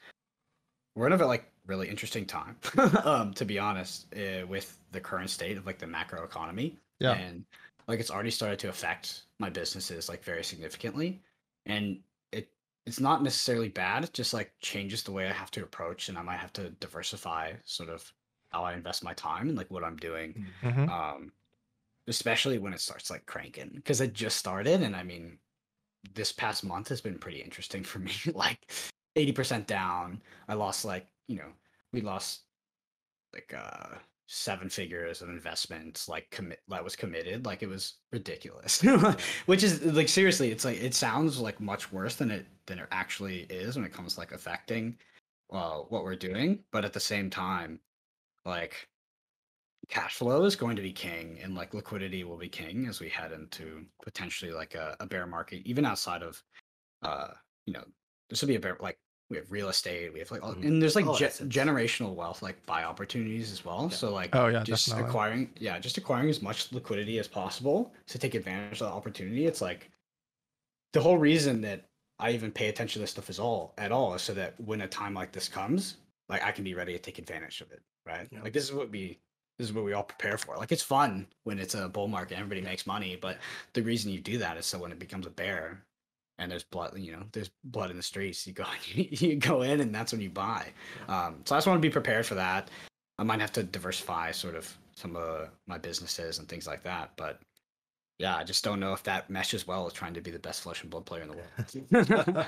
we're 0.95 1.07
in 1.07 1.13
a 1.13 1.25
like 1.25 1.51
really 1.65 1.89
interesting 1.89 2.25
time, 2.25 2.57
um, 3.03 3.33
to 3.33 3.45
be 3.45 3.59
honest, 3.59 4.07
uh, 4.15 4.45
with 4.47 4.79
the 4.91 5.01
current 5.01 5.29
state 5.29 5.57
of 5.57 5.65
like 5.65 5.79
the 5.79 5.87
macro 5.87 6.23
economy 6.23 6.77
Yeah. 6.99 7.13
and 7.13 7.45
like 7.87 7.99
it's 7.99 8.11
already 8.11 8.31
started 8.31 8.59
to 8.59 8.69
affect 8.69 9.23
my 9.39 9.49
businesses 9.49 10.09
like 10.09 10.23
very 10.23 10.43
significantly 10.43 11.21
and 11.65 11.99
it 12.31 12.49
it's 12.85 12.99
not 12.99 13.21
necessarily 13.23 13.69
bad 13.69 14.03
it 14.03 14.13
just 14.13 14.33
like 14.33 14.51
changes 14.59 15.03
the 15.03 15.11
way 15.11 15.27
i 15.27 15.31
have 15.31 15.51
to 15.51 15.63
approach 15.63 16.09
and 16.09 16.17
i 16.17 16.21
might 16.21 16.37
have 16.37 16.51
to 16.53 16.69
diversify 16.79 17.53
sort 17.65 17.89
of 17.89 18.11
how 18.49 18.63
i 18.63 18.73
invest 18.73 19.03
my 19.03 19.13
time 19.13 19.47
and 19.49 19.57
like 19.57 19.69
what 19.69 19.83
i'm 19.83 19.97
doing 19.97 20.53
Mhm. 20.63 20.89
um 20.89 21.31
especially 22.07 22.57
when 22.57 22.73
it 22.73 22.79
starts 22.81 23.09
like 23.09 23.25
cranking 23.25 23.71
because 23.75 24.01
it 24.01 24.13
just 24.13 24.37
started 24.37 24.81
and 24.81 24.95
i 24.95 25.03
mean 25.03 25.37
this 26.13 26.31
past 26.31 26.63
month 26.63 26.89
has 26.89 27.01
been 27.01 27.17
pretty 27.17 27.41
interesting 27.41 27.83
for 27.83 27.99
me 27.99 28.11
like 28.33 28.71
80% 29.17 29.65
down. 29.65 30.21
I 30.47 30.53
lost 30.53 30.85
like 30.85 31.07
you 31.27 31.37
know 31.37 31.51
we 31.93 32.01
lost 32.01 32.41
like 33.33 33.53
uh 33.57 33.95
seven 34.29 34.67
figures 34.69 35.21
of 35.21 35.29
investments 35.29 36.09
like 36.09 36.29
commit 36.31 36.59
that 36.67 36.83
was 36.83 36.95
committed. 36.95 37.45
Like 37.45 37.63
it 37.63 37.69
was 37.69 37.95
ridiculous. 38.11 38.81
Which 39.45 39.63
is 39.63 39.83
like 39.83 40.09
seriously 40.09 40.51
it's 40.51 40.65
like 40.65 40.81
it 40.81 40.93
sounds 40.93 41.39
like 41.39 41.59
much 41.59 41.91
worse 41.91 42.15
than 42.15 42.31
it 42.31 42.45
than 42.65 42.79
it 42.79 42.87
actually 42.91 43.41
is 43.49 43.75
when 43.75 43.85
it 43.85 43.93
comes 43.93 44.15
to 44.15 44.19
like 44.19 44.33
affecting 44.33 44.97
uh, 45.51 45.77
what 45.89 46.03
we're 46.03 46.15
doing. 46.15 46.59
But 46.71 46.85
at 46.85 46.93
the 46.93 46.99
same 46.99 47.29
time 47.29 47.79
like 48.45 48.87
cash 49.89 50.15
flow 50.15 50.43
is 50.43 50.55
going 50.55 50.75
to 50.75 50.81
be 50.81 50.91
king 50.91 51.39
and 51.41 51.55
like 51.55 51.73
liquidity 51.73 52.23
will 52.23 52.37
be 52.37 52.49
king 52.49 52.87
as 52.87 52.99
we 52.99 53.07
head 53.09 53.31
into 53.31 53.85
potentially 54.03 54.51
like 54.51 54.75
a, 54.75 54.95
a 54.99 55.05
bear 55.05 55.25
market 55.25 55.61
even 55.65 55.85
outside 55.85 56.21
of 56.23 56.43
uh 57.03 57.29
you 57.65 57.73
know 57.73 57.83
this 58.29 58.41
will 58.41 58.47
be 58.47 58.55
a 58.55 58.59
bear 58.59 58.77
like 58.81 58.97
we 59.29 59.37
have 59.37 59.49
real 59.51 59.69
estate 59.69 60.11
we 60.13 60.19
have 60.19 60.31
like 60.31 60.43
all, 60.43 60.53
Mhm. 60.55 60.65
and 60.67 60.81
there's 60.81 60.95
like 60.95 61.05
All 61.05 61.15
ge- 61.15 61.39
generational 61.49 62.13
wealth 62.15 62.41
like 62.41 62.65
buy 62.65 62.83
opportunities 62.83 63.51
as 63.51 63.63
well 63.63 63.87
Yeah. 63.89 63.95
so 63.97 64.13
like 64.13 64.35
Oh 64.35 64.47
yeah, 64.47 64.63
just 64.63 64.87
definitely. 64.87 65.09
acquiring 65.09 65.53
yeah 65.57 65.79
just 65.79 65.97
acquiring 65.97 66.29
as 66.29 66.41
much 66.41 66.71
liquidity 66.73 67.19
as 67.19 67.27
possible 67.27 67.93
to 68.07 68.19
take 68.19 68.35
advantage 68.35 68.81
of 68.81 68.87
the 68.89 68.93
opportunity 68.93 69.45
it's 69.45 69.61
like 69.61 69.89
the 70.93 71.01
whole 71.01 71.17
reason 71.17 71.61
that 71.61 71.85
i 72.19 72.31
even 72.31 72.51
pay 72.51 72.67
attention 72.67 72.99
to 72.99 73.03
this 73.03 73.11
stuff 73.11 73.29
is 73.29 73.39
all 73.39 73.73
at 73.77 73.91
all 73.91 74.13
is 74.15 74.21
so 74.21 74.33
that 74.33 74.53
when 74.59 74.81
a 74.81 74.87
time 74.87 75.13
like 75.13 75.31
this 75.31 75.47
comes 75.47 75.97
like 76.29 76.43
i 76.43 76.51
can 76.51 76.63
be 76.63 76.73
ready 76.73 76.93
to 76.93 76.99
take 76.99 77.19
advantage 77.19 77.61
of 77.61 77.71
it 77.71 77.81
right 78.05 78.27
Yeah. 78.31 78.41
like 78.41 78.53
this 78.53 78.63
is 78.63 78.73
what 78.73 78.89
we 78.89 79.19
this 79.57 79.67
is 79.67 79.73
what 79.73 79.85
we 79.85 79.93
all 79.93 80.03
prepare 80.03 80.37
for. 80.37 80.55
Like 80.57 80.71
it's 80.71 80.83
fun 80.83 81.27
when 81.43 81.59
it's 81.59 81.75
a 81.75 81.87
bull 81.89 82.07
market 82.07 82.37
everybody 82.37 82.61
makes 82.61 82.87
money 82.87 83.17
but 83.19 83.37
the 83.73 83.81
reason 83.81 84.11
you 84.11 84.19
do 84.19 84.37
that 84.37 84.57
is 84.57 84.65
so 84.65 84.77
when 84.77 84.91
it 84.91 84.99
becomes 84.99 85.25
a 85.25 85.31
bear 85.31 85.83
and 86.39 86.51
there's 86.51 86.63
blood 86.63 86.97
you 86.97 87.11
know 87.11 87.23
there's 87.31 87.49
blood 87.63 87.89
in 87.89 87.97
the 87.97 88.03
streets 88.03 88.45
you 88.45 88.53
go 88.53 88.65
you 88.93 89.35
go 89.35 89.61
in 89.63 89.81
and 89.81 89.93
that's 89.93 90.11
when 90.11 90.21
you 90.21 90.29
buy. 90.29 90.67
Um, 91.07 91.37
so 91.45 91.55
i 91.55 91.57
just 91.57 91.67
want 91.67 91.77
to 91.77 91.87
be 91.87 91.91
prepared 91.91 92.25
for 92.25 92.35
that. 92.35 92.69
I 93.19 93.23
might 93.23 93.41
have 93.41 93.53
to 93.53 93.63
diversify 93.63 94.31
sort 94.31 94.55
of 94.55 94.71
some 94.95 95.15
of 95.15 95.49
my 95.67 95.77
businesses 95.77 96.39
and 96.39 96.47
things 96.47 96.65
like 96.65 96.81
that 96.83 97.11
but 97.17 97.39
yeah 98.17 98.35
i 98.35 98.43
just 98.43 98.63
don't 98.63 98.79
know 98.79 98.93
if 98.93 99.03
that 99.03 99.29
meshes 99.29 99.67
well 99.67 99.85
with 99.85 99.93
trying 99.93 100.13
to 100.15 100.21
be 100.21 100.31
the 100.31 100.39
best 100.39 100.61
flesh 100.61 100.81
and 100.81 100.89
blood 100.89 101.05
player 101.05 101.21
in 101.21 101.29
the 101.29 101.35
world. 101.35 102.45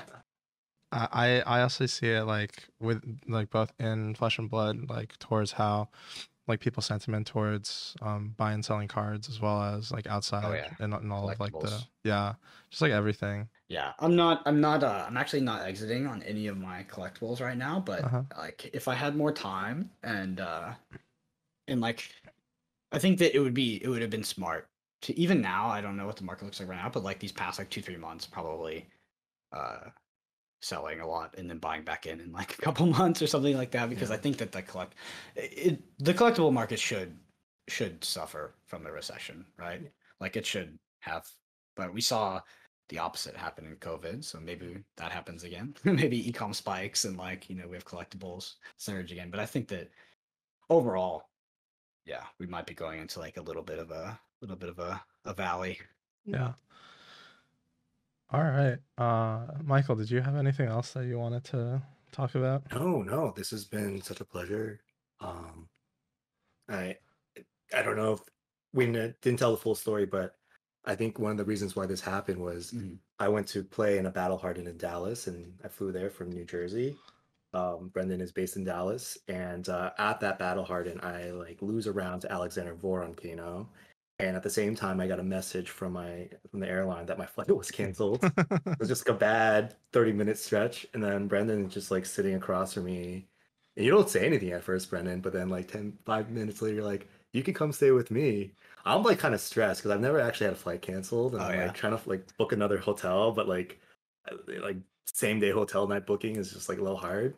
I 0.92 1.08
I 1.12 1.58
I 1.58 1.62
also 1.62 1.86
see 1.86 2.08
it 2.08 2.24
like 2.24 2.68
with 2.80 3.02
like 3.28 3.50
both 3.50 3.72
in 3.78 4.14
Flesh 4.14 4.38
and 4.38 4.50
Blood, 4.50 4.88
like 4.88 5.18
towards 5.18 5.52
how 5.52 5.88
like 6.50 6.60
people's 6.60 6.86
sentiment 6.86 7.26
towards 7.26 7.96
um 8.02 8.34
buying 8.36 8.56
and 8.56 8.64
selling 8.64 8.88
cards 8.88 9.28
as 9.28 9.40
well 9.40 9.62
as 9.62 9.92
like 9.92 10.06
outside 10.08 10.42
Oh, 10.42 10.52
yeah. 10.52 10.76
and, 10.80 10.94
and 10.94 11.12
all 11.12 11.28
of 11.28 11.40
like 11.40 11.58
the 11.60 11.84
yeah 12.04 12.34
just 12.70 12.82
like 12.82 12.92
everything 12.92 13.48
yeah 13.68 13.92
i'm 13.98 14.16
not 14.16 14.42
i'm 14.46 14.60
not 14.60 14.82
uh, 14.82 15.04
i'm 15.06 15.16
actually 15.16 15.40
not 15.40 15.62
exiting 15.62 16.06
on 16.06 16.22
any 16.24 16.46
of 16.46 16.56
my 16.58 16.84
collectibles 16.84 17.40
right 17.40 17.56
now 17.58 17.78
but 17.80 18.06
Uh-huh. 18.06 18.22
like 18.36 18.70
if 18.72 18.88
i 18.88 18.94
had 18.94 19.16
more 19.16 19.32
time 19.32 19.90
and 20.02 20.40
uh 20.40 20.72
and 21.68 21.80
like 21.80 22.12
I 22.92 22.98
think 23.00 23.18
that 23.20 23.36
it 23.36 23.40
would 23.40 23.54
be 23.54 23.82
it 23.84 23.88
would 23.88 24.02
have 24.02 24.10
been 24.10 24.24
smart 24.24 24.68
to 25.02 25.18
even 25.18 25.40
now. 25.42 25.68
I 25.68 25.80
don't 25.80 25.96
know 25.96 26.06
what 26.06 26.16
the 26.16 26.24
market 26.24 26.44
looks 26.46 26.60
like 26.60 26.68
right 26.68 26.82
now, 26.82 26.90
but 26.90 27.04
like 27.04 27.20
these 27.20 27.32
past 27.32 27.58
like 27.58 27.70
two 27.70 27.82
three 27.82 27.96
months, 27.98 28.26
probably 28.26 28.88
uh 29.52 29.90
selling 30.62 31.00
a 31.00 31.06
lot 31.06 31.34
and 31.38 31.48
then 31.48 31.58
buying 31.58 31.84
back 31.84 32.06
in 32.06 32.20
in 32.20 32.32
like 32.32 32.54
a 32.58 32.62
couple 32.62 32.86
months 32.86 33.22
or 33.22 33.26
something 33.26 33.56
like 33.56 33.70
that. 33.72 33.88
Because 33.90 34.10
Yeah. 34.10 34.16
I 34.16 34.18
think 34.18 34.38
that 34.38 34.52
the 34.52 34.62
collect 34.62 34.94
it, 35.36 35.80
the 35.98 36.14
collectible 36.14 36.52
market 36.52 36.78
should 36.78 37.18
should 37.68 38.04
suffer 38.04 38.54
from 38.66 38.82
the 38.84 38.92
recession, 38.92 39.46
right? 39.58 39.82
Like 40.20 40.36
it 40.36 40.46
should 40.46 40.78
have, 41.00 41.26
but 41.76 41.92
we 41.94 42.00
saw 42.00 42.40
the 42.88 42.98
opposite 42.98 43.36
happen 43.36 43.64
in 43.66 43.76
COVID, 43.76 44.24
so 44.24 44.40
maybe 44.40 44.76
that 44.96 45.12
happens 45.12 45.44
again. 45.44 45.74
maybe 45.84 46.22
ecom 46.30 46.54
spikes 46.54 47.04
and 47.04 47.16
like 47.16 47.48
you 47.48 47.56
know 47.56 47.68
we 47.68 47.76
have 47.76 47.84
collectibles 47.86 48.54
surge 48.76 49.12
again. 49.12 49.30
But 49.30 49.40
I 49.40 49.46
think 49.46 49.68
that 49.68 49.90
overall, 50.68 51.30
yeah, 52.06 52.24
we 52.38 52.46
might 52.46 52.66
be 52.66 52.74
going 52.74 53.00
into 53.00 53.20
like 53.20 53.36
a 53.36 53.42
little 53.42 53.62
bit 53.62 53.78
of 53.78 53.90
a 53.90 54.18
little 54.40 54.56
bit 54.56 54.68
of 54.70 54.78
a, 54.78 55.00
a 55.24 55.34
valley. 55.34 55.78
Yeah. 56.24 56.52
All 58.32 58.42
right. 58.44 58.78
Uh, 58.96 59.46
Michael, 59.62 59.96
did 59.96 60.10
you 60.10 60.20
have 60.20 60.36
anything 60.36 60.68
else 60.68 60.92
that 60.92 61.04
you 61.06 61.18
wanted 61.18 61.44
to 61.46 61.82
talk 62.12 62.34
about? 62.34 62.62
No, 62.72 63.02
no, 63.02 63.32
this 63.36 63.50
has 63.50 63.64
been 63.64 64.00
such 64.02 64.20
a 64.20 64.24
pleasure. 64.24 64.80
Um, 65.20 65.68
I 66.68 66.96
I 67.74 67.82
don't 67.82 67.96
know 67.96 68.14
if 68.14 68.20
we 68.72 68.86
didn't 68.86 69.36
tell 69.38 69.50
the 69.50 69.56
full 69.56 69.74
story, 69.74 70.06
but 70.06 70.36
I 70.84 70.94
think 70.94 71.18
one 71.18 71.32
of 71.32 71.36
the 71.38 71.44
reasons 71.44 71.74
why 71.76 71.86
this 71.86 72.00
happened 72.00 72.40
was 72.40 72.72
Mhm. 72.72 72.98
I 73.18 73.28
went 73.28 73.48
to 73.48 73.62
play 73.64 73.98
in 73.98 74.06
a 74.06 74.10
battle 74.10 74.38
hardened 74.38 74.68
in 74.68 74.78
Dallas, 74.78 75.26
and 75.26 75.58
I 75.64 75.68
flew 75.68 75.92
there 75.92 76.10
from 76.10 76.30
New 76.30 76.44
Jersey. 76.44 76.96
Um, 77.52 77.88
Brendan 77.88 78.20
is 78.20 78.32
based 78.32 78.56
in 78.56 78.64
Dallas, 78.64 79.18
and 79.28 79.68
uh, 79.68 79.92
at 79.98 80.20
that 80.20 80.38
battle 80.38 80.64
hardened, 80.64 81.00
I 81.02 81.30
like 81.32 81.60
lose 81.62 81.86
around 81.88 82.20
to 82.20 82.32
Alexander 82.32 82.74
Voron 82.76 83.16
Kano, 83.16 83.68
and 84.26 84.36
at 84.36 84.42
the 84.42 84.50
same 84.50 84.74
time, 84.74 85.00
I 85.00 85.06
got 85.08 85.20
a 85.20 85.22
message 85.24 85.70
from 85.70 85.92
my 85.94 86.28
from 86.50 86.60
the 86.60 86.68
airline 86.68 87.06
that 87.06 87.18
my 87.18 87.26
flight 87.26 87.54
was 87.56 87.70
canceled. 87.70 88.24
It 88.78 88.80
was 88.80 88.88
just 88.88 89.06
like 89.06 89.16
a 89.16 89.18
bad 89.18 89.76
30 89.92 90.12
minute 90.12 90.38
stretch. 90.38 90.86
And 90.94 91.02
then 91.04 91.28
Brendan 91.28 91.66
is 91.66 91.74
just 91.74 91.90
like 91.90 92.06
sitting 92.06 92.34
across 92.34 92.74
from 92.74 92.84
me. 92.84 93.28
And 93.76 93.84
you 93.86 93.92
don't 93.92 94.08
say 94.10 94.26
anything 94.26 94.52
at 94.52 94.64
first, 94.64 94.90
Brendan, 94.90 95.20
but 95.20 95.32
then 95.32 95.48
like 95.48 95.68
10, 95.68 95.98
five 96.04 96.30
minutes 96.30 96.62
later, 96.62 96.76
you're 96.76 96.84
like, 96.84 97.08
you 97.32 97.42
can 97.42 97.54
come 97.54 97.72
stay 97.72 97.90
with 97.92 98.10
me. 98.10 98.52
I'm 98.84 99.02
like 99.02 99.18
kind 99.18 99.34
of 99.34 99.40
stressed 99.40 99.80
because 99.80 99.92
I've 99.92 100.00
never 100.00 100.20
actually 100.20 100.46
had 100.46 100.54
a 100.54 100.58
flight 100.58 100.82
canceled. 100.82 101.34
And 101.34 101.44
Oh, 101.44 101.48
I'm 101.48 101.56
yeah. 101.56 101.66
like 101.66 101.74
trying 101.74 101.96
to 101.96 102.08
like 102.08 102.36
book 102.38 102.52
another 102.52 102.78
hotel, 102.78 103.32
but 103.32 103.48
like, 103.48 103.80
uh, 104.30 104.36
like 104.62 104.78
same 105.06 105.40
day 105.40 105.50
hotel 105.50 105.86
night 105.86 106.06
booking 106.06 106.36
is 106.36 106.52
just 106.52 106.68
like 106.68 106.78
a 106.78 106.82
little 106.82 106.98
hard. 106.98 107.36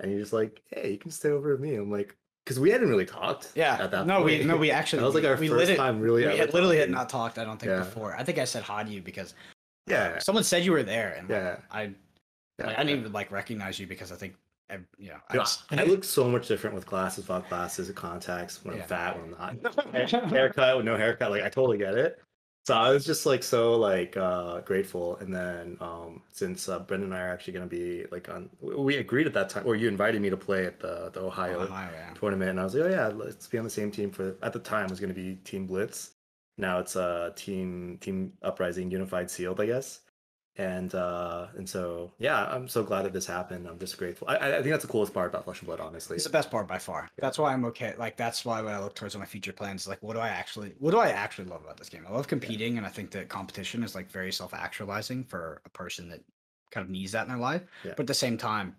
And 0.00 0.10
you're 0.10 0.20
just 0.20 0.32
like, 0.32 0.62
hey, 0.70 0.92
you 0.92 0.98
can 0.98 1.10
stay 1.10 1.30
over 1.30 1.52
with 1.52 1.60
me. 1.60 1.74
I'm 1.76 1.90
like, 1.90 2.16
because 2.46 2.60
we 2.60 2.70
hadn't 2.70 2.88
really 2.88 3.04
talked. 3.04 3.50
Yeah. 3.56 3.76
At 3.80 3.90
that 3.90 4.06
no, 4.06 4.22
we 4.22 4.44
no, 4.44 4.56
we 4.56 4.70
actually 4.70 5.00
That 5.00 5.06
was 5.06 5.14
like 5.16 5.24
our 5.24 5.34
we 5.36 5.48
first 5.48 5.66
lit- 5.68 5.76
time 5.76 6.00
really. 6.00 6.22
We 6.22 6.28
ever 6.28 6.36
had, 6.36 6.54
literally 6.54 6.78
had 6.78 6.90
not 6.90 7.08
talked. 7.08 7.38
I 7.38 7.44
don't 7.44 7.58
think 7.58 7.70
Yeah. 7.70 7.78
before. 7.80 8.14
I 8.16 8.22
think 8.22 8.38
I 8.38 8.44
said 8.44 8.62
hi 8.62 8.84
to 8.84 8.90
you 8.90 9.02
because 9.02 9.32
uh, 9.32 9.92
Yeah. 9.92 10.18
someone 10.20 10.44
said 10.44 10.64
you 10.64 10.70
were 10.72 10.84
there, 10.84 11.14
and 11.18 11.28
like, 11.28 11.36
Yeah. 11.38 11.56
I 11.72 11.82
Yeah. 11.82 12.66
like, 12.68 12.78
I 12.78 12.84
didn't 12.84 13.00
even 13.00 13.12
like 13.12 13.32
recognize 13.32 13.80
you 13.80 13.88
because 13.88 14.12
I 14.12 14.16
think 14.16 14.36
I, 14.70 14.78
you 14.98 15.08
know 15.10 15.18
I 15.28 15.34
just 15.34 15.64
I 15.72 15.82
look 15.84 16.04
so 16.04 16.28
much 16.28 16.46
different 16.48 16.74
with 16.74 16.86
glasses, 16.86 17.24
without 17.28 17.48
glasses, 17.48 17.88
and 17.88 17.96
contacts 17.96 18.64
when 18.64 18.76
Yeah. 18.76 18.82
I'm 18.82 18.88
fat, 18.88 19.20
when 19.20 19.34
I'm 19.38 19.60
not. 19.62 20.30
Haircut 20.30 20.76
with 20.76 20.86
no 20.86 20.96
haircut, 20.96 21.30
like 21.32 21.42
I 21.42 21.48
totally 21.48 21.78
get 21.78 21.94
it. 21.94 22.20
So 22.66 22.74
I 22.74 22.90
was 22.90 23.04
just 23.06 23.26
like 23.26 23.44
so 23.44 23.76
like 23.76 24.16
uh 24.16 24.60
grateful. 24.62 25.16
And 25.18 25.32
then 25.32 25.76
um 25.80 26.22
since 26.32 26.68
uh, 26.68 26.80
Brendan 26.80 27.12
and 27.12 27.18
I 27.20 27.22
are 27.24 27.32
actually 27.32 27.52
gonna 27.52 27.66
be 27.66 28.06
like 28.10 28.28
on, 28.28 28.50
we- 28.60 28.96
agreed 28.96 29.26
at 29.28 29.34
that 29.34 29.50
time, 29.50 29.64
or 29.66 29.76
you 29.76 29.86
invited 29.88 30.20
me 30.20 30.30
to 30.30 30.36
play 30.36 30.66
at 30.66 30.80
the 30.80 31.10
the 31.12 31.20
Ohio 31.20 31.60
Ohio, 31.62 31.90
yeah. 31.92 32.12
tournament, 32.14 32.50
and 32.50 32.60
I 32.60 32.64
was 32.64 32.74
like, 32.74 32.84
oh 32.84 32.88
yeah, 32.90 33.06
let's 33.08 33.46
be 33.46 33.58
on 33.58 33.64
the 33.64 33.70
same 33.70 33.90
team 33.92 34.10
for. 34.10 34.36
At 34.42 34.52
the 34.52 34.58
time, 34.58 34.86
it 34.86 34.90
was 34.90 34.98
gonna 35.00 35.14
be 35.14 35.36
Team 35.44 35.66
Blitz. 35.66 36.12
Now 36.58 36.78
it's 36.80 36.96
uh 36.96 37.30
Team 37.36 37.98
Team 38.00 38.32
Uprising 38.42 38.90
Unified 38.90 39.30
Sealed, 39.30 39.60
I 39.60 39.66
guess. 39.66 40.00
And 40.58 40.94
uh 40.94 41.48
and 41.56 41.68
so 41.68 42.12
yeah, 42.18 42.46
I'm 42.46 42.68
so 42.68 42.82
glad 42.82 43.04
that 43.04 43.12
this 43.12 43.26
happened. 43.26 43.66
I'm 43.68 43.78
just 43.78 43.98
grateful. 43.98 44.28
I, 44.28 44.36
I 44.36 44.52
think 44.62 44.70
that's 44.70 44.84
the 44.84 44.90
coolest 44.90 45.12
part 45.12 45.28
about 45.28 45.44
Flesh 45.44 45.60
and 45.60 45.66
Blood, 45.66 45.80
honestly. 45.80 46.16
It's 46.16 46.24
the 46.24 46.30
best 46.30 46.50
part 46.50 46.66
by 46.66 46.78
far. 46.78 47.10
That's 47.18 47.38
why 47.38 47.52
I'm 47.52 47.64
okay. 47.66 47.94
Like 47.98 48.16
that's 48.16 48.44
why 48.44 48.62
when 48.62 48.72
I 48.72 48.80
look 48.80 48.94
towards 48.94 49.16
my 49.16 49.26
future 49.26 49.52
plans, 49.52 49.86
like 49.86 50.02
what 50.02 50.14
do 50.14 50.20
I 50.20 50.28
actually 50.28 50.72
what 50.78 50.92
do 50.92 50.98
I 50.98 51.10
actually 51.10 51.48
love 51.48 51.62
about 51.62 51.76
this 51.76 51.88
game? 51.88 52.04
I 52.08 52.12
love 52.12 52.26
competing 52.26 52.78
and 52.78 52.86
I 52.86 52.90
think 52.90 53.10
that 53.10 53.28
competition 53.28 53.82
is 53.82 53.94
like 53.94 54.10
very 54.10 54.32
self-actualizing 54.32 55.24
for 55.24 55.60
a 55.66 55.70
person 55.70 56.08
that 56.08 56.20
kind 56.70 56.84
of 56.84 56.90
needs 56.90 57.12
that 57.12 57.22
in 57.22 57.28
their 57.28 57.38
life. 57.38 57.62
Yeah. 57.84 57.92
But 57.96 58.04
at 58.04 58.06
the 58.08 58.14
same 58.14 58.38
time, 58.38 58.76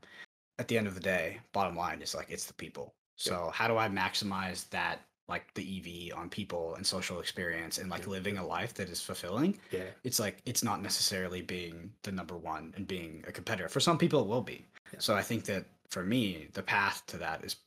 at 0.59 0.67
the 0.67 0.77
end 0.77 0.87
of 0.87 0.95
the 0.95 0.99
day, 0.99 1.39
bottom 1.53 1.75
line 1.75 2.01
is 2.01 2.15
like 2.15 2.29
it's 2.29 2.45
the 2.45 2.53
people. 2.53 2.95
So 3.15 3.51
how 3.53 3.67
do 3.67 3.77
I 3.77 3.89
maximize 3.89 4.69
that 4.69 5.01
like 5.27 5.53
the 5.55 6.09
EV 6.11 6.17
on 6.17 6.29
people 6.29 6.75
and 6.75 6.85
social 6.87 7.19
experience 7.19 7.77
and 7.79 7.89
like 7.89 8.03
Yeah. 8.03 8.09
living 8.11 8.37
a 8.37 8.45
life 8.45 8.73
that 8.75 8.89
is 8.89 9.01
fulfilling? 9.01 9.59
Yeah. 9.71 9.89
it's 10.03 10.19
like 10.19 10.41
it's 10.45 10.63
not 10.63 10.81
necessarily 10.81 11.41
being 11.41 11.91
the 12.03 12.11
number 12.11 12.37
one 12.37 12.73
and 12.77 12.87
being 12.87 13.23
a 13.27 13.31
competitor. 13.31 13.67
For 13.69 13.79
some 13.81 13.97
people, 13.97 14.21
it 14.21 14.27
will 14.27 14.41
be. 14.41 14.65
Yeah. 14.93 14.99
So 14.99 15.15
I 15.15 15.21
think 15.21 15.43
that 15.45 15.65
for 15.89 16.03
me, 16.03 16.47
the 16.53 16.63
path 16.63 17.03
to 17.07 17.17
that 17.17 17.43
is 17.43 17.57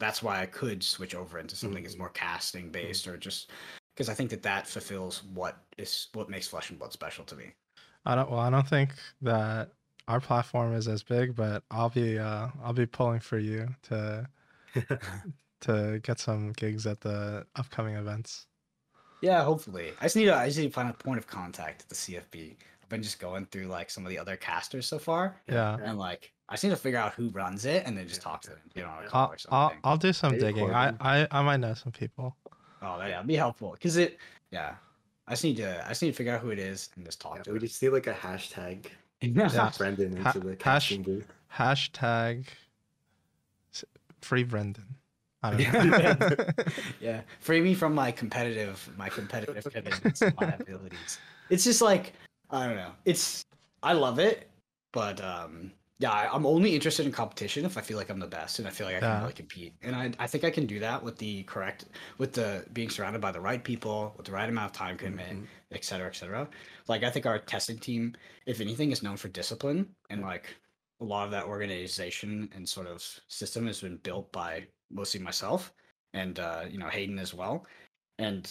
that's 0.00 0.22
why 0.22 0.40
I 0.40 0.46
could 0.46 0.82
switch 0.82 1.14
over 1.14 1.38
into 1.38 1.54
something 1.56 1.82
that's 1.84 1.94
Mhm. 1.94 1.98
more 1.98 2.08
casting 2.10 2.70
based 2.70 3.06
or 3.06 3.16
just 3.16 3.50
because 3.94 4.08
I 4.08 4.14
think 4.14 4.30
that 4.30 4.42
that 4.42 4.66
fulfills 4.66 5.22
what 5.34 5.56
is 5.78 6.08
what 6.14 6.28
makes 6.28 6.48
Flesh 6.48 6.70
and 6.70 6.78
Blood 6.78 6.92
special 6.92 7.24
to 7.26 7.36
me. 7.36 7.52
I 8.04 8.16
don't. 8.16 8.28
Well, 8.30 8.40
I 8.40 8.50
don't 8.50 8.68
think 8.68 8.90
that 9.22 9.70
our 10.08 10.20
platform 10.20 10.74
is 10.74 10.88
as 10.88 11.02
big, 11.04 11.36
but 11.36 11.62
I'll 11.70 11.90
be. 11.90 12.18
Uh, 12.18 12.48
I'll 12.62 12.72
be 12.72 12.86
pulling 12.86 13.20
for 13.20 13.38
you 13.38 13.68
to 13.84 14.28
to 15.64 16.00
get 16.02 16.18
some 16.18 16.52
gigs 16.52 16.86
at 16.86 17.00
the 17.00 17.46
upcoming 17.56 17.96
events. 17.96 18.46
Yeah, 19.20 19.42
hopefully. 19.44 19.92
I 20.00 20.04
just 20.04 20.16
need 20.16 20.26
to 20.26 20.34
I 20.36 20.46
just 20.46 20.58
need 20.58 20.66
to 20.66 20.72
find 20.72 20.88
a 20.90 20.92
point 20.92 21.18
of 21.18 21.26
contact 21.26 21.82
at 21.82 21.88
the 21.88 21.94
CFB. 21.94 22.56
I've 22.82 22.88
been 22.90 23.02
just 23.02 23.18
going 23.18 23.46
through 23.46 23.66
like 23.66 23.90
some 23.90 24.04
of 24.04 24.10
the 24.10 24.18
other 24.18 24.36
casters 24.36 24.86
so 24.86 24.98
far, 24.98 25.36
Yeah. 25.48 25.78
and 25.82 25.98
like 25.98 26.32
I 26.48 26.54
just 26.54 26.64
need 26.64 26.70
to 26.70 26.76
figure 26.76 26.98
out 26.98 27.14
who 27.14 27.30
runs 27.30 27.64
it 27.64 27.84
and 27.86 27.96
then 27.96 28.06
just 28.06 28.20
talk 28.20 28.42
to 28.42 28.50
them. 28.50 28.58
You 28.74 28.82
know, 28.82 28.88
on 28.90 28.98
a 28.98 29.02
Yeah. 29.04 29.08
call 29.08 29.34
I'll, 29.50 29.58
I'll. 29.58 29.72
I'll 29.84 29.96
do 29.96 30.12
some 30.12 30.32
Maybe 30.32 30.44
digging. 30.44 30.70
I, 30.74 30.92
I 31.00 31.26
I 31.30 31.42
might 31.42 31.56
know 31.58 31.72
some 31.74 31.92
people. 31.92 32.36
Oh, 32.82 32.98
yeah, 33.00 33.16
it'd 33.16 33.26
be 33.26 33.36
helpful 33.36 33.72
because 33.72 33.96
it. 33.96 34.18
Yeah, 34.50 34.74
I 35.26 35.32
just 35.32 35.44
need 35.44 35.56
to. 35.56 35.84
I 35.86 35.88
just 35.88 36.02
need 36.02 36.10
to 36.10 36.14
figure 36.16 36.34
out 36.34 36.40
who 36.42 36.50
it 36.50 36.58
is 36.58 36.90
and 36.96 37.04
just 37.06 37.20
talk 37.20 37.36
Yeah, 37.36 37.42
to 37.44 37.52
we 37.52 37.58
them. 37.60 37.68
just 37.68 37.82
need 37.82 37.88
like 37.90 38.06
a 38.06 38.12
hashtag 38.12 38.86
Yeah. 39.22 39.70
Brendan 39.78 40.16
Ha- 40.18 40.32
into 40.34 40.40
the 40.40 40.50
hash- 40.50 40.58
casting 40.58 41.02
booth. 41.02 41.26
Hashtag 41.54 42.44
free 44.20 44.44
Brendan. 44.44 44.96
I 45.44 45.50
don't 45.50 45.60
Yeah. 46.00 46.16
know. 46.28 46.36
yeah, 47.00 47.20
free 47.40 47.60
me 47.60 47.74
from 47.74 47.94
my 47.94 48.10
competitive, 48.10 48.88
my 48.96 49.08
competitive 49.10 49.62
commitments, 49.70 50.22
and 50.22 50.34
my 50.36 50.54
abilities. 50.54 51.18
It's 51.50 51.64
just 51.64 51.82
like 51.82 52.14
I 52.50 52.66
don't 52.66 52.76
know. 52.76 52.92
It's 53.04 53.44
I 53.82 53.92
love 53.92 54.18
it, 54.18 54.48
but 54.92 55.22
um, 55.22 55.70
yeah, 55.98 56.10
I, 56.12 56.34
I'm 56.34 56.46
only 56.46 56.74
interested 56.74 57.04
in 57.04 57.12
competition 57.12 57.66
if 57.66 57.76
I 57.76 57.82
feel 57.82 57.98
like 57.98 58.08
I'm 58.08 58.18
the 58.18 58.26
best 58.26 58.58
and 58.58 58.66
I 58.66 58.70
feel 58.70 58.86
like 58.86 58.96
I 58.96 59.00
can 59.00 59.08
Yeah. 59.08 59.20
really 59.20 59.32
compete. 59.34 59.74
And 59.82 59.94
I, 59.94 60.10
I 60.18 60.26
think 60.26 60.44
I 60.44 60.50
can 60.50 60.64
do 60.66 60.78
that 60.80 61.02
with 61.02 61.18
the 61.18 61.42
correct, 61.44 61.84
with 62.18 62.32
the 62.32 62.64
being 62.72 62.88
surrounded 62.88 63.20
by 63.20 63.30
the 63.30 63.40
right 63.40 63.62
people, 63.62 64.14
with 64.16 64.26
the 64.26 64.32
right 64.32 64.48
amount 64.48 64.66
of 64.70 64.72
time 64.72 64.96
commitment, 64.96 65.42
Mhm. 65.42 65.46
et 65.72 65.84
cetera, 65.84 66.06
et 66.08 66.16
cetera. 66.16 66.48
Like 66.88 67.04
I 67.04 67.10
think 67.10 67.26
our 67.26 67.38
testing 67.38 67.78
team, 67.78 68.14
if 68.46 68.60
anything, 68.62 68.90
is 68.92 69.02
known 69.02 69.16
for 69.18 69.28
discipline 69.28 69.94
and 70.08 70.22
like 70.22 70.56
a 71.00 71.04
lot 71.04 71.26
of 71.26 71.30
that 71.32 71.44
organization 71.44 72.48
and 72.54 72.66
sort 72.68 72.86
of 72.86 73.02
system 73.28 73.66
has 73.66 73.80
been 73.82 73.98
built 73.98 74.32
by 74.32 74.64
mostly 74.90 75.20
myself 75.20 75.72
and 76.12 76.38
uh, 76.38 76.64
you 76.70 76.78
know 76.78 76.88
Hayden 76.88 77.18
as 77.18 77.34
well. 77.34 77.66
And 78.18 78.50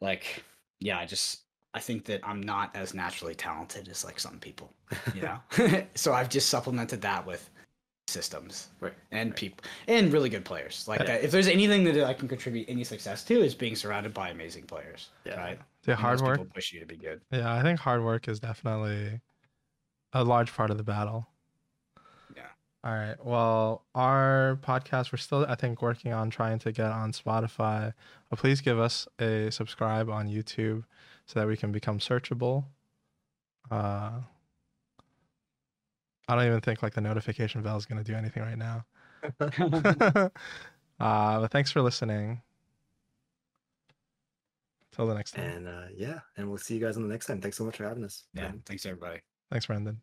like, 0.00 0.42
yeah, 0.80 0.98
I 0.98 1.06
just 1.06 1.42
I 1.74 1.80
think 1.80 2.04
that 2.06 2.20
I'm 2.24 2.42
not 2.42 2.74
as 2.74 2.94
naturally 2.94 3.34
talented 3.34 3.88
as 3.88 4.04
like 4.04 4.18
some 4.18 4.38
people, 4.38 4.72
you 5.14 5.22
know. 5.22 5.38
so 5.94 6.12
I've 6.12 6.28
just 6.28 6.48
supplemented 6.48 7.00
that 7.02 7.26
with 7.26 7.48
systems 8.08 8.68
Right. 8.80 8.94
and 9.12 9.30
right. 9.30 9.36
people 9.36 9.64
and 9.86 10.10
really 10.10 10.30
good 10.30 10.44
players. 10.44 10.88
Like 10.88 11.00
Yeah. 11.00 11.06
that, 11.06 11.24
if 11.24 11.30
there's 11.30 11.46
anything 11.46 11.84
that 11.84 12.04
I 12.04 12.14
can 12.14 12.26
contribute 12.26 12.66
any 12.68 12.82
success 12.82 13.22
to, 13.24 13.34
is 13.42 13.54
being 13.54 13.76
surrounded 13.76 14.14
by 14.14 14.30
amazing 14.30 14.64
players. 14.64 15.10
Yeah. 15.26 15.38
Right. 15.38 15.58
the 15.82 15.92
And 15.92 16.00
hard 16.00 16.20
work. 16.22 16.38
people 16.38 16.50
push 16.54 16.72
you 16.72 16.80
to 16.80 16.86
be 16.86 16.96
good. 16.96 17.20
Yeah, 17.30 17.52
I 17.54 17.60
think 17.62 17.78
hard 17.78 18.02
work 18.02 18.26
is 18.26 18.40
definitely 18.40 19.20
a 20.14 20.24
large 20.24 20.54
part 20.54 20.70
of 20.70 20.78
the 20.78 20.82
battle. 20.84 21.28
Yeah. 22.84 22.90
All 22.90 22.96
right. 22.96 23.24
Well, 23.24 23.84
our 23.94 24.58
podcast, 24.62 25.12
we're 25.12 25.18
still, 25.18 25.44
I 25.48 25.54
think, 25.54 25.82
working 25.82 26.12
on 26.12 26.30
trying 26.30 26.58
to 26.60 26.72
get 26.72 26.86
on 26.86 27.12
Spotify. 27.12 27.92
But 28.30 28.38
please 28.38 28.60
give 28.60 28.78
us 28.78 29.08
a 29.18 29.50
subscribe 29.50 30.08
on 30.08 30.28
YouTube 30.28 30.84
so 31.26 31.40
that 31.40 31.46
we 31.46 31.56
can 31.56 31.72
become 31.72 31.98
searchable. 31.98 32.64
Uh, 33.70 34.20
I 36.28 36.34
don't 36.34 36.46
even 36.46 36.60
think 36.60 36.82
like 36.82 36.94
the 36.94 37.00
notification 37.00 37.62
bell 37.62 37.76
is 37.76 37.86
going 37.86 38.02
to 38.02 38.10
do 38.10 38.16
anything 38.16 38.42
right 38.42 38.58
now. 38.58 38.84
uh, 41.00 41.40
but 41.40 41.48
thanks 41.50 41.70
for 41.70 41.82
listening. 41.82 42.42
Till 44.92 45.06
the 45.06 45.14
next 45.14 45.32
time. 45.32 45.44
And 45.44 45.68
uh, 45.68 45.82
yeah, 45.96 46.20
and 46.36 46.48
we'll 46.48 46.58
see 46.58 46.74
you 46.74 46.80
guys 46.80 46.96
on 46.96 47.02
the 47.02 47.08
next 47.08 47.26
time. 47.26 47.40
Thanks 47.40 47.56
so 47.56 47.64
much 47.64 47.76
for 47.76 47.84
having 47.84 48.04
us. 48.04 48.24
Yeah. 48.34 48.42
Brendan. 48.42 48.62
Thanks 48.66 48.84
everybody. 48.84 49.20
Thanks, 49.50 49.66
Brendan. 49.66 50.00